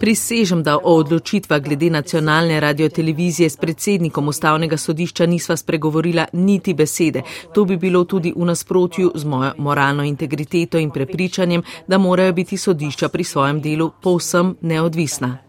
Prisežem, 0.00 0.62
da 0.62 0.76
o 0.76 0.96
odločitvah 0.96 1.62
glede 1.62 1.90
nacionalne 1.90 2.60
radiotelevizije 2.60 3.50
s 3.50 3.56
predsednikom 3.56 4.28
ustavnega 4.28 4.76
sodišča 4.76 5.26
nisva 5.26 5.56
spregovorila 5.56 6.26
niti 6.32 6.74
besede. 6.74 7.22
To 7.54 7.64
bi 7.64 7.76
bilo 7.76 8.04
tudi 8.04 8.34
v 8.36 8.44
nasprotju 8.44 9.12
z 9.14 9.24
mojo 9.24 9.52
moralno 9.58 10.04
integriteto 10.04 10.78
in 10.78 10.90
prepričanjem, 10.90 11.62
da 11.86 11.98
morajo 11.98 12.32
biti 12.32 12.56
sodišča 12.56 13.08
pri 13.08 13.24
svojem 13.24 13.60
delu 13.60 13.90
povsem 14.02 14.56
neodvisna. 14.60 15.45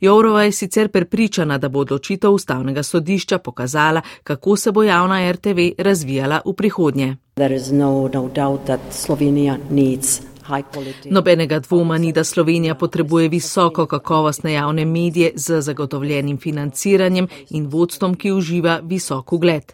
Jourova 0.00 0.42
je 0.42 0.52
sicer 0.52 0.88
prepričana, 0.88 1.58
da 1.58 1.68
bo 1.68 1.80
odločitev 1.80 2.30
ustavnega 2.30 2.82
sodišča 2.82 3.38
pokazala, 3.38 4.00
kako 4.22 4.56
se 4.56 4.72
bo 4.72 4.82
javna 4.82 5.32
RTV 5.32 5.58
razvijala 5.78 6.40
v 6.44 6.52
prihodnje. 6.52 7.16
No, 7.36 8.10
no 8.12 8.28
Nobenega 11.10 11.58
dvoma 11.58 11.98
ni, 11.98 12.12
da 12.12 12.24
Slovenija 12.24 12.74
potrebuje 12.74 13.28
visoko 13.28 13.86
kakovostne 13.86 14.52
javne 14.52 14.84
medije 14.84 15.32
z 15.34 15.60
zagotovljenim 15.60 16.38
financiranjem 16.38 17.28
in 17.50 17.66
vodstvom, 17.66 18.14
ki 18.14 18.32
uživa 18.32 18.80
visok 18.82 19.32
ugled. 19.32 19.72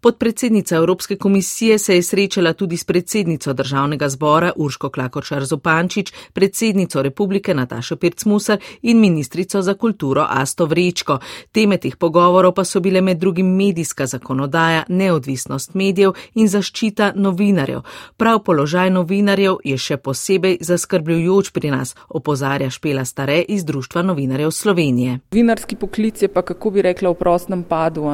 Podpredsednica 0.00 0.76
Evropske 0.76 1.16
komisije 1.16 1.78
se 1.78 1.96
je 1.96 2.02
srečala 2.02 2.52
tudi 2.52 2.76
s 2.76 2.84
predsednico 2.84 3.52
državnega 3.52 4.08
zbora 4.08 4.52
Urško 4.56 4.88
Klakočar 4.90 5.44
Zupančič, 5.44 6.12
predsednico 6.32 7.02
republike 7.02 7.54
Natašo 7.54 7.96
Pircmusar 7.96 8.58
in 8.82 9.00
ministrico 9.00 9.62
za 9.62 9.74
kulturo 9.74 10.26
Asto 10.28 10.66
Vrečko. 10.66 11.18
Teme 11.52 11.76
teh 11.76 11.96
pogovorov 11.96 12.54
pa 12.54 12.64
so 12.64 12.80
bile 12.80 13.00
med 13.00 13.18
drugim 13.18 13.56
medijska 13.56 14.06
zakonodaja, 14.06 14.84
neodvisnost 14.88 15.74
medijev 15.74 16.12
in 16.34 16.48
zaščita 16.48 17.12
novinarjev. 17.16 17.80
Prav 18.16 18.42
položaj 18.44 18.90
novinarjev 18.90 19.56
je 19.64 19.78
še 19.78 19.96
posebej 19.96 20.13
posebej 20.14 20.58
zaskrbljujoč 20.60 21.50
pri 21.50 21.70
nas, 21.70 21.96
opozarja 22.08 22.70
Špela 22.70 23.04
Stare 23.04 23.40
iz 23.48 23.64
Društva 23.64 24.02
novinarjev 24.02 24.50
Slovenije. 24.50 25.18
Vinarski 25.30 25.76
poklic 25.76 26.22
je 26.22 26.28
pa, 26.28 26.42
kako 26.42 26.70
bi 26.70 26.82
rekla, 26.82 27.10
v 27.10 27.14
prostem 27.18 27.62
padu, 27.62 28.04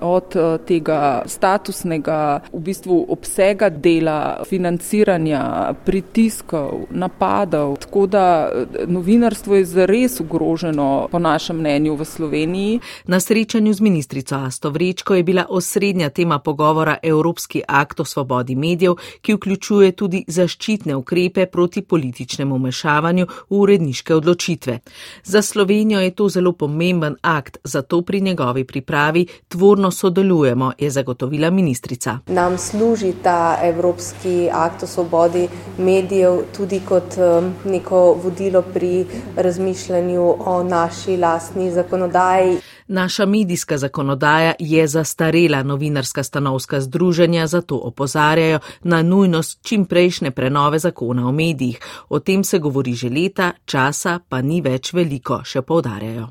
od 0.00 0.36
eh, 0.36 0.58
tega 0.66 1.22
statusnega 1.26 2.40
v 2.52 2.60
bistvu 2.60 3.06
obsega 3.08 3.68
dela, 3.68 4.44
financiranja, 4.46 5.74
pritiskov, 5.84 6.86
napadov. 6.90 7.76
Tako 7.82 8.06
da 8.06 8.24
eh, 8.46 8.86
novinarstvo 8.86 9.58
je 9.58 9.64
zares 9.64 10.20
ogroženo, 10.20 11.08
po 11.10 11.18
našem 11.18 11.58
mnenju, 11.58 11.96
v 11.96 12.04
Sloveniji. 12.04 12.80
Na 13.10 13.20
srečanju 13.20 13.72
z 13.72 13.80
ministrico 13.80 14.36
Asto 14.36 14.70
Vrečko 14.70 15.14
je 15.14 15.22
bila 15.22 15.46
osrednja 15.48 16.10
tema 16.10 16.38
pogovora 16.38 16.96
Evropski 17.02 17.62
akt 17.68 18.00
o 18.00 18.04
svobodi 18.04 18.54
medijev, 18.54 18.94
ki 19.22 19.34
vključuje 19.34 19.92
tudi 19.92 20.24
zaščitne 20.28 20.94
ukrepe 20.94 21.47
proti 21.52 21.82
političnemu 21.82 22.58
mešavanju 22.58 23.26
v 23.26 23.56
uredniške 23.56 24.14
odločitve. 24.14 24.78
Za 25.24 25.42
Slovenijo 25.42 26.00
je 26.00 26.10
to 26.10 26.28
zelo 26.28 26.52
pomemben 26.52 27.16
akt, 27.22 27.58
zato 27.64 28.02
pri 28.02 28.20
njegovi 28.20 28.64
pripravi 28.64 29.26
tvorno 29.48 29.90
sodelujemo, 29.90 30.72
je 30.78 30.90
zagotovila 30.90 31.50
ministrica. 31.50 32.18
Nam 32.26 32.58
služi 32.58 33.12
ta 33.22 33.58
Evropski 33.62 34.48
akt 34.52 34.82
o 34.82 34.86
svobodi 34.86 35.48
medijev 35.78 36.40
tudi 36.56 36.80
kot 36.88 37.14
um, 37.18 37.54
neko 37.64 38.16
vodilo 38.24 38.62
pri 38.62 39.06
razmišljanju 39.36 40.34
o 40.38 40.62
naši 40.62 41.16
lastni 41.16 41.70
zakonodaji. 41.70 42.58
Naša 42.88 43.26
medijska 43.26 43.78
zakonodaja 43.78 44.54
je 44.58 44.86
zastarela, 44.86 45.62
novinarska 45.62 46.22
stanovska 46.22 46.80
združenja 46.80 47.46
zato 47.46 47.76
opozarjajo 47.76 48.58
na 48.82 49.02
nujnost 49.02 49.58
čimprejšnje 49.62 50.30
prenove 50.30 50.78
zakona 50.78 51.28
o 51.28 51.32
medijih. 51.32 51.78
O 52.08 52.18
tem 52.18 52.44
se 52.44 52.58
govori 52.58 52.92
že 52.92 53.08
leta, 53.08 53.52
časa 53.64 54.20
pa 54.28 54.42
ni 54.42 54.60
več 54.60 54.92
veliko, 54.92 55.42
še 55.44 55.62
povdarjajo. 55.62 56.28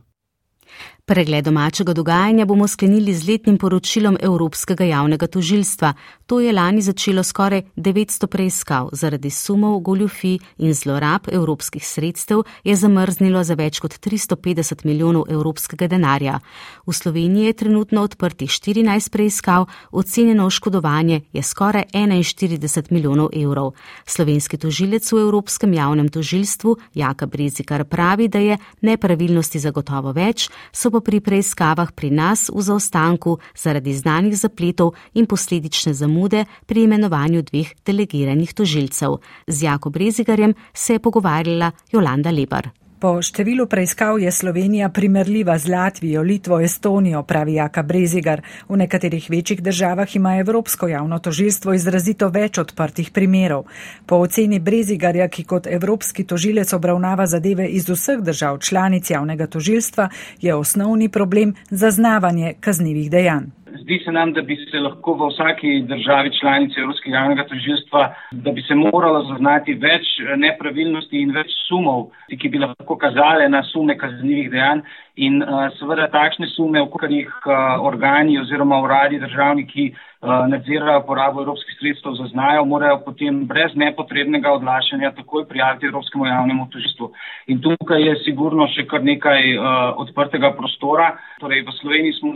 Pregled 1.05 1.45
domačega 1.45 1.93
dogajanja 1.93 2.45
bomo 2.45 2.67
sklenili 2.67 3.13
z 3.13 3.29
letnim 3.29 3.57
poročilom 3.57 4.17
Evropskega 4.21 4.83
javnega 4.83 5.27
tožilstva. 5.27 5.93
To 6.27 6.39
je 6.39 6.53
lani 6.53 6.81
začelo 6.81 7.23
skoraj 7.23 7.61
900 7.77 8.27
preiskav 8.27 8.89
zaradi 8.91 9.29
sumov, 9.29 9.79
goljufi 9.79 10.39
in 10.57 10.73
zlorab 10.73 11.29
evropskih 11.31 11.87
sredstev, 11.87 12.41
je 12.63 12.75
zamrznilo 12.75 13.43
za 13.43 13.55
več 13.55 13.79
kot 13.79 13.93
350 13.95 14.83
milijonov 14.85 15.23
evropskega 15.31 15.87
denarja. 15.87 16.39
V 16.87 16.93
Sloveniji 16.93 17.45
je 17.45 17.53
trenutno 17.53 18.03
odprtih 18.03 18.49
14 18.49 19.11
preiskav, 19.11 19.69
ocenjeno 19.91 20.45
oškodovanje 20.45 21.21
je 21.33 21.43
skoraj 21.43 21.85
41 21.93 22.91
milijonov 22.91 23.29
evrov. 23.31 23.71
Slovenski 24.05 24.57
tožilec 24.57 25.11
v 25.11 25.21
Evropskem 25.21 25.73
javnem 25.73 26.09
tožilstvu 26.09 26.75
Jaka 26.93 27.25
Brezikar 27.25 27.85
pravi, 27.85 28.27
da 28.27 28.39
je 28.39 28.57
nepravilnosti 28.81 29.59
zagotovo 29.59 30.11
več, 30.11 30.49
pa 30.91 30.99
pri 30.99 31.19
preiskavah 31.19 31.91
pri 31.91 32.11
nas 32.11 32.49
v 32.53 32.61
zaostanku 32.61 33.39
zaradi 33.55 33.93
znanih 33.93 34.35
zapletov 34.35 34.93
in 35.13 35.25
posledične 35.25 35.93
zamude 35.93 36.16
pri 36.65 36.83
imenovanju 36.83 37.41
dveh 37.41 37.73
delegiranih 37.85 38.53
tožilcev. 38.53 39.19
Z 39.47 39.63
Jako 39.63 39.89
Brezigarjem 39.89 40.53
se 40.73 40.93
je 40.93 40.99
pogovarjala 40.99 41.71
Jolanda 41.91 42.31
Lebar. 42.31 42.69
Po 42.97 43.19
številu 43.21 43.67
preiskav 43.69 44.17
je 44.17 44.31
Slovenija 44.33 44.87
primerljiva 44.89 45.53
z 45.61 45.69
Latvijo, 45.69 46.23
Litvo, 46.25 46.57
Estonijo, 46.65 47.21
pravi 47.29 47.59
Jaka 47.59 47.83
Brezigar. 47.85 48.41
V 48.65 48.77
nekaterih 48.81 49.27
večjih 49.29 49.61
državah 49.61 50.15
ima 50.15 50.31
Evropsko 50.39 50.87
javno 50.89 51.19
tožilstvo 51.19 51.75
izrazito 51.77 52.31
več 52.33 52.57
odprtih 52.57 53.11
primerov. 53.13 53.67
Po 54.09 54.17
oceni 54.25 54.57
Brezigarja, 54.59 55.27
ki 55.29 55.45
kot 55.45 55.69
evropski 55.69 56.25
tožilec 56.25 56.73
obravnava 56.73 57.27
zadeve 57.29 57.69
iz 57.69 57.85
vseh 57.85 58.17
držav 58.25 58.57
članic 58.65 59.13
javnega 59.13 59.45
tožilstva, 59.45 60.09
je 60.41 60.55
osnovni 60.55 61.09
problem 61.09 61.53
zaznavanje 61.69 62.55
kaznjivih 62.59 63.11
dejanj. 63.11 63.53
Zdi 63.81 63.99
se 64.05 64.11
nam, 64.11 64.33
da 64.33 64.41
bi 64.41 64.55
se 64.71 64.79
lahko 64.79 65.13
v 65.13 65.29
vsaki 65.31 65.81
državi 65.87 66.31
članici 66.39 66.79
Evropskega 66.79 67.17
javnega 67.17 67.43
tožilstva, 67.47 68.03
da 68.31 68.51
bi 68.51 68.61
se 68.61 68.75
moralo 68.75 69.23
zaznati 69.29 69.73
več 69.73 70.07
nepravilnosti 70.37 71.21
in 71.21 71.33
več 71.35 71.53
sumov, 71.67 72.09
ki 72.39 72.49
bi 72.49 72.61
lahko 72.63 72.97
kazale 72.97 73.49
na 73.49 73.63
sume 73.71 73.97
kaznjivih 73.97 74.51
dejanj 74.51 74.81
in 75.17 75.41
uh, 75.41 75.67
seveda 75.79 76.07
takšne 76.13 76.47
sume, 76.53 76.81
v 76.81 76.89
katerih 76.93 77.29
uh, 77.45 77.81
organi 77.81 78.37
oziroma 78.39 78.77
uradi 78.85 79.19
državni, 79.19 79.65
ki 79.65 79.85
uh, 79.89 80.45
nadzirajo 80.49 81.01
porabo 81.07 81.41
evropskih 81.41 81.77
sredstev, 81.79 82.13
zaznajo, 82.21 82.65
morajo 82.69 82.99
potem 83.05 83.39
brez 83.49 83.73
nepotrebnega 83.75 84.51
odlašanja 84.59 85.11
takoj 85.17 85.47
prijaviti 85.49 85.89
Evropskemu 85.89 86.25
javnemu 86.25 86.67
tožilstvu. 86.73 87.09
In 87.47 87.61
tukaj 87.61 88.03
je 88.03 88.15
sigurno 88.25 88.67
še 88.73 88.85
kar 88.89 89.03
nekaj 89.03 89.57
uh, 89.57 89.65
odprtega 90.05 90.53
prostora. 90.57 91.15
Torej, 91.41 91.65
v 91.65 91.73
Sloveniji 91.79 92.13
smo 92.17 92.33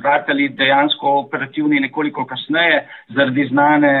vrtali 0.00 0.48
dejansko 0.56 1.14
operativni 1.24 1.80
nekoliko 1.80 2.24
kasneje 2.28 2.84
zaradi 3.16 3.48
znane 3.48 3.92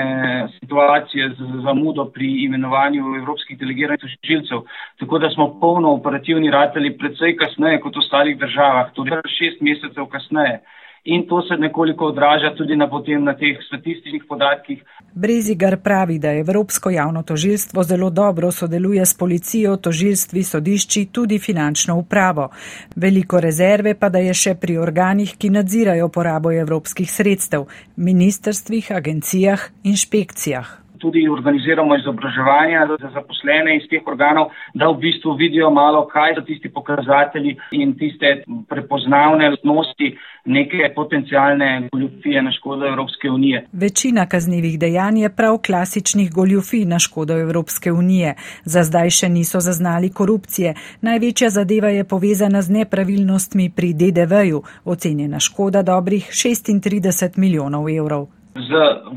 situacije 0.58 1.30
z 1.36 1.62
zamudo 1.64 2.08
pri 2.12 2.28
imenovanju 2.44 3.16
evropskih 3.22 3.58
delegiranih 3.58 4.04
tožilcev. 4.20 4.64
Tako 5.00 5.18
da 5.18 5.30
smo 5.30 5.48
polno 5.60 5.92
operativni 5.96 6.50
ratali 6.50 6.96
predvsej 6.98 7.36
kasneje 7.36 7.80
kot 7.80 7.96
ostali 7.96 8.17
ostalih 8.18 8.38
državah, 8.38 8.92
tudi 8.94 9.10
šest 9.10 9.60
mesecev 9.60 10.06
kasneje. 10.06 10.60
In 11.04 11.26
to 11.28 11.42
se 11.42 11.54
nekoliko 11.56 12.06
odraža 12.06 12.54
tudi 12.56 12.76
na, 12.76 12.88
potem, 12.90 13.24
na 13.24 13.32
teh 13.32 13.56
statističnih 13.66 14.24
podatkih. 14.28 14.82
Brezigar 15.14 15.76
pravi, 15.80 16.18
da 16.18 16.32
Evropsko 16.34 16.90
javno 16.90 17.22
tožilstvo 17.22 17.82
zelo 17.82 18.10
dobro 18.10 18.50
sodeluje 18.50 19.06
s 19.06 19.14
policijo, 19.18 19.76
tožilstvi, 19.76 20.42
sodišči, 20.42 21.06
tudi 21.12 21.38
finančno 21.38 21.96
upravo. 21.96 22.48
Veliko 22.96 23.40
rezerve 23.40 23.94
pa 23.94 24.08
da 24.08 24.18
je 24.18 24.34
še 24.34 24.54
pri 24.54 24.76
organih, 24.78 25.36
ki 25.38 25.50
nadzirajo 25.50 26.08
porabo 26.08 26.52
evropskih 26.52 27.10
sredstev, 27.10 27.64
ministrstvih, 27.96 28.92
agencijah, 28.92 29.70
inšpekcijah 29.84 30.87
tudi 30.98 31.28
organiziramo 31.28 31.96
izobraževanja 31.96 32.86
za 33.00 33.10
zaposlene 33.14 33.76
iz 33.76 33.88
teh 33.90 34.06
organov, 34.06 34.50
da 34.74 34.88
v 34.88 34.98
bistvu 35.04 35.34
vidijo 35.36 35.70
malo, 35.70 36.06
kaj 36.06 36.34
so 36.34 36.40
tisti 36.40 36.68
pokazatelji 36.68 37.56
in 37.70 37.94
tiste 37.98 38.42
prepoznavne 38.68 39.50
lastnosti 39.50 40.16
neke 40.44 40.92
potencijalne 40.94 41.88
goljufije 41.92 42.42
na 42.42 42.52
škodo 42.52 42.86
Evropske 42.86 43.30
unije. 43.30 43.66
Večina 43.72 44.26
kaznjivih 44.26 44.78
dejanj 44.78 45.18
je 45.22 45.34
prav 45.36 45.58
klasičnih 45.66 46.32
goljufij 46.32 46.84
na 46.84 46.98
škodo 46.98 47.38
Evropske 47.40 47.92
unije. 47.92 48.34
Za 48.64 48.82
zdaj 48.82 49.10
še 49.10 49.28
niso 49.28 49.60
zaznali 49.60 50.10
korupcije. 50.12 50.74
Največja 51.00 51.50
zadeva 51.50 51.88
je 51.88 52.04
povezana 52.04 52.62
z 52.62 52.70
nepravilnostmi 52.70 53.70
pri 53.76 53.92
DDV-ju, 53.92 54.62
ocenjena 54.84 55.40
škoda 55.40 55.82
dobrih 55.82 56.28
36 56.32 57.38
milijonov 57.38 57.88
evrov 57.88 58.37
z 58.68 58.70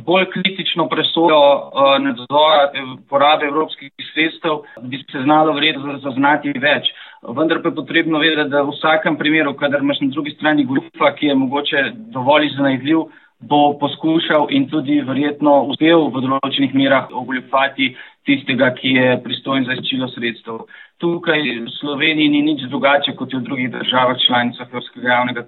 bolj 0.05 0.25
kritično 0.33 0.87
presojo 0.89 1.39
uh, 1.39 1.95
nadzora 2.03 2.71
porabe 3.09 3.45
evropskih 3.45 3.91
sredstev 4.13 4.61
bi 4.81 4.97
se 5.11 5.21
znalo 5.23 5.53
vredno 5.53 5.97
zaznati 5.97 6.53
več. 6.59 6.91
Vendar 7.37 7.61
pa 7.61 7.69
je 7.69 7.75
potrebno 7.75 8.19
vedeti, 8.19 8.49
da 8.49 8.61
v 8.61 8.73
vsakem 8.75 9.17
primeru, 9.17 9.53
kadar 9.53 9.81
imaš 9.81 10.01
na 10.01 10.07
drugi 10.13 10.31
strani 10.31 10.65
grupa, 10.65 11.13
ki 11.15 11.25
je 11.25 11.35
mogoče 11.35 11.83
dovolj 12.13 12.47
iznajdljiv, 12.47 13.03
bo 13.41 13.77
poskušal 13.79 14.47
in 14.49 14.67
tudi 14.69 15.01
verjetno 15.01 15.63
uspel 15.73 16.09
v 16.13 16.21
določenih 16.25 16.73
merah 16.77 17.09
ogoljufati 17.09 17.95
tistega, 18.25 18.69
ki 18.77 18.93
je 18.97 19.15
pristojen 19.23 19.65
za 19.65 19.77
izčilo 19.77 20.09
sredstev. 20.13 20.65
Tukaj 21.01 21.41
v 21.65 21.71
Sloveniji 21.79 22.29
ni 22.29 22.41
nič 22.51 22.67
drugače 22.69 23.15
kot 23.17 23.33
v 23.33 23.41
drugih 23.47 23.71
državah 23.73 24.19
članicah 24.27 24.69
Evropskega 24.69 25.09
javnega 25.09 25.47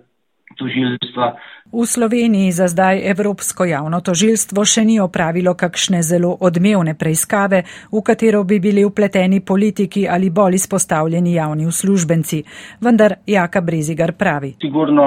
tožilstva. 0.57 1.33
V 1.73 1.85
Sloveniji 1.85 2.51
za 2.51 2.67
zdaj 2.67 3.01
Evropsko 3.11 3.65
javno 3.65 4.01
tožilstvo 4.01 4.65
še 4.65 4.85
ni 4.85 4.99
opravilo 4.99 5.55
kakšne 5.57 6.03
zelo 6.05 6.37
odmevne 6.39 6.93
preiskave, 6.93 7.63
v 7.91 8.01
katero 8.05 8.43
bi 8.43 8.59
bili 8.59 8.85
upleteni 8.85 9.41
politiki 9.41 10.07
ali 10.07 10.29
bolj 10.29 10.59
izpostavljeni 10.61 11.33
javni 11.33 11.65
uslužbenci. 11.65 12.43
Vendar 12.81 13.15
Jaka 13.27 13.61
Brezigar 13.61 14.13
pravi. 14.13 14.53
Sigurno 14.61 15.05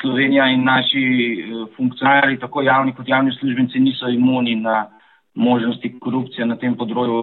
Slovenija 0.00 0.50
in 0.50 0.64
naši 0.64 1.04
eh, 1.06 1.66
funkcionarji, 1.76 2.40
tako 2.40 2.62
javni 2.62 2.94
kot 2.94 3.08
javni 3.08 3.30
uslužbenci, 3.30 3.78
niso 3.78 4.08
imuni 4.08 4.56
na 4.56 4.88
možnosti 5.34 5.92
korupcije 6.00 6.46
na 6.46 6.56
tem 6.58 6.74
področju. 6.76 7.22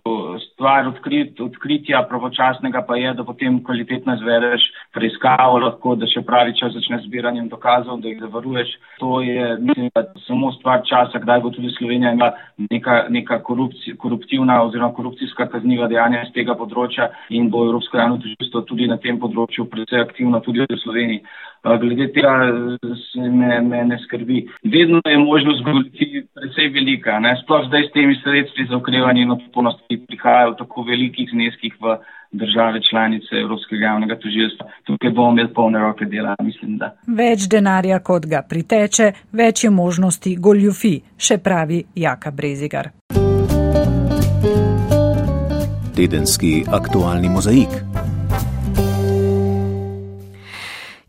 Stvar 0.54 0.88
odkrit, 0.90 1.40
odkritja 1.44 2.02
pravočasnega 2.10 2.82
pa 2.88 2.96
je, 2.98 3.12
da 3.18 3.26
potem 3.28 3.60
kvalitetno 3.64 4.16
izvedeš 4.18 4.64
preiskavo, 4.96 5.60
lahko 5.62 5.96
da 6.00 6.08
še 6.10 6.24
pravi 6.26 6.56
čas 6.58 6.74
začne 6.74 7.02
zbiranjem 7.04 7.50
dokazov, 7.52 8.00
da 8.02 8.10
jih 8.10 8.22
zavaruješ. 8.24 8.72
To 9.02 9.20
je 9.26 9.50
mislim, 9.60 9.92
samo 10.26 10.52
stvar 10.58 10.84
časa, 10.88 11.20
kdaj 11.24 11.44
bo 11.44 11.52
tudi 11.54 11.74
Slovenija 11.78 12.14
imela 12.16 12.32
neka, 12.72 12.98
neka 13.14 13.42
koruptivna 13.44 14.62
oziroma 14.64 14.94
korupcijska 14.96 15.50
kazniva 15.52 15.90
dejanja 15.92 16.24
iz 16.26 16.34
tega 16.36 16.56
področja 16.58 17.12
in 17.30 17.52
bo 17.54 17.66
Evropsko 17.68 18.00
javno 18.00 18.22
tožilstvo 18.24 18.64
tudi 18.70 18.88
na 18.88 18.98
tem 19.04 19.20
področju 19.20 19.68
predvsej 19.70 20.08
aktivno 20.08 20.42
tudi 20.46 20.66
v 20.66 20.80
Sloveniji. 20.82 21.24
Glede 21.64 22.08
tega 22.14 22.34
me, 23.40 23.62
me 23.62 23.84
ne 23.86 23.98
skrbi. 24.06 24.48
Vedno 24.64 25.02
je 25.06 25.18
možnost 25.18 25.64
goljufij 25.64 26.26
precej 26.36 26.70
velika, 26.74 27.20
ne? 27.20 27.36
sploh 27.44 27.68
zdaj 27.68 27.88
s 27.88 27.94
temi 27.94 28.16
sredstvi 28.24 28.68
za 28.70 28.78
okrevanje 28.78 29.22
in 29.22 29.32
odpornost, 29.32 29.82
ki 29.88 29.98
prihajajo 30.08 30.54
v 30.54 30.58
tako 30.62 30.86
velikih 30.88 31.30
zneskih 31.34 31.74
v 31.82 31.98
države 32.32 32.82
članice 32.90 33.36
Evropskega 33.36 33.86
javnega 33.86 34.16
tožilstva. 34.16 34.66
Tukaj 34.84 35.12
bomo 35.12 35.32
imeli 35.32 35.54
polne 35.54 35.80
roke 35.80 36.06
dela, 36.06 36.36
mislim, 36.44 36.78
da. 36.78 36.94
Več 37.08 37.48
denarja, 37.52 38.00
kot 38.00 38.26
ga 38.26 38.42
priteče, 38.50 39.12
več 39.32 39.64
je 39.64 39.70
možnosti 39.70 40.36
goljufij, 40.36 41.00
še 41.18 41.38
pravi 41.38 41.84
Jaka 41.96 42.32
Brezigar. 42.32 42.92
Tedenski 45.98 46.62
aktualni 46.72 47.30
mozaik. 47.30 48.07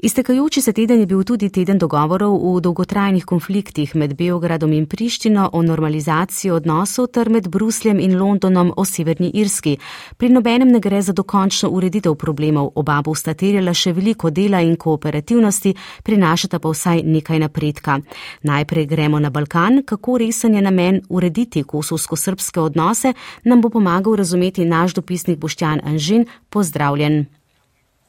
Iztekajoči 0.00 0.62
se 0.62 0.72
teden 0.72 1.00
je 1.00 1.06
bil 1.06 1.24
tudi 1.24 1.48
teden 1.50 1.78
dogovorov 1.78 2.36
v 2.38 2.60
dolgotrajnih 2.62 3.24
konfliktih 3.24 3.96
med 3.96 4.14
Beogradom 4.14 4.72
in 4.72 4.86
Prištino 4.86 5.50
o 5.52 5.62
normalizaciji 5.62 6.50
odnosov 6.50 7.06
ter 7.06 7.28
med 7.28 7.48
Brusljem 7.48 7.98
in 8.00 8.14
Londonom 8.18 8.72
o 8.76 8.84
Severni 8.84 9.30
Irski. 9.34 9.76
Pri 10.16 10.28
nobenem 10.28 10.68
ne 10.68 10.80
gre 10.80 11.02
za 11.02 11.12
dokončno 11.12 11.70
ureditev 11.70 12.14
problemov, 12.14 12.70
oba 12.74 13.00
bosta 13.02 13.34
terjala 13.34 13.74
še 13.74 13.92
veliko 13.92 14.30
dela 14.30 14.60
in 14.60 14.76
kooperativnosti, 14.76 15.74
prinašata 16.02 16.58
pa 16.58 16.70
vsaj 16.70 17.02
nekaj 17.02 17.38
napredka. 17.38 17.98
Najprej 18.42 18.86
gremo 18.86 19.18
na 19.18 19.30
Balkan, 19.30 19.82
kako 19.82 20.18
resen 20.18 20.54
je 20.54 20.62
namen 20.62 21.00
urediti 21.08 21.64
kosovsko-srpske 21.64 22.60
odnose, 22.60 23.12
nam 23.44 23.60
bo 23.60 23.68
pomagal 23.68 24.14
razumeti 24.14 24.64
naš 24.64 24.94
dopisnik 24.94 25.38
Boštjan 25.38 25.80
Anžin. 25.84 26.26
Pozdravljen. 26.50 27.37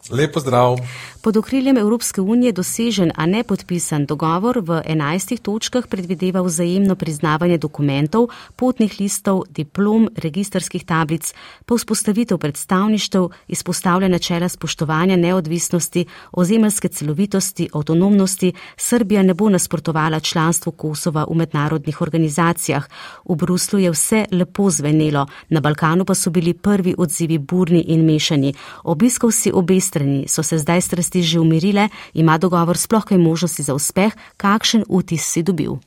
Lepo 0.07 0.39
zdrav. 0.39 0.77
Pod 1.21 1.37
okriljem 1.37 1.77
Evropske 1.77 2.21
unije 2.21 2.51
dosežen, 2.51 3.11
a 3.15 3.25
ne 3.25 3.43
podpisan 3.43 4.05
dogovor 4.05 4.59
v 4.63 4.81
enajstih 4.85 5.39
točkah 5.39 5.87
predvideva 5.87 6.41
vzajemno 6.41 6.95
priznavanje 6.95 7.57
dokumentov, 7.57 8.29
potnih 8.55 8.95
listov, 8.99 9.43
diplom, 9.49 10.07
registrskih 10.15 10.85
tablic, 10.85 11.33
pa 11.65 11.75
vzpostavitev 11.75 12.37
predstavništev, 12.37 13.27
izpostavlja 13.47 14.07
načela 14.07 14.49
spoštovanja 14.49 15.17
neodvisnosti, 15.17 16.05
ozemeljske 16.31 16.87
celovitosti, 16.87 17.69
avtonomnosti. 17.73 18.53
Srbija 18.77 19.23
ne 19.23 19.33
bo 19.33 19.49
nasprotovala 19.49 20.19
članstvu 20.19 20.71
Kosova 20.71 21.25
v 21.29 21.35
mednarodnih 21.35 22.01
organizacijah. 22.01 22.87
V 23.29 23.35
Bruslu 23.35 23.79
je 23.79 23.91
vse 23.91 24.25
lepo 24.31 24.69
zvenelo, 24.71 25.27
na 25.49 25.59
Balkanu 25.59 26.05
pa 26.05 26.15
so 26.15 26.29
bili 26.29 26.53
prvi 26.53 26.95
odzivi 26.97 27.37
burni 27.37 27.81
in 27.87 28.05
mešani. 28.05 28.53
Obiskal 28.83 29.31
si 29.31 29.51
obe 29.51 29.75
strani, 29.89 30.29
so 30.29 30.45
se 30.45 30.61
zdaj 30.61 30.85
strasti 30.85 31.25
že 31.25 31.41
umirile, 31.41 31.89
ima 32.13 32.37
dogovor 32.37 32.77
sploh 32.77 33.01
kaj 33.01 33.17
možnosti 33.17 33.65
za 33.65 33.73
uspeh, 33.73 34.13
kakšen 34.37 34.85
vtis 34.85 35.25
si 35.25 35.41
dobil? 35.41 35.81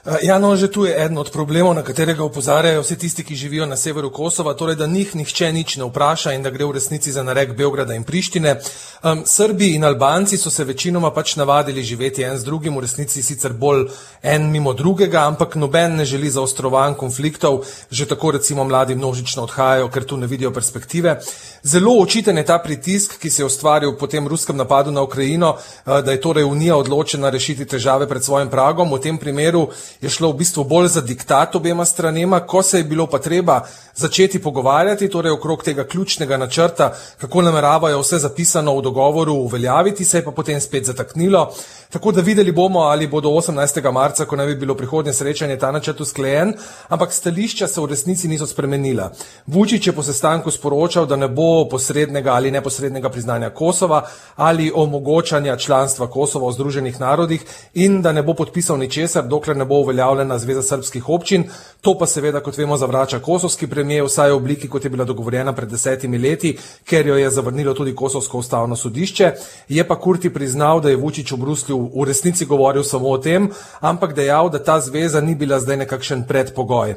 Eh, 0.00 0.18
ja, 0.22 0.38
no, 0.38 0.56
že 0.56 0.72
tu 0.72 0.88
je 0.88 0.96
eden 0.96 1.18
od 1.18 1.28
problemov, 1.28 1.76
na 1.76 1.84
katerega 1.84 2.24
upozarjajo 2.24 2.80
vsi 2.80 2.96
tisti, 2.96 3.24
ki 3.24 3.36
živijo 3.36 3.66
na 3.66 3.76
severu 3.76 4.08
Kosova, 4.10 4.54
torej 4.56 4.76
da 4.80 4.86
njih 4.86 5.12
nihče 5.16 5.52
nič 5.52 5.76
ne 5.76 5.84
vpraša 5.84 6.32
in 6.32 6.42
da 6.42 6.50
gre 6.50 6.64
v 6.64 6.72
resnici 6.72 7.12
za 7.12 7.22
narek 7.22 7.52
Beograda 7.52 7.92
in 7.94 8.04
Prištine. 8.08 8.54
Um, 9.02 9.22
Srbi 9.26 9.74
in 9.76 9.84
Albanci 9.84 10.38
so 10.40 10.50
se 10.50 10.64
večinoma 10.64 11.10
pač 11.12 11.36
navadili 11.36 11.84
živeti 11.84 12.22
en 12.22 12.38
z 12.38 12.44
drugim, 12.44 12.76
v 12.76 12.80
resnici 12.80 13.22
sicer 13.22 13.52
bolj 13.52 13.90
en 14.22 14.48
mimo 14.50 14.72
drugega, 14.72 15.26
ampak 15.28 15.54
noben 15.54 15.96
ne 15.96 16.04
želi 16.04 16.30
zaostrovanj 16.30 16.94
konfliktov, 16.94 17.64
že 17.90 18.08
tako 18.08 18.30
recimo 18.30 18.64
mladi 18.64 18.94
množično 18.94 19.42
odhajajo, 19.42 19.88
ker 19.88 20.04
tu 20.04 20.16
ne 20.16 20.26
vidijo 20.26 20.50
perspektive. 20.50 21.18
Zelo 21.62 21.98
očiten 22.00 22.38
je 22.38 22.46
ta 22.46 22.58
pritisk, 22.58 23.18
ki 23.20 23.30
se 23.30 23.42
je 23.42 23.46
ustvaril 23.46 23.92
po 24.00 24.06
tem 24.06 24.28
ruskem 24.28 24.56
napadu 24.56 24.90
na 24.90 25.02
Ukrajino, 25.02 25.58
uh, 25.60 26.00
da 26.00 26.12
je 26.12 26.20
torej 26.20 26.44
Unija 26.44 26.76
odločena 26.76 27.30
rešiti 27.30 27.68
težave 27.68 28.08
pred 28.08 28.24
svojim 28.24 28.48
pragom. 28.48 28.92
V 28.92 29.00
tem 29.00 29.18
primeru 29.18 29.68
je 30.00 30.08
šlo 30.10 30.30
v 30.30 30.36
bistvu 30.36 30.64
bolj 30.64 30.88
za 30.88 31.00
diktat 31.00 31.56
obema 31.56 31.84
stranema, 31.84 32.40
ko 32.40 32.62
se 32.62 32.78
je 32.78 32.84
bilo 32.84 33.06
pa 33.06 33.18
treba 33.18 33.60
začeti 33.94 34.42
pogovarjati, 34.42 35.08
torej 35.10 35.32
okrog 35.32 35.62
tega 35.64 35.84
ključnega 35.84 36.36
načrta, 36.36 36.92
kako 37.18 37.42
nameravajo 37.42 38.00
vse 38.00 38.18
zapisano 38.18 38.76
v 38.76 38.82
dogovoru 38.82 39.34
uveljaviti, 39.34 40.04
se 40.04 40.18
je 40.18 40.24
pa 40.24 40.30
potem 40.30 40.60
spet 40.60 40.86
zataknilo. 40.86 41.52
Tako 41.90 42.12
da 42.12 42.20
videli 42.20 42.52
bomo, 42.52 42.80
ali 42.80 43.06
bo 43.06 43.20
do 43.20 43.28
18. 43.28 43.92
marca, 43.92 44.24
ko 44.24 44.36
naj 44.36 44.46
bi 44.46 44.54
bilo 44.54 44.74
prihodnje 44.74 45.12
srečanje, 45.12 45.58
ta 45.58 45.72
načrt 45.72 46.00
usklejen, 46.00 46.54
ampak 46.88 47.12
stališča 47.12 47.66
se 47.68 47.80
v 47.80 47.86
resnici 47.86 48.28
niso 48.28 48.46
spremenila. 48.46 49.10
Vučić 49.46 49.86
je 49.86 49.92
po 49.92 50.02
sestanku 50.02 50.50
sporočal, 50.50 51.06
da 51.06 51.16
ne 51.16 51.28
bo 51.28 51.68
posrednega 51.68 52.32
ali 52.32 52.50
neposrednega 52.50 53.08
priznanja 53.08 53.50
Kosova 53.50 54.06
ali 54.36 54.72
omogočanja 54.74 55.56
članstva 55.56 56.06
Kosova 56.10 56.48
v 56.48 56.52
Združenih 56.52 57.00
narodih 57.00 57.44
in 57.74 58.02
da 58.02 58.12
ne 58.12 58.22
bo 58.22 58.34
podpisal 58.34 58.78
ničesar, 58.78 59.26
dokler 59.26 59.56
ne 59.56 59.64
bo 59.64 59.79
uveljavljena 59.80 60.38
Zveza 60.38 60.62
srpskih 60.62 61.08
občin. 61.08 61.44
To 61.80 61.94
pa 61.98 62.06
seveda, 62.06 62.40
kot 62.44 62.58
vemo, 62.58 62.76
zavrača 62.76 63.18
kosovski 63.24 63.66
premijer, 63.66 64.04
vsaj 64.04 64.30
v 64.30 64.36
obliki, 64.36 64.68
kot 64.68 64.84
je 64.84 64.90
bila 64.90 65.04
dogovorjena 65.04 65.52
pred 65.56 65.68
desetimi 65.68 66.18
leti, 66.18 66.56
ker 66.84 67.06
jo 67.06 67.16
je 67.16 67.30
zavrnilo 67.30 67.74
tudi 67.74 67.94
Kosovsko 67.94 68.38
ustavno 68.38 68.76
sodišče. 68.76 69.32
Je 69.68 69.88
pa 69.88 69.96
Kurti 70.00 70.30
priznal, 70.34 70.80
da 70.80 70.90
je 70.90 70.96
Vučić 70.96 71.32
v 71.32 71.36
Bruslju 71.36 71.80
v 71.96 72.04
resnici 72.04 72.44
govoril 72.44 72.82
samo 72.82 73.08
o 73.08 73.18
tem, 73.18 73.50
ampak 73.80 74.14
dejal, 74.14 74.50
da 74.50 74.62
ta 74.62 74.80
zveza 74.80 75.20
ni 75.20 75.34
bila 75.34 75.60
zdaj 75.60 75.76
nekakšen 75.76 76.24
predpogoj. 76.28 76.96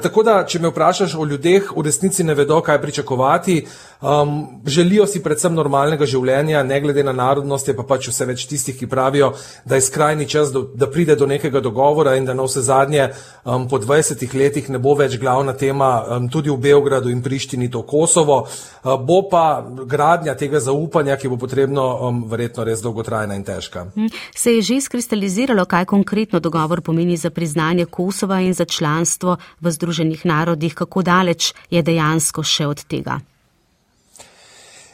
Tako 0.00 0.22
da, 0.24 0.38
če 0.48 0.56
me 0.58 0.70
vprašaš 0.70 1.14
o 1.20 1.24
ljudeh, 1.28 1.66
v 1.76 1.82
resnici 1.84 2.24
ne 2.24 2.32
vedo, 2.34 2.56
kaj 2.64 2.78
pričakovati. 2.80 3.58
Um, 4.00 4.62
želijo 4.66 5.04
si 5.06 5.20
predvsem 5.22 5.52
normalnega 5.54 6.06
življenja, 6.08 6.62
ne 6.64 6.80
glede 6.80 7.04
na 7.04 7.12
narodnost, 7.12 7.68
je 7.68 7.74
pa 7.76 7.84
pač 7.84 8.08
vse 8.08 8.24
več 8.26 8.46
tistih, 8.48 8.78
ki 8.78 8.88
pravijo, 8.88 9.34
da 9.68 9.76
je 9.76 9.84
skrajni 9.84 10.24
čas, 10.28 10.48
do, 10.52 10.64
da 10.74 10.88
pride 10.90 11.16
do 11.16 11.28
nekega 11.28 11.60
dogovora 11.60 12.16
in 12.16 12.21
da 12.26 12.34
na 12.34 12.46
vse 12.46 12.62
zadnje 12.62 13.08
um, 13.44 13.68
po 13.68 13.78
20 13.78 14.34
letih 14.34 14.70
ne 14.70 14.78
bo 14.78 14.94
več 14.94 15.18
glavna 15.18 15.52
tema 15.52 15.90
um, 16.02 16.28
tudi 16.28 16.50
v 16.50 16.56
Beogradu 16.56 17.10
in 17.10 17.22
Prištini 17.22 17.70
to 17.70 17.82
Kosovo. 17.82 18.46
Uh, 18.46 18.94
bo 19.00 19.22
pa 19.30 19.64
gradnja 19.86 20.34
tega 20.34 20.60
zaupanja, 20.60 21.16
ki 21.16 21.28
bo 21.28 21.36
potrebno 21.36 21.84
um, 22.08 22.22
verjetno 22.30 22.64
res 22.64 22.80
dolgotrajna 22.82 23.34
in 23.34 23.44
težka. 23.44 23.86
Hm. 23.94 24.08
Se 24.34 24.56
je 24.56 24.62
že 24.62 24.80
skristaliziralo, 24.80 25.64
kaj 25.64 25.84
konkretno 25.84 26.40
dogovor 26.40 26.80
pomeni 26.80 27.16
za 27.16 27.30
priznanje 27.30 27.84
Kosova 27.84 28.40
in 28.40 28.54
za 28.54 28.64
članstvo 28.64 29.36
v? 29.60 29.72
Združenih 29.72 30.26
narodih, 30.26 30.74
kako 30.74 31.02
daleč 31.02 31.52
je 31.70 31.82
dejansko 31.82 32.42
še 32.42 32.66
od 32.66 32.84
tega? 32.84 33.18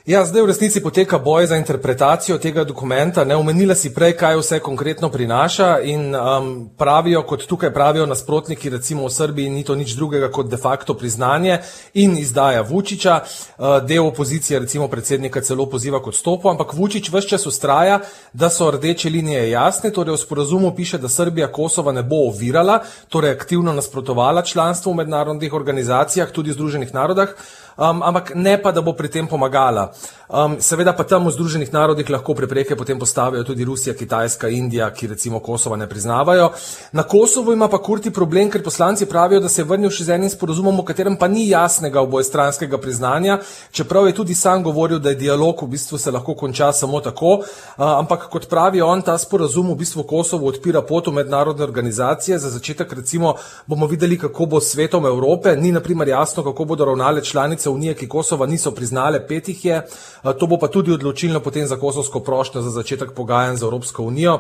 Ja, 0.09 0.23
zdaj 0.25 0.43
v 0.43 0.47
resnici 0.49 0.81
poteka 0.81 1.19
boj 1.21 1.47
za 1.47 1.57
interpretacijo 1.61 2.39
tega 2.41 2.63
dokumenta. 2.65 3.25
Ne 3.29 3.37
omenila 3.37 3.75
si 3.77 3.91
prej, 3.93 4.15
kaj 4.17 4.39
vse 4.41 4.59
konkretno 4.65 5.11
prinaša 5.13 5.67
in 5.85 6.17
um, 6.17 6.71
pravijo, 6.79 7.21
kot 7.29 7.45
tukaj 7.47 7.75
pravijo 7.75 8.07
nasprotniki, 8.09 8.71
recimo 8.73 9.05
v 9.05 9.13
Srbiji, 9.13 9.51
ni 9.51 9.65
to 9.69 9.77
nič 9.77 9.93
drugega 9.93 10.31
kot 10.33 10.49
de 10.49 10.57
facto 10.57 10.97
priznanje 10.97 11.59
in 11.93 12.17
izdaja 12.17 12.65
Vučiča. 12.65 13.19
Uh, 13.21 13.85
del 13.85 14.07
opozicije, 14.07 14.63
recimo 14.65 14.89
predsednika, 14.89 15.45
celo 15.45 15.69
poziva 15.69 16.01
kot 16.01 16.17
stopu, 16.17 16.49
ampak 16.49 16.73
Vučič 16.73 17.13
vse 17.13 17.29
čas 17.29 17.47
ustraja, 17.47 18.01
da 18.33 18.49
so 18.49 18.71
rdeče 18.71 19.13
linije 19.13 19.51
jasne. 19.51 19.93
Torej 19.93 20.17
v 20.17 20.25
sporazumu 20.25 20.73
piše, 20.73 20.99
da 20.99 21.13
Srbija 21.13 21.53
Kosova 21.53 21.93
ne 21.93 22.03
bo 22.03 22.25
ovirala, 22.33 22.81
torej 23.13 23.37
aktivno 23.37 23.77
nasprotovala 23.77 24.43
članstvu 24.43 24.93
v 24.93 25.05
mednarodnih 25.05 25.53
organizacijah, 25.53 26.33
tudi 26.33 26.57
Združenih 26.57 26.95
narodah 26.95 27.37
um, 27.79 28.03
ampak 28.03 28.35
ne 28.35 28.59
pa, 28.63 28.73
da 28.73 28.83
bo 28.83 28.93
pri 28.93 29.09
tem 29.09 29.27
pomagala. 29.27 29.93
Um, 30.29 30.59
seveda 30.61 30.93
pa 30.93 31.09
tam 31.09 31.25
v 31.25 31.33
Združenih 31.33 31.73
narodih 31.73 32.11
lahko 32.11 32.35
prepreke 32.37 32.77
potem 32.77 32.99
postavijo 32.99 33.45
tudi 33.49 33.65
Rusija, 33.65 33.95
Kitajska, 33.97 34.49
Indija, 34.53 34.91
ki 34.93 35.07
recimo 35.07 35.41
Kosova 35.41 35.77
ne 35.77 35.89
priznavajo. 35.89 36.51
Na 36.93 37.03
Kosovo 37.03 37.53
ima 37.53 37.69
pa 37.69 37.79
Kurti 37.81 38.11
problem, 38.11 38.51
ker 38.51 38.63
poslanci 38.63 39.07
pravijo, 39.07 39.41
da 39.41 39.49
se 39.49 39.63
je 39.63 39.65
vrnil 39.65 39.89
še 39.91 40.05
z 40.05 40.19
enim 40.19 40.29
sporozumom, 40.29 40.77
v 40.83 40.85
katerem 40.91 41.17
pa 41.17 41.31
ni 41.33 41.47
jasnega 41.49 42.03
obojestranskega 42.05 42.77
priznanja, 42.77 43.39
čeprav 43.73 44.07
je 44.07 44.19
tudi 44.21 44.35
sam 44.35 44.63
govoril, 44.63 44.99
da 44.99 45.15
je 45.15 45.21
dialog 45.25 45.63
v 45.63 45.71
bistvu 45.73 45.99
se 45.99 46.13
lahko 46.13 46.35
konča 46.35 46.73
samo 46.77 47.01
tako, 47.01 47.39
uh, 47.41 47.87
ampak 47.87 48.29
kot 48.29 48.51
pravi 48.53 48.85
on, 48.85 49.01
ta 49.01 49.17
sporozum 49.17 49.73
v 49.73 49.79
bistvu 49.81 50.05
Kosovo 50.05 50.53
odpira 50.53 50.83
pot 50.83 51.09
v 51.09 51.17
mednarodne 51.23 51.65
organizacije. 51.65 52.37
Za 52.39 52.51
začetek 52.53 52.93
recimo 52.93 53.35
bomo 53.67 53.89
videli, 53.89 54.19
kako 54.19 54.47
bo 54.47 54.61
svetom 54.61 55.07
Evrope, 55.07 55.57
ni 55.57 55.73
naprimer 55.73 56.09
jasno, 56.09 56.45
kako 56.45 56.65
bodo 56.65 56.85
ravnale 56.85 57.25
članice 57.25 57.68
Unije, 57.71 57.95
ki 57.95 58.09
Kosova 58.09 58.47
niso 58.47 58.71
priznale, 58.71 59.27
petih 59.27 59.65
je. 59.65 59.83
To 60.23 60.47
bo 60.47 60.59
pa 60.59 60.69
tudi 60.69 60.93
odločilno 60.93 61.41
potem 61.41 61.67
za 61.67 61.77
kosovsko 61.77 62.21
prošnjo 62.21 62.63
za 62.63 62.71
začetek 62.71 63.13
pogajanj 63.17 63.57
z 63.57 63.63
Evropsko 63.63 64.03
unijo. 64.03 64.39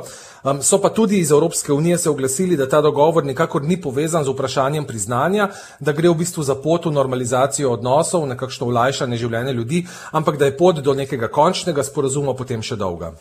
So 0.62 0.78
pa 0.78 0.88
tudi 0.88 1.18
iz 1.18 1.30
Evropske 1.30 1.72
unije 1.72 1.98
se 1.98 2.10
oglasili, 2.10 2.56
da 2.56 2.68
ta 2.68 2.80
dogovor 2.80 3.24
nikakor 3.24 3.62
ni 3.62 3.80
povezan 3.80 4.24
z 4.24 4.28
vprašanjem 4.28 4.84
priznanja, 4.84 5.48
da 5.80 5.92
gre 5.92 6.08
v 6.08 6.14
bistvu 6.14 6.42
za 6.42 6.54
pot 6.54 6.86
v 6.86 6.92
normalizacijo 6.92 7.72
odnosov, 7.72 8.26
nekakšno 8.26 8.66
ulajšanje 8.66 9.16
življenja 9.16 9.52
ljudi, 9.52 9.86
ampak 10.12 10.38
da 10.38 10.44
je 10.44 10.56
pot 10.56 10.80
do 10.80 10.94
nekega 10.94 11.28
končnega 11.28 11.82
sporazuma 11.82 12.34
potem 12.34 12.62
še 12.62 12.76
dolga. 12.76 13.12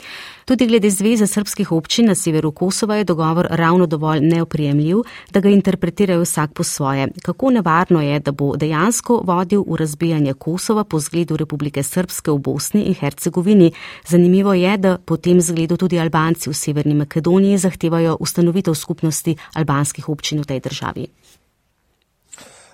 Tudi 0.48 0.68
glede 0.68 0.90
Zveze 0.90 1.28
srpskih 1.28 1.72
občin 1.72 2.06
na 2.08 2.16
severu 2.16 2.52
Kosova 2.52 2.96
je 2.96 3.04
dogovor 3.04 3.48
ravno 3.50 3.86
dovolj 3.86 4.20
neoprijemljiv, 4.20 4.98
da 5.32 5.40
ga 5.40 5.50
interpretirajo 5.50 6.22
vsak 6.22 6.54
po 6.54 6.64
svoje. 6.64 7.08
Kako 7.24 7.50
nevarno 7.52 8.02
je, 8.02 8.20
da 8.20 8.32
bo 8.32 8.56
dejansko 8.56 9.22
vodil 9.26 9.66
v 9.68 9.76
razbijanje 9.76 10.34
Kosova 10.34 10.84
po 10.84 11.00
zgledu 11.00 11.38
Republike 11.38 11.84
Srpske 11.84 12.32
v 12.32 12.38
Bosni 12.38 12.82
in 12.82 12.94
Hercegovini? 12.94 13.72
Zanimivo 14.08 14.54
je, 14.54 14.78
da 14.78 14.98
po 14.98 15.18
tem 15.18 15.42
zgledu 15.42 15.78
tudi 15.78 16.00
Albanci 16.00 16.50
v 16.50 16.54
Severni 16.54 16.94
Makedoniji 16.94 17.58
zahtevajo 17.58 18.18
ustanovitev 18.20 18.74
skupnosti 18.74 19.36
albanskih 19.54 20.10
občin 20.10 20.42
v 20.42 20.46
tej 20.46 20.60
državi. 20.60 21.08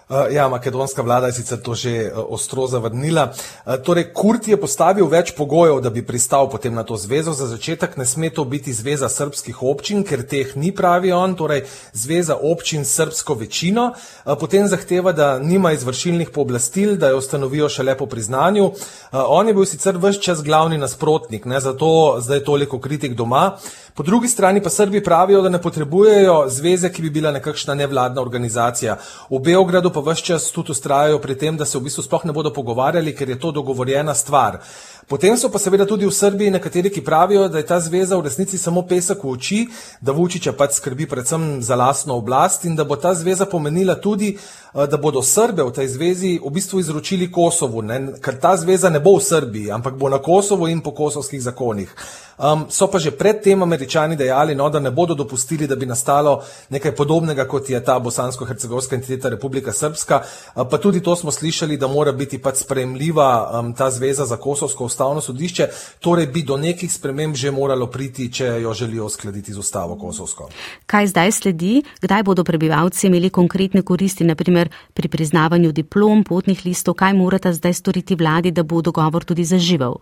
Eh, 0.09 0.33
ja, 0.33 0.49
makedonska 0.49 1.01
vlada 1.01 1.27
je 1.27 1.33
sicer 1.33 1.61
to 1.63 1.73
že 1.75 1.89
eh, 1.89 2.11
ostro 2.11 2.67
zavrnila. 2.67 3.31
Eh, 3.31 3.77
torej, 3.83 4.11
Kurt 4.13 4.47
je 4.47 4.59
postavil 4.59 5.07
več 5.07 5.31
pogojev, 5.31 5.79
da 5.79 5.89
bi 5.89 6.03
pristal 6.03 6.49
potem 6.51 6.73
na 6.75 6.83
to 6.83 6.97
zvezo. 6.99 7.31
Za 7.33 7.47
začetek 7.47 7.95
ne 7.97 8.05
sme 8.05 8.29
to 8.29 8.43
biti 8.43 8.73
zveza 8.73 9.07
srpskih 9.09 9.63
občin, 9.63 10.03
ker 10.03 10.25
teh 10.27 10.55
ni, 10.59 10.73
pravi 10.75 11.11
on, 11.15 11.35
torej 11.39 11.63
zveza 11.93 12.35
občin 12.35 12.83
s 12.83 12.99
srpsko 12.99 13.33
večino. 13.39 13.93
Potem 14.25 14.67
zahteva, 14.67 15.11
da 15.15 15.39
nima 15.39 15.71
izvršilnih 15.71 16.29
pooblastil, 16.35 16.97
da 16.99 17.13
jo 17.13 17.17
ustanovijo 17.23 17.69
šele 17.69 17.95
po 17.97 18.05
priznanju. 18.05 18.71
On 19.11 19.47
je 19.47 19.53
bil 19.53 19.65
sicer 19.65 19.97
vse 19.97 20.21
čas 20.21 20.43
glavni 20.43 20.77
nasprotnik, 20.77 21.45
ne, 21.45 21.59
zato 21.59 22.19
zdaj 22.19 22.43
toliko 22.43 22.79
kritik 22.79 23.15
doma. 23.15 23.57
Po 23.93 24.03
drugi 24.03 24.27
strani 24.27 24.61
pa 24.63 24.69
Srbi 24.69 25.03
pravijo, 25.03 25.41
da 25.41 25.49
ne 25.49 25.61
potrebujejo 25.61 26.45
zveze, 26.49 26.89
ki 26.89 27.01
bi 27.01 27.09
bila 27.09 27.31
nekakšna 27.31 27.75
nevladna 27.77 28.21
organizacija. 28.21 28.97
V 29.29 29.39
Beogradu 29.39 29.92
pa 29.93 30.01
vse 30.01 30.25
čas 30.25 30.49
tudi 30.51 30.71
ustrajajo 30.71 31.19
pri 31.21 31.37
tem, 31.37 31.57
da 31.57 31.65
se 31.65 31.77
v 31.77 31.85
bistvu 31.87 32.03
sploh 32.03 32.25
ne 32.25 32.33
bodo 32.33 32.53
pogovarjali, 32.53 33.15
ker 33.15 33.29
je 33.29 33.39
to 33.39 33.51
dogovorjena 33.51 34.13
stvar. 34.13 34.59
Potem 35.07 35.37
so 35.37 35.49
pa 35.51 35.59
seveda 35.59 35.85
tudi 35.85 36.05
v 36.07 36.15
Srbiji 36.15 36.51
nekateri, 36.51 36.89
ki 36.89 37.03
pravijo, 37.03 37.47
da 37.51 37.57
je 37.57 37.65
ta 37.67 37.79
zveza 37.79 38.17
v 38.17 38.23
resnici 38.23 38.57
samo 38.57 38.85
pesek 38.87 39.23
v 39.23 39.29
oči, 39.35 39.59
da 40.01 40.11
Vučića 40.11 40.53
pač 40.53 40.79
skrbi 40.79 41.07
predvsem 41.07 41.61
za 41.61 41.75
lastno 41.75 42.15
oblast 42.15 42.65
in 42.65 42.75
da 42.75 42.83
bo 42.83 42.95
ta 42.95 43.13
zveza 43.13 43.45
pomenila 43.45 43.95
tudi, 43.95 44.37
da 44.73 44.97
bodo 44.97 45.21
Srbe 45.21 45.63
v 45.63 45.71
tej 45.71 45.87
zvezi 45.87 46.39
v 46.41 46.49
bistvu 46.49 46.79
izročili 46.79 47.31
Kosovu, 47.31 47.81
ne? 47.81 48.17
ker 48.17 48.39
ta 48.41 48.55
zveza 48.57 48.89
ne 48.89 48.99
bo 48.99 49.17
v 49.17 49.21
Srbiji, 49.21 49.71
ampak 49.71 49.93
bo 49.99 50.09
na 50.09 50.17
Kosovu 50.17 50.67
in 50.67 50.81
po 50.81 50.91
kosovskih 50.91 51.41
zakonih. 51.41 51.93
Um, 52.33 52.65
so 52.69 52.89
pa 52.89 52.97
že 52.97 53.13
predtem 53.13 53.61
američani 53.61 54.17
dejali, 54.17 54.55
no, 54.55 54.69
da 54.69 54.79
ne 54.79 54.89
bodo 54.91 55.13
dopustili, 55.13 55.67
da 55.67 55.75
bi 55.75 55.85
nastalo 55.85 56.41
nekaj 56.69 56.95
podobnega, 56.95 57.45
kot 57.45 57.69
je 57.69 57.77
ta 57.85 57.99
bosansko-hercegovska 57.99 58.95
entiteta 58.95 59.29
Republika 59.29 59.71
Srpska. 59.71 60.23
Uh, 60.55 60.65
pa 60.65 60.77
tudi 60.77 61.03
to 61.03 61.15
smo 61.15 61.31
slišali, 61.31 61.77
da 61.77 61.87
mora 61.87 62.11
biti 62.11 62.41
pač 62.41 62.65
spremljiva 62.65 63.59
um, 63.59 63.73
ta 63.77 63.91
zveza 63.93 64.25
za 64.25 64.37
kosovsko 64.37 64.89
ustavno 64.93 65.21
sodišče, 65.21 65.67
torej 65.99 66.29
bi 66.29 66.45
do 66.45 66.57
nekih 66.57 66.91
sprememb 66.93 67.35
že 67.35 67.51
moralo 67.51 67.89
priti, 67.89 68.29
če 68.31 68.61
jo 68.61 68.73
želijo 68.77 69.09
uskladiti 69.09 69.53
z 69.53 69.59
ustavo 69.59 69.97
kosovsko. 69.97 70.49
Kaj 70.85 71.09
zdaj 71.11 71.31
sledi? 71.31 71.81
Kdaj 72.01 72.23
bodo 72.23 72.45
prebivalci 72.45 73.07
imeli 73.07 73.33
konkretne 73.33 73.81
koristi, 73.81 74.23
naprimer 74.23 74.69
pri 74.93 75.09
priznavanju 75.09 75.71
diplom, 75.71 76.23
potnih 76.23 76.65
listov, 76.65 76.99
kaj 77.01 77.17
morata 77.17 77.53
zdaj 77.53 77.73
storiti 77.73 78.15
vladi, 78.15 78.51
da 78.51 78.63
bo 78.63 78.81
dogovor 78.81 79.25
tudi 79.25 79.45
zaživel? 79.45 79.97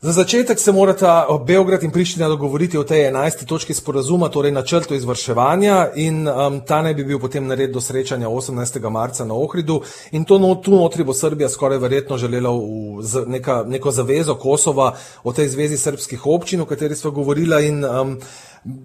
Za 0.00 0.12
začetek 0.12 0.58
se 0.58 0.72
morata 0.72 1.26
Beograd 1.46 1.82
in 1.82 1.90
Priština 1.90 2.28
dogovoriti 2.28 2.78
o 2.78 2.84
tej 2.84 3.10
11. 3.10 3.44
točki 3.44 3.74
sporazuma, 3.74 4.28
torej 4.28 4.52
načrtu 4.52 4.94
izvrševanja 4.94 5.88
in 5.94 6.28
um, 6.28 6.60
ta 6.60 6.82
naj 6.82 6.94
bi 6.94 7.04
bil 7.04 7.18
potem 7.18 7.46
nared 7.46 7.72
do 7.74 7.80
srečanja 7.80 8.28
18. 8.28 8.90
marca 8.90 9.24
na 9.24 9.34
Ohridu 9.34 9.80
in 10.10 10.24
to 10.24 10.38
no, 10.38 10.54
tu 10.54 10.70
notri 10.70 11.04
bo 11.04 11.14
Srbija 11.14 11.48
skoraj 11.48 11.78
verjetno 11.78 12.16
želela 12.16 12.50
v, 12.50 13.02
z, 13.02 13.24
neka, 13.26 13.64
neko 13.66 13.90
zavezo 13.90 14.38
Kosova 14.38 14.94
o 15.24 15.32
tej 15.32 15.48
zvezi 15.48 15.78
srpskih 15.78 16.26
občin, 16.26 16.60
o 16.60 16.66
kateri 16.66 16.96
smo 16.96 17.10
govorila 17.10 17.60
in 17.60 17.84
um, 17.84 18.20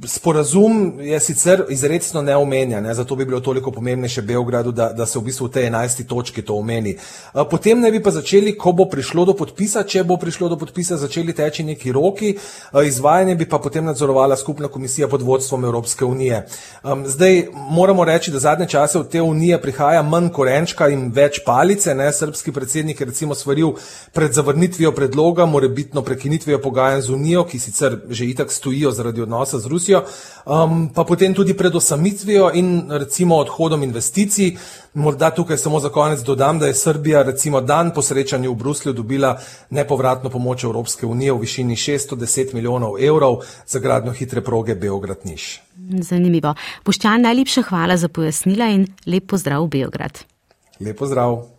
Sporazum 0.06 1.00
je 1.00 1.20
sicer 1.20 1.64
izredno 1.70 2.22
ne 2.22 2.36
omenja, 2.36 2.82
ne, 2.82 2.94
zato 2.94 3.16
bi 3.16 3.26
bilo 3.26 3.40
toliko 3.40 3.72
pomembnejše 3.72 4.22
Beogradu, 4.22 4.72
da, 4.72 4.90
da 4.94 5.06
se 5.06 5.20
v 5.20 5.24
bistvu 5.24 5.48
v 5.48 5.52
tej 5.52 5.68
enajsti 5.68 6.08
točki 6.08 6.42
to 6.42 6.56
omeni. 6.56 6.96
Potem 7.50 7.80
ne 7.80 7.92
bi 7.92 8.04
pa 8.04 8.12
začeli, 8.12 8.58
ko 8.58 8.72
bo 8.72 8.86
prišlo 8.86 9.26
do 9.26 9.34
podpisa, 9.34 9.84
če 9.84 10.04
bo 10.04 10.18
prišlo 10.18 10.50
do 10.50 10.58
podpisa, 10.58 10.98
začeli 10.98 11.34
teči 11.34 11.64
neki 11.64 11.92
roki, 11.92 12.36
izvajanje 12.86 13.36
bi 13.36 13.50
pa 13.50 13.60
potem 13.60 13.86
nadzorovala 13.86 14.38
skupna 14.38 14.68
komisija 14.68 15.08
pod 15.08 15.22
vodstvom 15.22 15.66
Evropske 15.66 16.06
unije. 16.06 16.46
Zdaj 17.06 17.48
moramo 17.54 18.06
reči, 18.06 18.32
da 18.32 18.40
zadnje 18.40 18.68
čase 18.68 19.00
v 19.00 19.10
te 19.10 19.22
unije 19.22 19.62
prihaja 19.62 20.02
manj 20.02 20.30
korenčka 20.30 20.90
in 20.90 21.10
več 21.14 21.42
palice. 21.46 21.96
Ne. 21.96 22.12
Srpski 22.14 22.52
predsednik 22.52 23.00
je 23.00 23.06
recimo 23.10 23.36
svaril 23.36 23.74
pred 24.14 24.34
zavrnitvijo 24.34 24.92
predloga, 24.92 25.46
morebitno 25.46 26.02
prekinitvijo 26.02 26.62
pogajanj 26.62 27.02
z 27.02 27.14
unijo, 27.14 27.44
ki 27.44 27.60
sicer 27.60 28.00
že 28.10 28.26
itak 28.30 28.52
stojijo 28.52 28.92
zaradi 28.92 29.22
odnosa 29.22 29.60
z 29.64 29.72
Rusijo, 29.72 30.04
um, 30.46 30.90
pa 30.94 31.06
potem 31.08 31.34
tudi 31.34 31.56
pred 31.58 31.76
osamitvijo 31.76 32.52
in 32.54 32.92
recimo 32.92 33.40
odhodom 33.40 33.84
investicij. 33.84 34.58
Morda 34.94 35.32
tukaj 35.32 35.58
samo 35.58 35.80
za 35.80 35.90
konec 35.90 36.22
dodam, 36.22 36.60
da 36.60 36.68
je 36.68 36.76
Srbija 36.78 37.24
recimo 37.24 37.62
dan 37.62 37.94
po 37.96 38.02
srečanju 38.02 38.52
v 38.52 38.56
Bruslju 38.56 38.94
dobila 38.94 39.38
nepovratno 39.70 40.30
pomoč 40.30 40.64
Evropske 40.64 41.06
unije 41.06 41.34
v 41.34 41.40
višini 41.40 41.76
610 41.76 42.54
milijonov 42.54 43.00
evrov 43.00 43.42
za 43.68 43.80
gradnjo 43.80 44.12
hitre 44.12 44.42
proge 44.42 44.76
Beograd-Niš. 44.76 45.62
Zanimivo. 46.02 46.54
Poščan, 46.84 47.26
najlepša 47.26 47.66
hvala 47.72 47.98
za 47.98 48.08
pojasnila 48.08 48.70
in 48.76 48.88
lep 49.06 49.32
pozdrav 49.32 49.66
v 49.66 49.74
Beograd. 49.80 50.24
Lep 50.80 50.98
pozdrav. 51.00 51.53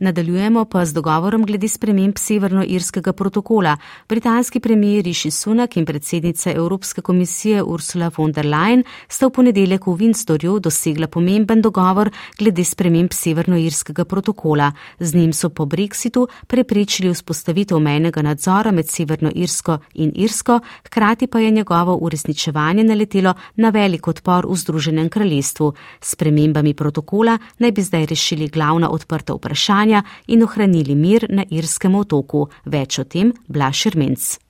Nadaljujemo 0.00 0.64
pa 0.64 0.84
z 0.84 0.94
dogovorom 0.96 1.42
glede 1.44 1.68
sprememb 1.68 2.16
Severnoirskega 2.16 3.12
protokola. 3.12 3.76
Britanski 4.08 4.60
premijer 4.60 5.04
Rishi 5.04 5.30
Sunak 5.30 5.76
in 5.76 5.84
predsednica 5.86 6.52
Evropske 6.52 7.02
komisije 7.02 7.62
Ursula 7.62 8.10
von 8.16 8.32
der 8.32 8.46
Leyen 8.46 8.84
sta 9.08 9.26
v 9.26 9.30
ponedeljek 9.30 9.86
v 9.86 9.92
Winstorju 10.00 10.58
dosegla 10.58 11.06
pomemben 11.06 11.60
dogovor 11.60 12.10
glede 12.38 12.64
sprememb 12.64 13.12
Severnoirskega 13.12 14.04
protokola. 14.04 14.72
Z 15.00 15.14
njim 15.14 15.32
so 15.32 15.50
po 15.50 15.66
Brexitu 15.66 16.28
preprečili 16.46 17.12
vzpostavitev 17.12 17.78
mejnega 17.78 18.22
nadzora 18.22 18.72
med 18.72 18.88
Severnoirsko 18.88 19.78
in 19.94 20.12
Irsko, 20.14 20.60
hkrati 20.86 21.26
pa 21.26 21.40
je 21.40 21.50
njegovo 21.50 21.98
uresničevanje 22.00 22.84
naletelo 22.84 23.34
na 23.56 23.68
velik 23.68 24.08
odpor 24.08 24.46
v 24.46 24.56
Združenem 24.56 25.08
kraljestvu. 25.08 25.72
S 26.00 26.10
spremembami 26.12 26.74
protokola 26.74 27.38
naj 27.58 27.72
bi 27.72 27.82
zdaj 27.82 28.06
rešili 28.06 28.48
glavna 28.48 28.90
odprta 28.90 29.34
vprašanja 29.34 29.89
in 30.26 30.44
ohranili 30.46 30.94
mir 30.94 31.26
na 31.28 31.44
irskem 31.50 31.94
otoku. 31.94 32.46
Več 32.64 32.98
o 32.98 33.04
tem 33.04 33.34
Blaš 33.48 33.86
Rmenc. 33.94 34.49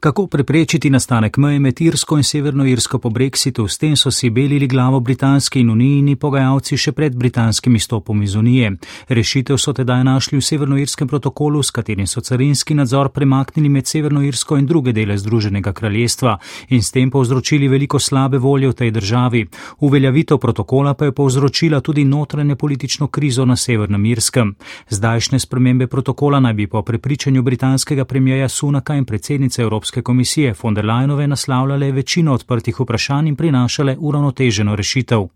Kako 0.00 0.26
preprečiti 0.26 0.90
nastanek 0.90 1.36
meje 1.36 1.58
med 1.58 1.80
Irsko 1.80 2.16
in 2.16 2.24
Severno 2.24 2.64
Irsko 2.66 2.98
po 2.98 3.10
Brexitu, 3.10 3.68
s 3.68 3.78
tem 3.78 3.96
so 3.96 4.10
si 4.10 4.30
belili 4.30 4.66
glavo 4.66 5.00
britanski 5.00 5.60
in 5.60 5.70
unijni 5.70 6.16
pogajalci 6.16 6.76
še 6.76 6.92
pred 6.92 7.16
britanskim 7.16 7.74
izstopom 7.76 8.22
iz 8.22 8.34
unije. 8.34 8.70
Rešitev 9.08 9.58
so 9.60 9.74
tedaj 9.76 10.04
našli 10.04 10.38
v 10.38 10.46
Severnoirskem 10.46 11.08
protokolu, 11.08 11.62
s 11.62 11.70
katerim 11.70 12.06
so 12.06 12.20
carinski 12.20 12.74
nadzor 12.74 13.10
premaknili 13.12 13.68
med 13.68 13.86
Severno 13.86 14.22
Irsko 14.24 14.56
in 14.56 14.66
druge 14.66 14.94
dele 14.96 15.18
Združenega 15.18 15.72
kraljestva 15.72 16.38
in 16.68 16.82
s 16.82 16.90
tem 16.96 17.10
povzročili 17.10 17.68
veliko 17.68 17.98
slabe 17.98 18.38
volje 18.38 18.68
v 18.68 18.78
tej 18.80 18.90
državi. 18.90 19.44
Uveljavitev 19.80 20.38
protokola 20.38 20.94
pa 20.94 21.10
je 21.10 21.12
povzročila 21.12 21.80
tudi 21.80 22.04
notranje 22.04 22.56
politično 22.56 23.08
krizo 23.08 23.44
na 23.44 23.56
Severnem 23.56 24.06
Irskem. 24.06 24.54
Zdajšnje 24.88 25.38
spremembe 25.38 25.86
protokola 25.86 26.40
naj 26.40 26.54
bi 26.54 26.66
po 26.66 26.82
prepričanju 26.82 27.42
britanskega 27.42 28.04
premijeja 28.04 28.48
Sunaka 28.48 28.96
in 28.96 29.04
predsednice 29.04 29.49
Evropske 29.58 29.80
Evropske 29.80 30.02
komisije 30.02 30.54
von 30.62 30.74
der 30.74 30.84
Leyenove 30.84 31.26
naslavljale 31.26 31.92
večino 31.92 32.34
odprtih 32.34 32.80
vprašanj 32.80 33.28
in 33.28 33.36
prinašale 33.36 33.96
uravnoteženo 33.98 34.76
rešitev. 34.76 35.28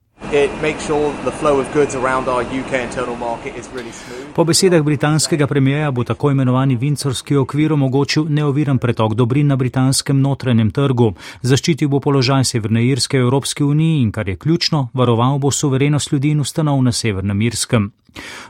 Po 4.35 4.45
besedah 4.45 4.83
britanskega 4.83 5.47
premijeja 5.47 5.91
bo 5.91 6.05
tako 6.05 6.31
imenovani 6.31 6.77
Vincorski 6.77 7.37
okvir 7.37 7.73
omogočil 7.73 8.27
neoviran 8.29 8.79
pretok 8.79 9.15
dobrin 9.15 9.47
na 9.47 9.57
britanskem 9.57 10.21
notranjem 10.21 10.71
trgu, 10.71 11.13
zaščitil 11.43 11.89
bo 11.89 12.01
položaj 12.01 12.45
Severne 12.45 12.87
Irske 12.87 13.19
v 13.19 13.23
Evropski 13.23 13.65
uniji 13.65 14.03
in, 14.03 14.13
kar 14.13 14.29
je 14.29 14.37
ključno, 14.37 14.89
varoval 14.95 15.39
bo 15.39 15.51
suverenost 15.51 16.13
ljudi 16.13 16.31
in 16.31 16.41
ustanov 16.41 16.83
na 16.83 16.93
Severnem 16.93 17.43
Irskem. 17.43 17.93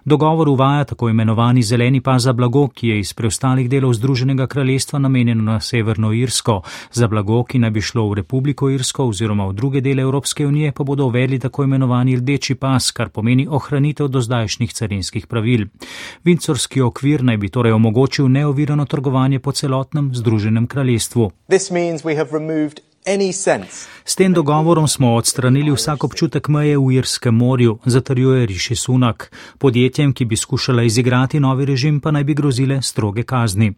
Dogovor 0.04 0.48
uvaja 0.48 0.84
tako 0.84 1.08
imenovani 1.08 1.62
zeleni 1.62 2.00
pas 2.00 2.22
za 2.22 2.32
blago, 2.32 2.68
ki 2.68 2.88
je 2.88 2.98
iz 2.98 3.12
preostalih 3.12 3.70
delov 3.70 3.92
Združenega 3.94 4.46
kraljestva 4.46 4.98
namenjeno 4.98 5.42
na 5.42 5.60
Severno 5.60 6.12
Irsko. 6.12 6.62
Za 6.92 7.08
blago, 7.08 7.44
ki 7.44 7.58
naj 7.58 7.70
bi 7.70 7.80
šlo 7.80 8.08
v 8.08 8.14
Republiko 8.14 8.70
Irsko 8.70 9.08
oziroma 9.08 9.46
v 9.46 9.52
druge 9.52 9.80
dele 9.80 10.02
Evropske 10.02 10.46
unije, 10.46 10.72
pa 10.72 10.84
bodo 10.84 11.06
uvedli 11.06 11.38
tako 11.38 11.64
imenovani 11.64 12.16
rdeči 12.16 12.54
pas, 12.54 12.90
kar 12.90 13.08
pomeni 13.08 13.46
ohranitev 13.50 14.08
do 14.08 14.20
zdajšnjih 14.20 14.72
carinskih 14.72 15.26
pravil. 15.26 15.66
Vincorski 16.24 16.80
okvir 16.80 17.24
naj 17.24 17.36
bi 17.36 17.48
torej 17.48 17.72
omogočil 17.72 18.28
neovirano 18.28 18.84
trgovanje 18.84 19.38
po 19.38 19.52
celotnem 19.52 20.14
Združenem 20.14 20.66
kraljestvu. 20.66 21.30
S 24.04 24.16
tem 24.16 24.32
dogovorom 24.32 24.88
smo 24.88 25.14
odstranili 25.14 25.72
vsak 25.72 26.04
občutek 26.04 26.48
meje 26.48 26.78
v 26.78 26.92
Irskem 26.92 27.34
morju, 27.34 27.78
zatrjuje 27.84 28.46
Riši 28.46 28.76
Sunak. 28.76 29.30
Podjetjem, 29.58 30.12
ki 30.12 30.24
bi 30.24 30.36
skušala 30.36 30.82
izigrati 30.82 31.40
novi 31.40 31.64
režim, 31.64 32.00
pa 32.00 32.10
naj 32.10 32.24
bi 32.24 32.34
grozile 32.34 32.82
stroge 32.82 33.22
kazni. 33.22 33.74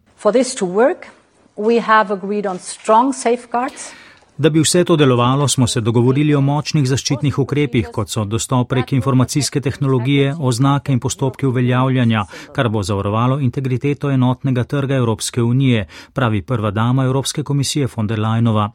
Da 4.37 4.49
bi 4.49 4.59
vse 4.59 4.83
to 4.83 4.95
delovalo, 4.95 5.47
smo 5.47 5.67
se 5.67 5.81
dogovorili 5.81 6.35
o 6.35 6.41
močnih 6.41 6.87
zaščitnih 6.87 7.39
ukrepih, 7.39 7.87
kot 7.91 8.09
so 8.09 8.23
dostop 8.25 8.69
prek 8.69 8.93
informacijske 8.93 9.61
tehnologije, 9.61 10.35
oznake 10.39 10.93
in 10.93 10.99
postopki 10.99 11.45
uveljavljanja, 11.45 12.25
kar 12.55 12.69
bo 12.69 12.83
zavarovalo 12.83 13.39
integriteto 13.39 14.11
enotnega 14.11 14.63
trga 14.63 14.95
Evropske 14.95 15.43
unije, 15.43 15.87
pravi 16.13 16.41
prva 16.41 16.71
dama 16.71 17.03
Evropske 17.03 17.43
komisije 17.43 17.87
von 17.95 18.07
der 18.07 18.19
Leinova. 18.19 18.71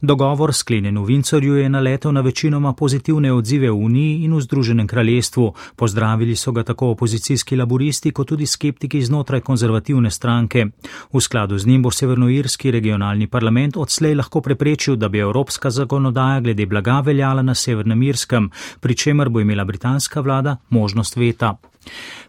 Dogovor 0.00 0.54
sklenjen 0.54 0.98
v 0.98 1.04
Vincorju 1.06 1.56
je 1.56 1.68
naletel 1.68 2.12
na 2.12 2.20
večinoma 2.20 2.72
pozitivne 2.72 3.32
odzive 3.32 3.70
v 3.70 3.76
Uniji 3.76 4.24
in 4.24 4.34
v 4.34 4.40
Združenem 4.40 4.86
kraljestvu. 4.86 5.54
Pozdravili 5.76 6.36
so 6.36 6.52
ga 6.52 6.62
tako 6.62 6.90
opozicijski 6.90 7.56
laboristi, 7.56 8.10
kot 8.10 8.28
tudi 8.28 8.46
skeptiki 8.46 9.02
znotraj 9.02 9.40
konzervativne 9.40 10.10
stranke. 10.10 10.66
V 11.12 11.20
skladu 11.20 11.58
z 11.58 11.66
njim 11.66 11.82
bo 11.82 11.90
Severnoirski 11.90 12.70
regionalni 12.70 13.26
parlament 13.26 13.76
odslej 13.76 14.14
lahko 14.14 14.40
preprečil, 14.40 14.96
da 14.96 15.08
bi 15.08 15.18
evropska 15.18 15.70
zakonodaja 15.70 16.40
glede 16.40 16.66
blaga 16.66 17.00
veljala 17.00 17.42
na 17.42 17.54
Severnem 17.54 18.02
Irskem, 18.02 18.50
pri 18.80 18.94
čemer 18.94 19.28
bo 19.28 19.40
imela 19.40 19.64
britanska 19.64 20.20
vlada 20.20 20.56
možnost 20.70 21.16
veta. 21.16 21.71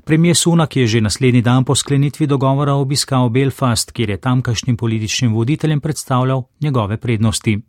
Premijer 0.03 0.35
Sunak 0.35 0.75
je 0.75 0.87
že 0.87 1.01
naslednji 1.01 1.41
dan 1.41 1.63
po 1.63 1.75
sklenitvi 1.75 2.27
dogovora 2.27 2.73
obiskal 2.73 3.29
Belfast, 3.29 3.91
kjer 3.91 4.09
je 4.09 4.17
tamkajšnjim 4.17 4.77
političnim 4.77 5.33
voditeljem 5.33 5.81
predstavljal 5.81 6.43
njegove 6.61 6.97
prednosti. 6.97 7.61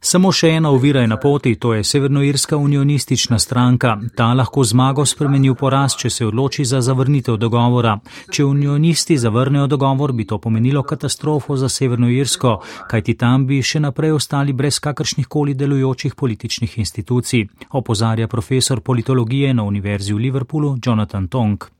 Samo 0.00 0.32
še 0.32 0.50
ena 0.58 0.70
ovira 0.70 1.00
je 1.00 1.10
na 1.10 1.16
poti, 1.16 1.54
to 1.54 1.74
je 1.74 1.84
Severnoirska 1.84 2.56
unionistična 2.56 3.38
stranka. 3.38 3.96
Ta 4.16 4.32
lahko 4.34 4.64
zmago 4.64 5.06
spremeni 5.06 5.50
v 5.50 5.54
poraz, 5.54 5.96
če 5.96 6.10
se 6.10 6.26
odloči 6.26 6.64
za 6.64 6.80
zavrnitev 6.80 7.36
dogovora. 7.36 7.98
Če 8.30 8.44
unionisti 8.44 9.18
zavrnejo 9.18 9.66
dogovor, 9.66 10.12
bi 10.12 10.26
to 10.26 10.38
pomenilo 10.38 10.82
katastrofo 10.82 11.56
za 11.56 11.68
Severnoirsko, 11.68 12.58
kajti 12.90 13.14
tam 13.14 13.46
bi 13.46 13.62
še 13.62 13.80
naprej 13.80 14.16
ostali 14.18 14.52
brez 14.52 14.80
kakršnih 14.82 15.26
koli 15.26 15.54
delujočih 15.54 16.14
političnih 16.14 16.78
institucij, 16.78 17.46
opozarja 17.70 18.28
profesor 18.28 18.80
politologije 18.80 19.54
na 19.54 19.62
Univerzi 19.62 20.14
v 20.14 20.26
Liverpoolu 20.28 20.76
Jonathan 20.84 21.28
Tong. 21.28 21.70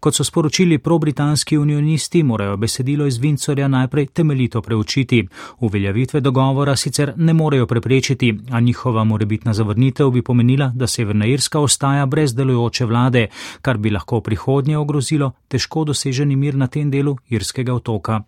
Kot 0.00 0.14
so 0.14 0.24
sporočili 0.24 0.78
pro-britanski 0.78 1.58
unionisti, 1.58 2.22
morajo 2.22 2.56
besedilo 2.56 3.06
iz 3.06 3.18
Vincorja 3.18 3.68
najprej 3.68 4.06
temeljito 4.06 4.62
preučiti. 4.62 5.28
Uveljavitve 5.58 6.20
dogovora 6.20 6.76
sicer 6.76 7.12
ne 7.16 7.32
morejo 7.32 7.66
preprečiti, 7.66 8.38
a 8.50 8.60
njihova 8.60 9.04
morebitna 9.04 9.52
zavrnitev 9.52 10.10
bi 10.10 10.22
pomenila, 10.22 10.72
da 10.74 10.86
Severna 10.86 11.26
Irska 11.26 11.60
ostaja 11.60 12.06
brez 12.06 12.34
delujoče 12.34 12.84
vlade, 12.84 13.26
kar 13.62 13.78
bi 13.78 13.90
lahko 13.90 14.18
v 14.18 14.22
prihodnje 14.22 14.78
ogrozilo 14.78 15.32
težko 15.48 15.84
doseženi 15.84 16.36
mir 16.36 16.54
na 16.54 16.66
tem 16.66 16.90
delu 16.90 17.16
irskega 17.28 17.74
otoka. 17.74 18.22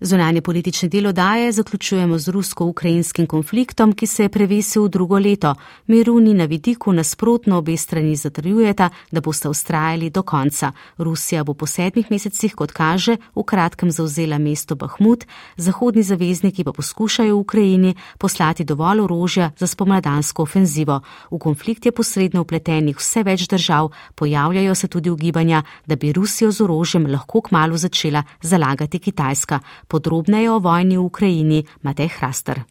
Zunanje 0.00 0.40
politične 0.40 0.88
delo 0.88 1.12
daje 1.12 1.52
zaključujemo 1.52 2.18
z 2.18 2.28
rusko-ukrajinskim 2.28 3.26
konfliktom, 3.26 3.92
ki 3.92 4.06
se 4.06 4.22
je 4.22 4.28
prevesil 4.28 4.84
v 4.84 4.88
drugo 4.88 5.18
leto. 5.18 5.54
Miru 5.86 6.20
ni 6.20 6.34
na 6.34 6.44
vidiku, 6.44 6.92
nasprotno 6.92 7.58
obe 7.58 7.76
strani 7.76 8.16
zatrjujeta, 8.16 8.88
da 9.10 9.20
boste 9.20 9.48
ustrajali 9.48 10.10
do 10.10 10.22
konca. 10.22 10.72
Rusija 10.98 11.44
bo 11.44 11.54
po 11.54 11.66
sedmih 11.66 12.10
mesecih, 12.10 12.54
kot 12.54 12.72
kaže, 12.72 13.16
v 13.36 13.42
kratkem 13.42 13.90
zauzela 13.90 14.38
mesto 14.38 14.74
Bahmut, 14.74 15.24
zahodni 15.56 16.02
zavezniki 16.02 16.64
pa 16.64 16.72
poskušajo 16.72 17.36
v 17.36 17.40
Ukrajini 17.40 17.94
poslati 18.18 18.64
dovolj 18.64 19.00
orožja 19.00 19.50
za 19.58 19.66
spomladansko 19.66 20.42
ofenzivo. 20.42 21.00
V 21.30 21.38
konflikt 21.38 21.86
je 21.86 21.92
posredno 21.92 22.40
upletenih 22.40 22.96
vse 22.98 23.22
več 23.22 23.46
držav, 23.48 23.92
pojavljajo 24.14 24.74
se 24.74 24.88
tudi 24.88 25.10
ugibanja, 25.10 25.62
da 25.86 25.96
bi 25.96 26.12
Rusijo 26.12 26.50
z 26.50 26.60
orožjem 26.60 27.06
lahko 27.06 27.40
kmalo 27.40 27.76
začela 27.76 28.22
zalagati 28.42 28.98
Kitajska. 28.98 29.60
Podrobneje 29.88 30.50
o 30.50 30.58
vojni 30.58 30.96
v 30.98 31.04
Ukrajini 31.04 31.64
Matej 31.82 32.08
Hraster. 32.18 32.64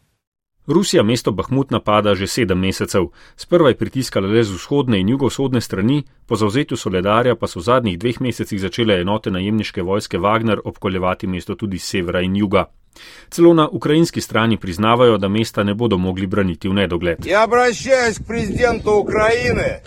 Rusija 0.68 1.04
mesto 1.04 1.32
Bahmut 1.32 1.72
napada 1.72 2.16
že 2.16 2.28
sedem 2.28 2.60
mesecev. 2.60 3.12
Sprva 3.36 3.70
je 3.70 3.76
pritiskala 3.76 4.28
le 4.28 4.44
z 4.44 4.52
vzhodne 4.52 5.00
in 5.00 5.10
jugovzhodne 5.10 5.62
strani, 5.62 6.04
po 6.26 6.36
zauzetju 6.36 6.78
Soledarja 6.78 7.36
pa 7.36 7.48
so 7.48 7.60
v 7.60 7.64
zadnjih 7.64 8.00
dveh 8.00 8.22
mesecih 8.22 8.62
začele 8.62 9.02
enote 9.02 9.32
najemniške 9.32 9.84
vojske 9.84 10.18
Wagner 10.18 10.60
obkoljevati 10.64 11.28
mesto 11.28 11.56
tudi 11.56 11.78
z 11.78 11.84
severa 11.84 12.22
in 12.22 12.36
juga. 12.36 12.66
Celo 13.30 13.54
na 13.54 13.68
ukrajinski 13.68 14.22
strani 14.22 14.58
priznavajo, 14.58 15.18
da 15.18 15.28
mesta 15.28 15.64
ne 15.64 15.74
bodo 15.74 15.98
mogli 15.98 16.28
braniti 16.28 16.70
v 16.70 16.74
nedogled. 16.74 17.26
Ja, 17.26 17.44
obračam 17.44 18.14
se 18.14 18.24
k 18.24 18.28
predsedniku 18.28 18.92
Ukrajine. 19.04 19.82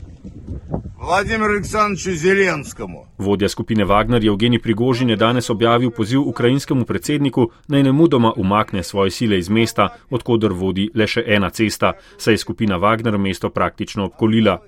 Vladimir 1.01 1.51
Aleksandroviču 1.51 2.12
Zelenskemu. 2.14 3.07
Vodja 3.18 3.49
skupine 3.49 3.84
Wagner 3.84 4.26
Evgeni 4.26 4.59
Prigožin 4.59 5.11
je 5.11 5.16
danes 5.16 5.51
objavil 5.51 5.90
poziv 5.90 6.20
ukrajinskemu 6.20 6.84
predsedniku 6.84 7.51
naj 7.68 7.82
ne 7.82 7.92
mudoma 7.92 8.32
umakne 8.36 8.82
svoje 8.82 9.11
sile 9.11 9.38
iz 9.38 9.49
mesta, 9.49 9.88
odkudar 10.11 10.53
vodi 10.53 10.90
le 10.94 11.07
še 11.07 11.24
ena 11.26 11.51
cesta, 11.51 11.92
saj 12.18 12.34
je 12.34 12.38
skupina 12.38 12.78
Wagner 12.78 13.18
mesto 13.18 13.51
praktično 13.51 14.05
obkolila. 14.05 14.59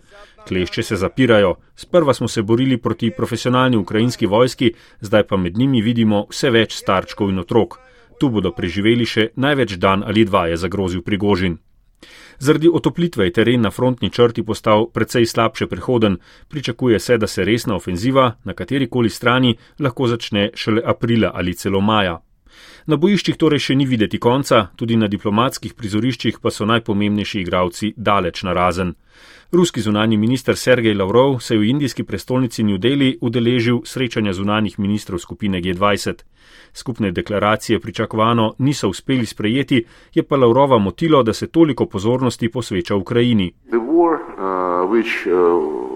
Klešče 0.48 0.82
se 0.82 0.96
zapirajo. 0.96 1.54
Sprva 1.76 2.14
smo 2.14 2.28
se 2.28 2.42
borili 2.42 2.76
proti 2.76 3.10
profesionalni 3.10 3.76
ukrajinski 3.76 4.26
vojski, 4.26 4.72
zdaj 5.00 5.22
pa 5.22 5.36
med 5.36 5.56
njimi 5.56 5.82
vidimo 5.82 6.26
vse 6.30 6.50
več 6.50 6.76
starčkov 6.76 7.30
in 7.30 7.38
otrok. 7.38 7.78
Tu 8.20 8.28
bodo 8.28 8.52
preživeli 8.52 9.06
še 9.06 9.30
največ 9.36 9.76
dan 9.76 10.04
ali 10.04 10.24
dva, 10.24 10.46
je 10.46 10.56
zagrozil 10.56 11.02
Prigožin. 11.02 11.58
Zaradi 12.38 12.68
otoplitve 12.72 13.24
je 13.24 13.32
teren 13.32 13.60
na 13.60 13.70
frontni 13.70 14.10
črti 14.10 14.42
postal 14.42 14.86
precej 14.94 15.26
slabše 15.26 15.66
prehoden, 15.66 16.16
pričakuje 16.48 16.98
se, 16.98 17.18
da 17.18 17.26
se 17.26 17.44
resna 17.44 17.74
ofenziva 17.74 18.36
na 18.44 18.54
katerikoli 18.54 19.10
strani 19.10 19.56
lahko 19.78 20.06
začne 20.06 20.50
šele 20.54 20.82
aprila 20.84 21.30
ali 21.34 21.54
celo 21.54 21.80
maja. 21.80 22.20
Na 22.86 22.96
bojiščih 22.96 23.36
torej 23.36 23.60
še 23.60 23.74
ni 23.74 23.86
videti 23.86 24.18
konca, 24.18 24.68
tudi 24.76 24.96
na 24.96 25.08
diplomatskih 25.08 25.74
prizoriščih 25.74 26.38
pa 26.42 26.50
so 26.50 26.64
najpomembnejši 26.64 27.40
igravci 27.40 27.92
daleč 27.96 28.42
na 28.42 28.54
razen. 28.56 28.94
Ruski 29.52 29.80
zunani 29.80 30.16
minister 30.16 30.56
Sergej 30.56 30.94
Lavrov 30.94 31.40
se 31.40 31.54
je 31.54 31.58
v 31.58 31.64
indijski 31.64 32.04
prestolnici 32.04 32.62
New 32.62 32.78
Delhi 32.78 33.18
udeležil 33.20 33.80
srečanja 33.84 34.32
zunanjih 34.32 34.78
ministrov 34.78 35.18
skupine 35.18 35.60
G20. 35.60 36.14
Skupne 36.72 37.10
deklaracije 37.12 37.80
pričakovano 37.80 38.54
niso 38.58 38.88
uspeli 38.88 39.26
sprejeti, 39.26 39.84
je 40.14 40.22
pa 40.22 40.36
Lavrova 40.36 40.78
motilo, 40.78 41.22
da 41.22 41.32
se 41.32 41.46
toliko 41.46 41.86
pozornosti 41.86 42.50
posveča 42.50 42.96
Ukrajini. 42.96 43.52
War, 43.72 44.14
uh, 44.14 44.90
which, 44.92 45.26
uh, 45.26 45.88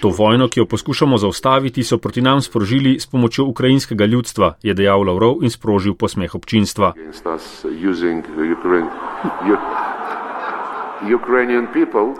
To 0.00 0.08
vojno, 0.08 0.48
ki 0.48 0.60
jo 0.60 0.66
poskušamo 0.66 1.18
zaustaviti, 1.18 1.84
so 1.84 1.98
proti 1.98 2.22
nam 2.22 2.40
sprožili 2.40 3.00
s 3.00 3.06
pomočjo 3.06 3.44
ukrajinskega 3.44 4.04
ljudstva, 4.04 4.54
je 4.62 4.74
dejal 4.74 5.02
Lavrov 5.02 5.42
in 5.42 5.50
sprožil 5.50 5.94
posmeh 5.94 6.34
občinstva. 6.34 6.92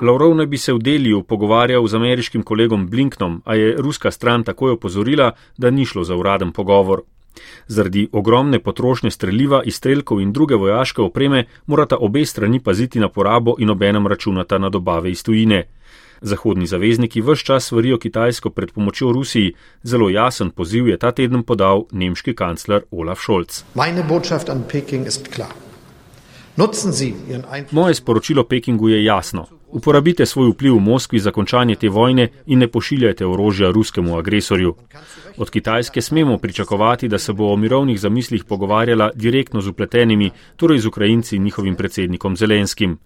Lavrov 0.02 0.34
naj 0.36 0.46
bi 0.46 0.58
se 0.58 0.72
v 0.72 0.78
Deliju 0.78 1.22
pogovarjal 1.22 1.86
z 1.86 1.94
ameriškim 1.94 2.42
kolegom 2.42 2.86
Blinknom, 2.86 3.42
a 3.44 3.54
je 3.54 3.76
ruska 3.78 4.10
stran 4.10 4.44
takoj 4.44 4.70
opozorila, 4.72 5.32
da 5.56 5.70
ni 5.70 5.84
šlo 5.84 6.04
za 6.04 6.16
uraden 6.16 6.52
pogovor. 6.52 7.02
Zaradi 7.66 8.08
ogromne 8.12 8.58
potrošnje 8.58 9.10
streljiva, 9.10 9.62
izstrelkov 9.64 10.20
in 10.20 10.32
druge 10.32 10.54
vojaške 10.54 11.02
opreme 11.02 11.44
morata 11.66 11.96
obe 12.00 12.26
strani 12.26 12.60
paziti 12.60 13.00
na 13.00 13.08
porabo 13.08 13.54
in 13.58 13.70
obenem 13.70 14.06
računata 14.06 14.58
na 14.58 14.68
dobave 14.68 15.10
iz 15.10 15.22
tujine. 15.22 15.64
Zahodni 16.20 16.66
zavezniki 16.66 17.20
vse 17.20 17.44
čas 17.44 17.64
svarijo 17.64 17.98
Kitajsko 17.98 18.50
pred 18.50 18.72
pomočjo 18.72 19.12
Rusiji, 19.12 19.54
zelo 19.82 20.10
jasen 20.10 20.50
poziv 20.50 20.88
je 20.88 20.96
ta 20.96 21.12
teden 21.12 21.42
podal 21.42 21.84
nemški 21.92 22.34
kancler 22.34 22.82
Olaf 22.90 23.18
Scholz. 23.18 23.62
Moje 27.70 27.94
sporočilo 27.94 28.44
Pekingu 28.44 28.88
je 28.88 29.04
jasno. 29.04 29.46
Uporabite 29.68 30.26
svoj 30.26 30.50
vpliv 30.50 30.74
v 30.74 30.80
Moskvi 30.80 31.18
za 31.18 31.30
končanje 31.30 31.74
te 31.74 31.88
vojne 31.88 32.28
in 32.46 32.58
ne 32.58 32.68
pošiljajte 32.68 33.26
orožja 33.26 33.70
ruskemu 33.70 34.16
agresorju. 34.18 34.74
Od 35.36 35.50
Kitajske 35.50 36.02
smemo 36.02 36.38
pričakovati, 36.38 37.08
da 37.08 37.18
se 37.18 37.32
bo 37.32 37.52
o 37.52 37.56
mirovnih 37.56 38.00
zamislih 38.00 38.44
pogovarjala 38.44 39.10
direktno 39.14 39.60
z 39.60 39.68
upletenimi, 39.68 40.30
torej 40.56 40.78
z 40.78 40.86
Ukrajinci 40.86 41.36
in 41.36 41.42
njihovim 41.42 41.76
predsednikom 41.76 42.36
Zelenskim. 42.36 42.98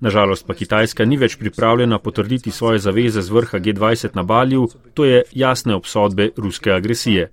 Nažalost 0.00 0.46
pa 0.46 0.54
Kitajska 0.54 1.04
ni 1.04 1.16
več 1.16 1.38
pripravljena 1.38 1.98
potrditi 1.98 2.50
svoje 2.50 2.78
zaveze 2.78 3.22
z 3.22 3.30
vrha 3.30 3.58
G20 3.58 4.08
na 4.14 4.22
Balju, 4.22 4.68
to 4.94 5.04
je 5.04 5.22
jasne 5.32 5.74
obsodbe 5.74 6.30
ruske 6.36 6.72
agresije. 6.72 7.30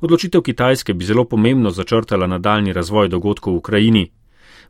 Odločitev 0.00 0.42
Kitajske 0.42 0.94
bi 0.94 1.04
zelo 1.04 1.24
pomembno 1.24 1.70
začrtala 1.70 2.26
nadaljni 2.26 2.72
razvoj 2.72 3.08
dogodkov 3.08 3.52
v 3.52 3.56
Ukrajini 3.56 4.10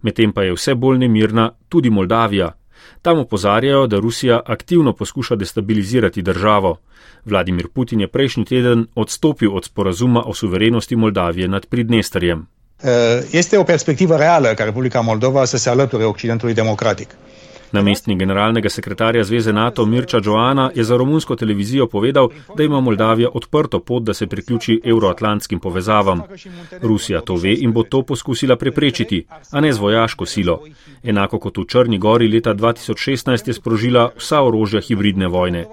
medtem 0.02 0.32
pa 0.32 0.42
je 0.42 0.52
vse 0.52 0.74
bolj 0.74 0.98
nemirna 0.98 1.50
tudi 1.68 1.90
Moldavija. 1.90 2.52
Tam 3.02 3.18
opozarjajo, 3.18 3.86
da 3.86 3.98
Rusija 3.98 4.40
aktivno 4.46 4.92
poskuša 4.92 5.36
destabilizirati 5.36 6.22
državo. 6.22 6.76
Vladimir 7.24 7.68
Putin 7.68 8.00
je 8.00 8.08
prejšnji 8.08 8.44
teden 8.44 8.86
odstopil 8.94 9.56
od 9.56 9.64
sporazuma 9.64 10.22
o 10.26 10.34
suverenosti 10.34 10.96
Moldavije 10.96 11.48
nad 11.48 11.64
Pridnesterjem. 11.64 12.48
Este 13.32 13.58
o 13.58 13.64
perspectivă 13.64 14.16
reală 14.16 14.48
ca 14.48 14.64
Republica 14.64 15.00
Moldova 15.00 15.44
să 15.44 15.56
se 15.56 15.70
alăture 15.70 16.04
Occidentului 16.04 16.54
democratic. 16.54 17.08
Namestnik 17.72 18.18
generalnega 18.18 18.68
sekretarja 18.68 19.24
Zveze 19.24 19.52
NATO 19.52 19.86
Mirča 19.86 20.20
Joana 20.24 20.70
je 20.74 20.84
za 20.84 20.96
romunsko 20.96 21.36
televizijo 21.36 21.86
povedal, 21.86 22.28
da 22.56 22.62
ima 22.62 22.80
Moldavija 22.80 23.28
odprto 23.34 23.80
pot, 23.80 24.02
da 24.02 24.14
se 24.14 24.26
priključi 24.26 24.80
euroatlantskim 24.84 25.60
povezavam. 25.60 26.22
Rusija 26.82 27.20
to 27.20 27.34
ve 27.34 27.54
in 27.58 27.72
bo 27.72 27.82
to 27.82 28.02
poskusila 28.02 28.56
preprečiti, 28.56 29.26
a 29.52 29.60
ne 29.60 29.72
z 29.72 29.78
vojaško 29.78 30.26
silo. 30.26 30.60
Enako 31.02 31.38
kot 31.38 31.58
v 31.58 31.64
Črni 31.68 31.98
gori 31.98 32.28
leta 32.28 32.54
2016 32.54 33.48
je 33.48 33.54
sprožila 33.54 34.10
vsa 34.16 34.42
orožja 34.42 34.80
hibridne 34.80 35.28
vojne. 35.28 35.66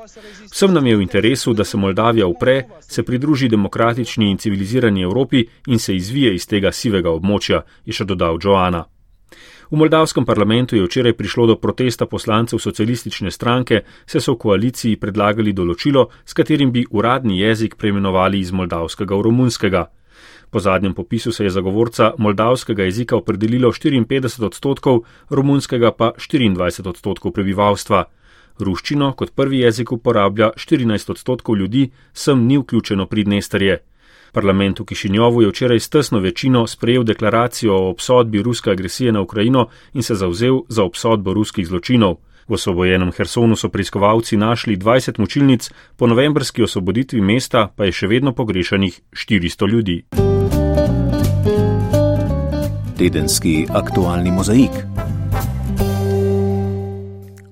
Vsem 0.51 0.73
nam 0.73 0.87
je 0.87 0.95
v 0.95 1.01
interesu, 1.01 1.53
da 1.53 1.63
se 1.63 1.77
Moldavija 1.77 2.27
upre, 2.27 2.63
se 2.79 3.03
pridruži 3.03 3.47
demokratični 3.47 4.31
in 4.31 4.37
civilizirani 4.37 5.01
Evropi 5.01 5.45
in 5.67 5.79
se 5.79 5.95
izvije 5.95 6.35
iz 6.35 6.47
tega 6.47 6.71
sivega 6.71 7.09
območja, 7.09 7.61
je 7.85 7.93
še 7.93 8.05
dodal 8.05 8.39
Joana. 8.43 8.85
V 9.72 9.78
moldavskem 9.78 10.26
parlamentu 10.26 10.76
je 10.76 10.86
včeraj 10.86 11.13
prišlo 11.13 11.47
do 11.47 11.55
protesta 11.55 12.05
poslancev 12.05 12.59
socialistične 12.59 13.32
stranke, 13.32 13.82
se 14.05 14.20
so 14.22 14.36
v 14.36 14.41
koaliciji 14.45 14.99
predlagali 15.01 15.53
določilo, 15.53 16.09
s 16.26 16.38
katerim 16.38 16.72
bi 16.72 16.86
uradni 16.91 17.39
jezik 17.39 17.76
preimenovali 17.76 18.39
iz 18.39 18.51
moldavskega 18.51 19.16
v 19.16 19.26
romunskega. 19.26 19.86
Po 20.49 20.59
zadnjem 20.59 20.93
popisu 20.93 21.32
se 21.32 21.43
je 21.43 21.49
zagovorca 21.49 22.13
moldavskega 22.18 22.84
jezika 22.84 23.18
opredelilo 23.18 23.72
54 23.72 24.45
odstotkov, 24.45 25.01
romunskega 25.30 25.91
pa 25.91 26.13
24 26.18 26.88
odstotkov 26.88 27.34
prebivalstva. 27.34 28.05
Ruščino 28.59 29.13
kot 29.18 29.34
prvi 29.36 29.66
jezik 29.66 29.91
uporablja 29.91 30.51
14 30.55 31.11
odstotkov 31.11 31.57
ljudi, 31.57 31.89
sem 32.13 32.45
ni 32.45 32.57
vključeno 32.57 33.05
pridnesterje. 33.05 33.82
Parlament 34.36 34.79
v 34.79 34.86
Kišinjovu 34.86 35.41
je 35.41 35.49
včeraj 35.49 35.79
s 35.79 35.89
tesno 35.89 36.19
večino 36.19 36.67
sprejel 36.67 37.03
deklaracijo 37.03 37.73
o 37.73 37.89
obsodbi 37.89 38.41
ruske 38.43 38.71
agresije 38.71 39.11
na 39.11 39.21
Ukrajino 39.21 39.67
in 39.93 40.03
se 40.03 40.15
zavzel 40.15 40.59
za 40.67 40.83
obsodbo 40.83 41.33
ruskih 41.33 41.67
zločinov. 41.67 42.15
V 42.47 42.53
osvobojenem 42.53 43.11
Hersonu 43.11 43.55
so 43.55 43.69
preiskovalci 43.69 44.38
našli 44.38 44.77
20 44.77 45.19
mučilnic, 45.19 45.71
po 45.95 46.07
novembrski 46.07 46.63
osvoboditvi 46.63 47.21
mesta 47.21 47.71
pa 47.75 47.86
je 47.86 47.91
še 47.91 48.07
vedno 48.07 48.36
pogrešanih 48.36 49.01
400 49.15 49.71
ljudi. 49.71 50.03
Tedenski 52.97 53.65
aktualni 53.71 54.31
mozaik. 54.31 55.14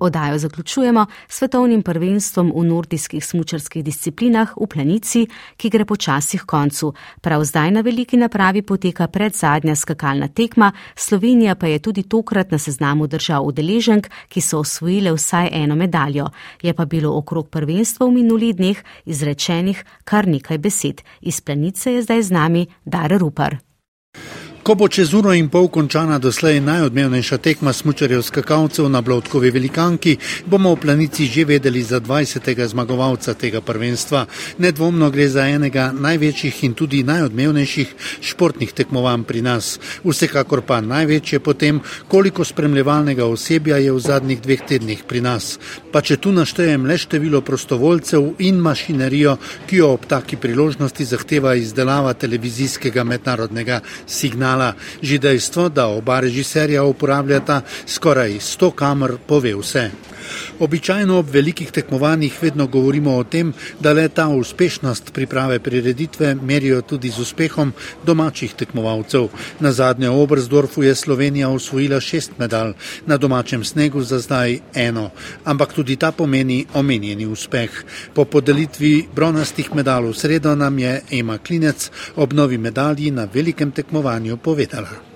Odajo 0.04 0.38
zaključujemo 0.38 1.06
s 1.30 1.38
svetovnim 1.38 1.82
prvenstvom 1.82 2.52
v 2.56 2.64
nordijskih 2.66 3.26
smučarskih 3.26 3.84
disciplinah 3.84 4.52
v 4.58 4.68
planici, 4.68 5.28
ki 5.58 5.70
gre 5.70 5.86
počasi 5.86 6.38
k 6.38 6.46
koncu. 6.46 6.94
Prav 7.22 7.44
zdaj 7.44 7.72
na 7.72 7.82
veliki 7.82 8.18
napravi 8.18 8.62
poteka 8.62 9.08
predzadnja 9.08 9.76
skakalna 9.76 10.28
tekma, 10.28 10.72
Slovenija 10.96 11.56
pa 11.56 11.68
je 11.68 11.80
tudi 11.80 12.04
tokrat 12.04 12.52
na 12.52 12.60
seznamu 12.60 13.08
držav 13.08 13.48
udeleženk, 13.48 14.10
ki 14.28 14.42
so 14.42 14.60
osvojile 14.60 15.16
vsaj 15.16 15.50
eno 15.52 15.76
medaljo. 15.76 16.30
Je 16.62 16.74
pa 16.74 16.86
bilo 16.86 17.18
okrog 17.18 17.50
prvenstva 17.50 18.08
v 18.08 18.12
minulih 18.12 18.56
dneh 18.56 18.84
izrečenih 19.06 19.86
kar 20.04 20.28
nekaj 20.28 20.58
besed. 20.58 21.02
Iz 21.22 21.42
planice 21.42 21.94
je 21.94 22.02
zdaj 22.04 22.24
z 22.24 22.32
nami 22.32 22.68
Dare 22.86 23.18
Rupar. 23.18 23.73
Ko 24.64 24.76
bo 24.80 24.88
čez 24.88 25.12
uro 25.12 25.34
in 25.36 25.50
pol 25.52 25.66
končana 25.68 26.16
doslej 26.24 26.62
najodmevnejša 26.64 27.38
tekma 27.44 27.74
smučarjev 27.76 28.22
skakalcev 28.24 28.88
na 28.88 29.02
Blotkovi 29.04 29.50
velikanki, 29.52 30.16
bomo 30.48 30.72
v 30.72 30.80
planici 30.80 31.28
že 31.28 31.44
vedeli 31.44 31.84
za 31.84 32.00
20. 32.00 32.48
zmagovalca 32.72 33.34
tega 33.36 33.60
prvenstva. 33.60 34.24
Nedvomno 34.64 35.12
gre 35.12 35.28
za 35.28 35.44
enega 35.52 35.92
največjih 35.92 36.64
in 36.64 36.74
tudi 36.80 37.04
najodmevnejših 37.04 38.24
športnih 38.24 38.72
tekmovanj 38.72 39.28
pri 39.28 39.42
nas. 39.44 39.80
Vsekakor 40.08 40.64
pa 40.64 40.80
največje 40.80 41.44
potem, 41.44 41.84
koliko 42.08 42.48
spremljevalnega 42.48 43.28
osebja 43.28 43.84
je 43.84 43.92
v 43.92 44.00
zadnjih 44.00 44.40
dveh 44.40 44.64
tednih 44.64 45.04
pri 45.04 45.28
nas. 45.28 45.60
Pa 45.92 46.00
če 46.00 46.18
tu 46.24 46.32
naštejem 46.32 46.88
le 46.88 46.96
število 46.98 47.44
prostovoljcev 47.44 48.40
in 48.40 48.64
mašinerijo, 48.64 49.36
ki 49.68 49.84
jo 49.84 49.92
ob 50.00 50.08
taki 50.08 50.40
priložnosti 50.40 51.04
zahteva 51.04 51.52
izdelava 51.60 52.16
televizijskega 52.16 53.04
mednarodnega 53.04 53.84
signala 54.08 54.53
kanala. 54.54 54.76
Že 55.02 55.18
dejstvo, 55.18 55.70
da 55.70 55.88
oba 55.88 56.20
režiserja 56.20 56.84
uporabljata 56.84 57.62
skoraj 57.86 58.40
100 58.40 58.72
kamer, 58.72 59.18
pove 59.28 59.56
vse. 59.56 59.90
Običajno 60.60 61.18
ob 61.20 61.30
velikih 61.30 61.72
tekmovanjih 61.72 62.38
vedno 62.42 62.68
govorimo 62.68 63.16
o 63.18 63.24
tem, 63.24 63.54
da 63.80 63.94
le 63.94 64.10
ta 64.10 64.28
uspešnost 64.28 65.14
priprave 65.14 65.60
prireditve 65.60 66.36
merijo 66.36 66.82
tudi 66.82 67.10
z 67.10 67.20
uspehom 67.20 67.74
domačih 68.06 68.54
tekmovalcev. 68.54 69.28
Na 69.60 69.72
zadnje 69.72 70.10
v 70.10 70.22
Obrzdorfu 70.22 70.84
je 70.84 70.96
Slovenija 70.96 71.50
osvojila 71.50 72.00
šest 72.00 72.32
medalj, 72.40 72.74
na 73.06 73.18
domačem 73.18 73.64
snegu 73.64 74.02
za 74.02 74.20
zdaj 74.20 74.60
eno. 74.74 75.10
Ampak 75.44 75.74
tudi 75.74 75.96
ta 75.96 76.12
pomeni 76.12 76.66
omenjeni 76.74 77.26
uspeh. 77.26 77.84
Po 78.14 78.26
podelitvi 78.26 79.08
bronastih 79.16 79.76
medalj 79.76 80.12
v 80.12 80.18
sredo 80.18 80.56
nam 80.56 80.80
je 80.80 81.02
Ema 81.12 81.38
Klinec 81.38 81.90
ob 82.16 82.34
novi 82.34 82.58
medalji 82.58 83.12
na 83.12 83.28
velikem 83.34 83.72
tekmovanju 83.72 84.38
povedala. 84.38 85.13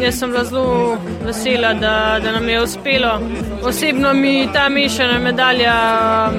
Jaz 0.00 0.18
sem 0.18 0.30
bila 0.30 0.44
zelo 0.44 0.96
vesela, 1.24 1.74
da, 1.74 2.18
da 2.22 2.32
nam 2.32 2.48
je 2.48 2.62
uspelo. 2.62 3.20
Osebno 3.64 4.14
mi 4.14 4.48
ta 4.52 4.68
mešana 4.68 5.18
medalja 5.18 5.74
um, 6.30 6.36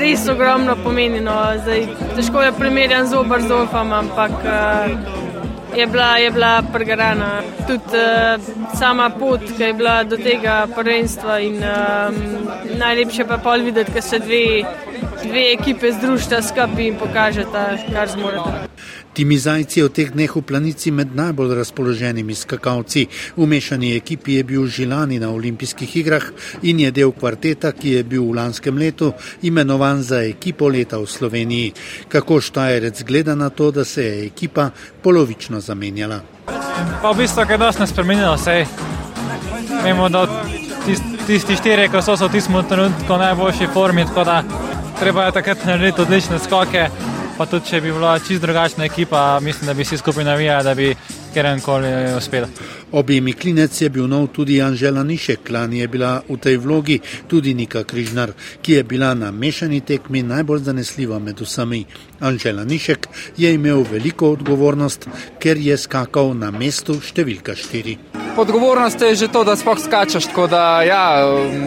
res 0.00 0.28
ogromno 0.28 0.76
pomeni. 0.84 1.20
No. 1.20 1.34
Zdaj, 1.62 1.86
težko 2.16 2.42
je 2.42 2.52
primerjati 2.52 3.08
z 3.08 3.18
Obrzdorfom, 3.18 3.92
ampak 3.92 4.30
uh, 4.30 5.76
je 5.76 5.86
bila, 5.86 6.16
je 6.16 6.30
bila 6.30 6.62
pregarana. 6.72 7.30
Tudi 7.66 7.98
uh, 7.98 8.76
sama 8.78 9.10
pot, 9.10 9.40
ki 9.56 9.62
je 9.62 9.72
bila 9.74 10.04
do 10.04 10.16
tega 10.16 10.66
prvenstva 10.74 11.40
in 11.40 11.58
um, 11.58 12.20
najlepše 12.78 13.26
pa 13.26 13.38
pol 13.38 13.66
videti, 13.66 13.92
ker 13.92 14.02
se 14.02 14.18
dve, 14.18 14.62
dve 15.24 15.50
ekipe 15.58 15.92
združita 15.92 16.42
skupaj 16.42 16.86
in 16.86 16.98
pokažeta, 17.02 17.66
kar 17.92 18.08
zmorete. 18.08 18.66
Timi 19.16 19.38
Zajci 19.40 19.80
je 19.80 19.88
v 19.88 19.94
teh 19.96 20.12
dneh 20.12 20.28
v 20.28 20.44
planici 20.44 20.92
med 20.92 21.16
najbolj 21.16 21.56
razpoloženimi 21.56 22.36
skakalci. 22.36 23.08
V 23.32 23.48
mešani 23.48 23.96
ekipi 23.96 24.36
je 24.36 24.42
bil 24.44 24.68
Žilani 24.68 25.16
na 25.16 25.32
olimpijskih 25.32 25.88
igrah 25.88 26.26
in 26.60 26.84
je 26.84 26.90
del 26.92 27.16
kvarteta, 27.16 27.72
ki 27.72 27.96
je 27.96 28.02
bil 28.04 28.28
v 28.28 28.36
lanskem 28.36 28.76
letu 28.76 29.16
imenovan 29.40 30.04
za 30.04 30.20
ekipo 30.20 30.68
leta 30.68 31.00
v 31.00 31.08
Sloveniji. 31.08 31.72
Kako 32.12 32.44
Štajerec 32.44 33.00
gleda 33.08 33.32
na 33.32 33.48
to, 33.48 33.70
da 33.72 33.88
se 33.88 34.04
je 34.04 34.26
ekipa 34.28 34.68
polovično 35.00 35.64
zamenjala? 35.64 36.20
Pa 37.00 37.08
v 37.16 37.24
bistvu 37.24 37.48
je 37.48 37.56
dosti 37.56 37.88
spremenilo 37.88 38.36
se. 38.36 38.68
Vemo, 39.80 40.12
da 40.12 40.28
tisti 41.24 41.56
štiri, 41.56 41.88
ki 41.88 42.04
so 42.04 42.20
v 42.20 42.32
tistem 42.36 42.60
trenutku 42.68 43.16
najboljši 43.16 43.72
formi, 43.72 44.04
tako 44.04 44.28
da 44.28 44.42
treba 45.00 45.24
je 45.24 45.40
takrat 45.40 45.64
narediti 45.64 46.04
odlične 46.04 46.36
skoke 46.38 47.15
pa 47.36 47.46
tudi 47.46 47.68
če 47.68 47.80
bi 47.80 47.92
bila 47.92 48.18
čist 48.18 48.42
drugačna 48.42 48.84
ekipa, 48.84 49.40
mislim, 49.40 49.66
da 49.66 49.74
bi 49.74 49.84
vsi 49.84 49.98
skupaj 49.98 50.24
navijali, 50.24 50.64
da 50.64 50.74
bi 50.74 50.94
kjerkoli 51.32 51.88
uspel. 52.86 52.98
Obi 52.98 53.20
Miklinec 53.20 53.80
je 53.80 53.88
bil 53.88 54.06
nov 54.08 54.28
tudi 54.32 54.62
Anžela 54.62 55.02
Nišek, 55.02 55.50
lani 55.50 55.78
je 55.78 55.88
bila 55.88 56.22
v 56.28 56.36
tej 56.36 56.56
vlogi 56.56 57.00
tudi 57.28 57.54
Nika 57.54 57.84
Križnar, 57.84 58.32
ki 58.62 58.72
je 58.72 58.84
bila 58.84 59.14
na 59.14 59.30
mešani 59.30 59.80
tekmi 59.80 60.22
najbolj 60.22 60.60
zanesljiva 60.60 61.18
med 61.18 61.40
vsemi. 61.40 61.86
Anžela 62.20 62.64
Nišek 62.64 63.08
je 63.36 63.54
imel 63.54 63.84
veliko 63.90 64.30
odgovornost, 64.30 65.08
ker 65.38 65.56
je 65.56 65.76
skakal 65.76 66.34
na 66.34 66.50
mestu 66.50 67.00
številka 67.00 67.54
štiri. 67.54 67.98
Odgovornost 68.36 69.00
je 69.00 69.14
že 69.14 69.28
to, 69.32 69.44
da 69.44 69.56
spoh 69.56 69.78
skačeš, 69.80 70.26
tako 70.28 70.46
da 70.46 70.82
ja, 70.82 71.24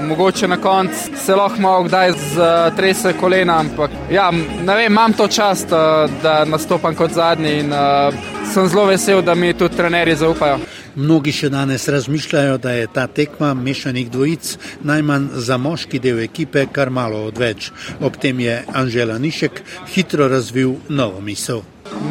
mogoče 0.08 0.48
na 0.48 0.58
koncu 0.62 1.18
se 1.18 1.36
lahko 1.36 1.62
malo 1.62 1.84
kdaj 1.84 2.12
zatrese 2.36 3.14
kolena, 3.14 3.60
ampak 3.60 3.92
ja, 4.12 4.32
ne 4.32 4.76
vem, 4.76 4.92
imam 4.92 5.14
to 5.14 5.28
čast, 5.28 5.70
da 6.24 6.46
nastopam 6.46 6.96
kot 6.96 7.12
zadnji 7.12 7.60
in 7.60 7.74
uh, 7.74 8.14
sem 8.54 8.68
zelo 8.68 8.86
vesel, 8.86 9.22
da 9.22 9.36
mi 9.36 9.54
tudi 9.54 9.76
trenerji 9.76 10.16
zaupajo. 10.16 10.60
Mnogi 11.00 11.32
še 11.32 11.48
danes 11.50 11.88
razmišljajo, 11.88 12.58
da 12.60 12.72
je 12.76 12.88
ta 12.92 13.06
tekma 13.08 13.54
mešanih 13.54 14.10
dvojic 14.12 14.58
najmanj 14.84 15.28
za 15.48 15.58
moški 15.58 16.00
del 16.04 16.20
ekipe, 16.20 16.66
kar 16.76 16.90
malo 16.92 17.22
odveč. 17.30 17.70
Ob 18.04 18.18
tem 18.20 18.40
je 18.44 18.58
Anžela 18.76 19.16
Nišek 19.18 19.62
hitro 19.94 20.28
razvil 20.28 20.76
novo 20.90 21.22
misel. 21.22 21.62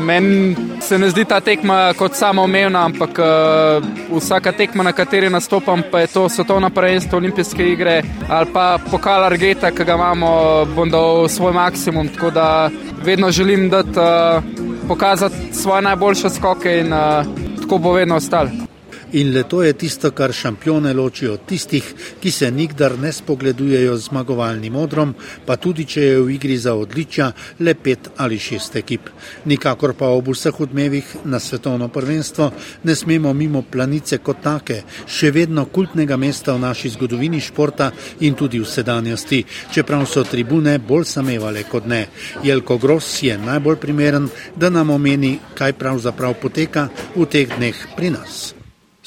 Meni 0.01 0.57
se 0.81 0.99
ne 0.99 1.11
zdi 1.11 1.25
ta 1.29 1.41
tekma 1.45 1.93
kot 1.99 2.17
samoumevna, 2.17 2.87
ampak 2.89 3.21
uh, 3.21 3.85
vsaka 4.15 4.53
tekma, 4.57 4.87
na 4.87 4.93
kateri 4.97 5.29
nastopam, 5.31 5.83
pa 5.91 6.01
je 6.01 6.09
to 6.15 6.25
svetovna 6.29 6.71
prvenstva, 6.71 7.19
olimpijske 7.19 7.67
igre 7.73 8.03
ali 8.29 8.49
pa 8.53 8.79
pokal 8.91 9.27
Argeta, 9.27 9.71
ki 9.71 9.85
ga 9.85 9.99
imamo, 10.01 10.31
bom 10.77 10.91
dal 10.91 11.29
svoj 11.29 11.53
maksimum. 11.53 12.09
Tako 12.09 12.31
da 12.31 12.71
vedno 13.05 13.31
želim 13.31 13.69
dati, 13.71 14.01
uh, 14.01 14.89
pokazati 14.89 15.53
svoje 15.53 15.83
najboljše 15.83 16.31
skoke 16.31 16.79
in 16.81 16.93
uh, 16.93 17.61
tako 17.61 17.79
bo 17.79 17.93
vedno 17.93 18.17
ostalo. 18.17 18.68
In 19.13 19.33
le 19.33 19.43
to 19.49 19.63
je 19.63 19.73
tisto, 19.73 20.11
kar 20.13 20.33
šampione 20.33 20.93
loči 20.93 21.29
od 21.29 21.47
tistih, 21.49 21.85
ki 22.21 22.31
se 22.31 22.51
nikdar 22.51 22.99
ne 22.99 23.13
spogledujejo 23.13 23.97
z 23.97 24.05
zmagovalnim 24.11 24.77
odrom, 24.77 25.15
pa 25.47 25.57
tudi 25.57 25.87
če 25.89 26.03
je 26.03 26.19
v 26.21 26.35
igri 26.35 26.59
za 26.61 26.75
odličja 26.77 27.31
le 27.65 27.75
pet 27.75 28.11
ali 28.17 28.39
šest 28.39 28.77
ekip. 28.77 29.09
Nikakor 29.49 29.95
pa 29.97 30.11
ob 30.13 30.29
vseh 30.29 30.61
odmevih 30.61 31.15
na 31.25 31.41
svetovno 31.41 31.89
prvenstvo 31.89 32.51
ne 32.85 32.95
smemo 32.95 33.33
mimo 33.33 33.63
planice 33.63 34.19
kot 34.19 34.43
take, 34.45 34.83
še 35.07 35.33
vedno 35.33 35.65
kultnega 35.73 36.21
mesta 36.21 36.53
v 36.53 36.67
naši 36.67 36.93
zgodovini 36.93 37.41
športa 37.41 37.91
in 38.21 38.37
tudi 38.37 38.61
v 38.61 38.69
sedanjosti, 38.69 39.41
čeprav 39.73 40.05
so 40.05 40.27
tribune 40.29 40.79
bolj 40.79 41.09
samevale 41.15 41.65
kot 41.65 41.89
ne. 41.89 42.05
Jelko 42.45 42.77
Gross 42.77 43.23
je 43.23 43.39
najbolj 43.39 43.81
primeren, 43.81 44.29
da 44.57 44.69
nam 44.69 44.91
omeni, 44.91 45.39
kaj 45.55 45.79
pravzaprav 45.81 46.37
poteka 46.43 46.89
v 47.17 47.25
teh 47.25 47.49
dneh 47.57 47.87
pri 47.97 48.13
nas. 48.13 48.58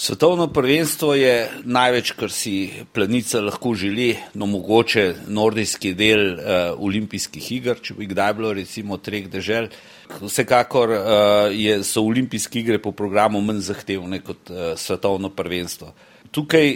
Svetovno 0.02 0.48
prvenstvo 0.48 1.14
je 1.14 1.50
največ, 1.64 2.12
kar 2.18 2.32
si 2.34 2.72
planica 2.94 3.38
lahko 3.42 3.76
želi, 3.78 4.16
no 4.34 4.48
mogoče 4.50 5.04
nordijski 5.28 5.92
del 5.94 6.24
uh, 6.34 6.40
olimpijskih 6.82 7.52
iger, 7.52 7.78
če 7.86 7.94
bi 8.00 8.08
kdaj 8.10 8.34
bilo 8.34 8.54
recimo 8.58 8.98
treh 8.98 9.28
dežel. 9.30 9.68
Vsekakor 10.24 10.96
uh, 10.96 11.04
je, 11.54 11.76
so 11.86 12.02
olimpijske 12.02 12.64
igre 12.64 12.80
po 12.82 12.96
programu 12.98 13.44
manj 13.46 13.62
zahtevne 13.68 14.24
kot 14.26 14.50
uh, 14.50 14.64
svetovno 14.74 15.30
prvenstvo. 15.30 15.92
Tukaj 16.32 16.74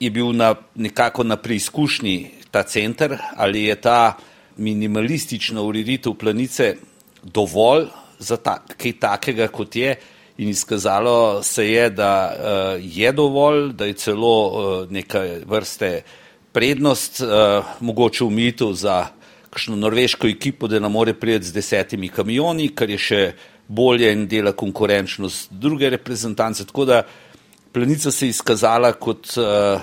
je 0.00 0.10
bil 0.10 0.32
na, 0.32 0.54
nekako 0.74 1.28
na 1.28 1.36
preizkušnji 1.36 2.16
ta 2.50 2.62
center, 2.62 3.18
ali 3.36 3.66
je 3.68 3.76
ta 3.76 4.16
minimalistična 4.56 5.60
ureditev 5.60 6.16
planice 6.16 6.72
dovolj 7.22 7.90
za 8.18 8.40
ta, 8.40 8.62
kaj 8.72 9.00
takega, 9.04 9.52
kot 9.52 9.76
je 9.76 9.98
in 10.38 10.48
izkazalo 10.48 11.42
se 11.42 11.70
je, 11.70 11.90
da 11.90 12.34
uh, 12.34 12.96
je 12.96 13.12
dovolj, 13.12 13.72
da 13.72 13.84
je 13.84 13.92
celo 13.92 14.46
uh, 14.46 14.90
neka 14.90 15.22
vrste 15.46 16.02
prednost, 16.52 17.20
uh, 17.20 17.64
mogoče 17.80 18.24
v 18.24 18.30
mitu 18.30 18.72
za 18.74 19.06
kakšno 19.50 19.76
norveško 19.76 20.26
ekipo, 20.26 20.66
da 20.66 20.80
nam 20.80 20.92
more 20.92 21.14
priti 21.14 21.46
z 21.46 21.52
desetimi 21.54 22.08
kamioni, 22.08 22.68
kar 22.74 22.90
je 22.90 22.98
še 22.98 23.20
bolje 23.68 24.10
in 24.12 24.26
dela 24.28 24.52
konkurenčnost 24.52 25.52
druge 25.52 25.90
reprezentance. 25.90 26.66
Tako 26.66 26.84
da 26.84 27.02
planica 27.72 28.10
se 28.10 28.26
je 28.26 28.34
izkazala 28.34 28.92
kot 28.92 29.36
uh, 29.38 29.80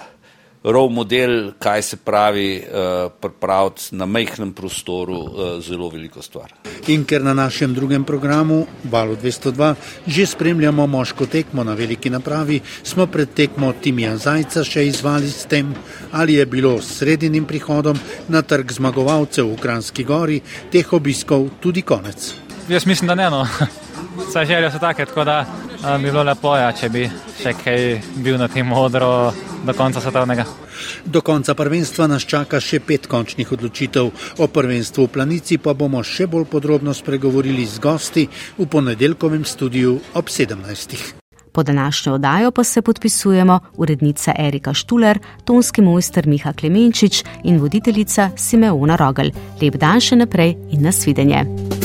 rov 0.64 0.91
model, 0.91 1.51
kaj 1.59 1.82
se 1.82 1.97
pravi 1.97 2.62
uh, 2.62 3.12
pripraviti 3.22 3.95
na 3.95 4.05
majhnem 4.05 4.53
prostoru 4.53 5.18
uh, 5.18 5.62
zelo 5.62 5.89
veliko 5.89 6.22
stvar. 6.22 6.53
In 6.88 7.05
ker 7.05 7.24
na 7.24 7.34
našem 7.34 7.74
drugem 7.74 8.03
programu, 8.03 8.66
Valu 8.84 9.16
202, 9.16 9.74
že 10.07 10.26
spremljamo 10.26 10.88
moško 10.88 11.26
tekmo 11.26 11.64
na 11.64 11.74
veliki 11.74 12.09
napravi, 12.09 12.62
smo 12.84 13.07
pred 13.07 13.34
tekmo 13.34 13.74
Timija 13.82 14.18
Zajca 14.18 14.64
še 14.64 14.86
izvali 14.88 15.30
s 15.30 15.45
tem, 15.45 15.74
ali 16.12 16.34
je 16.34 16.45
bilo 16.45 16.78
s 16.82 16.97
sredinim 17.01 17.45
prihodom 17.45 17.99
na 18.30 18.41
trg 18.41 18.72
zmagovalcev 18.72 19.49
v 19.49 19.59
Kranski 19.62 20.03
gori 20.03 20.41
teh 20.72 20.93
obiskov 20.93 21.49
tudi 21.59 21.82
konec. 21.82 22.34
Jaz 22.70 22.86
mislim, 22.86 23.07
da 23.07 23.16
ne. 23.16 23.30
No. 23.30 23.45
Vse 24.18 24.45
želje 24.45 24.72
so 24.72 24.80
take, 24.80 25.05
tako 25.05 25.24
da 25.24 25.45
bi 25.97 26.03
bilo 26.03 26.24
lepo, 26.24 26.55
ja, 26.57 26.72
če 26.72 26.89
bi 26.89 27.05
še 27.41 27.53
kaj 27.64 27.86
bil 28.16 28.38
na 28.38 28.47
tem 28.47 28.72
odru 28.72 29.32
do 29.66 29.74
konca 29.78 30.01
svetovnega. 30.01 30.45
Do 31.05 31.22
konca 31.22 31.53
prvenstva 31.55 32.07
nas 32.07 32.26
čaka 32.26 32.59
še 32.59 32.80
pet 32.80 33.07
končnih 33.07 33.51
odločitev. 33.51 34.12
O 34.38 34.47
prvenstvu 34.47 35.07
v 35.07 35.14
planici 35.16 35.57
pa 35.57 35.74
bomo 35.74 36.03
še 36.03 36.28
bolj 36.28 36.49
podrobno 36.51 36.93
spregovorili 36.93 37.66
z 37.66 37.80
gosti 37.80 38.28
v 38.57 38.68
ponedeljkovem 38.68 39.45
studiu 39.45 39.99
ob 40.14 40.30
17. 40.30 41.22
Po 41.51 41.64
današnjo 41.64 42.14
oddajo 42.14 42.51
pa 42.51 42.64
se 42.64 42.82
podpisujemo 42.82 43.59
urednica 43.78 44.34
Erika 44.39 44.74
Štuler, 44.74 45.20
tonski 45.43 45.82
mojster 45.82 46.28
Miha 46.28 46.53
Klemenčič 46.53 47.24
in 47.43 47.59
voditeljica 47.59 48.30
Simeona 48.38 48.95
Rogel. 48.95 49.32
Lep 49.62 49.76
dan 49.76 49.99
še 49.99 50.16
naprej 50.16 50.55
in 50.72 50.88
nasvidenje. 50.88 51.80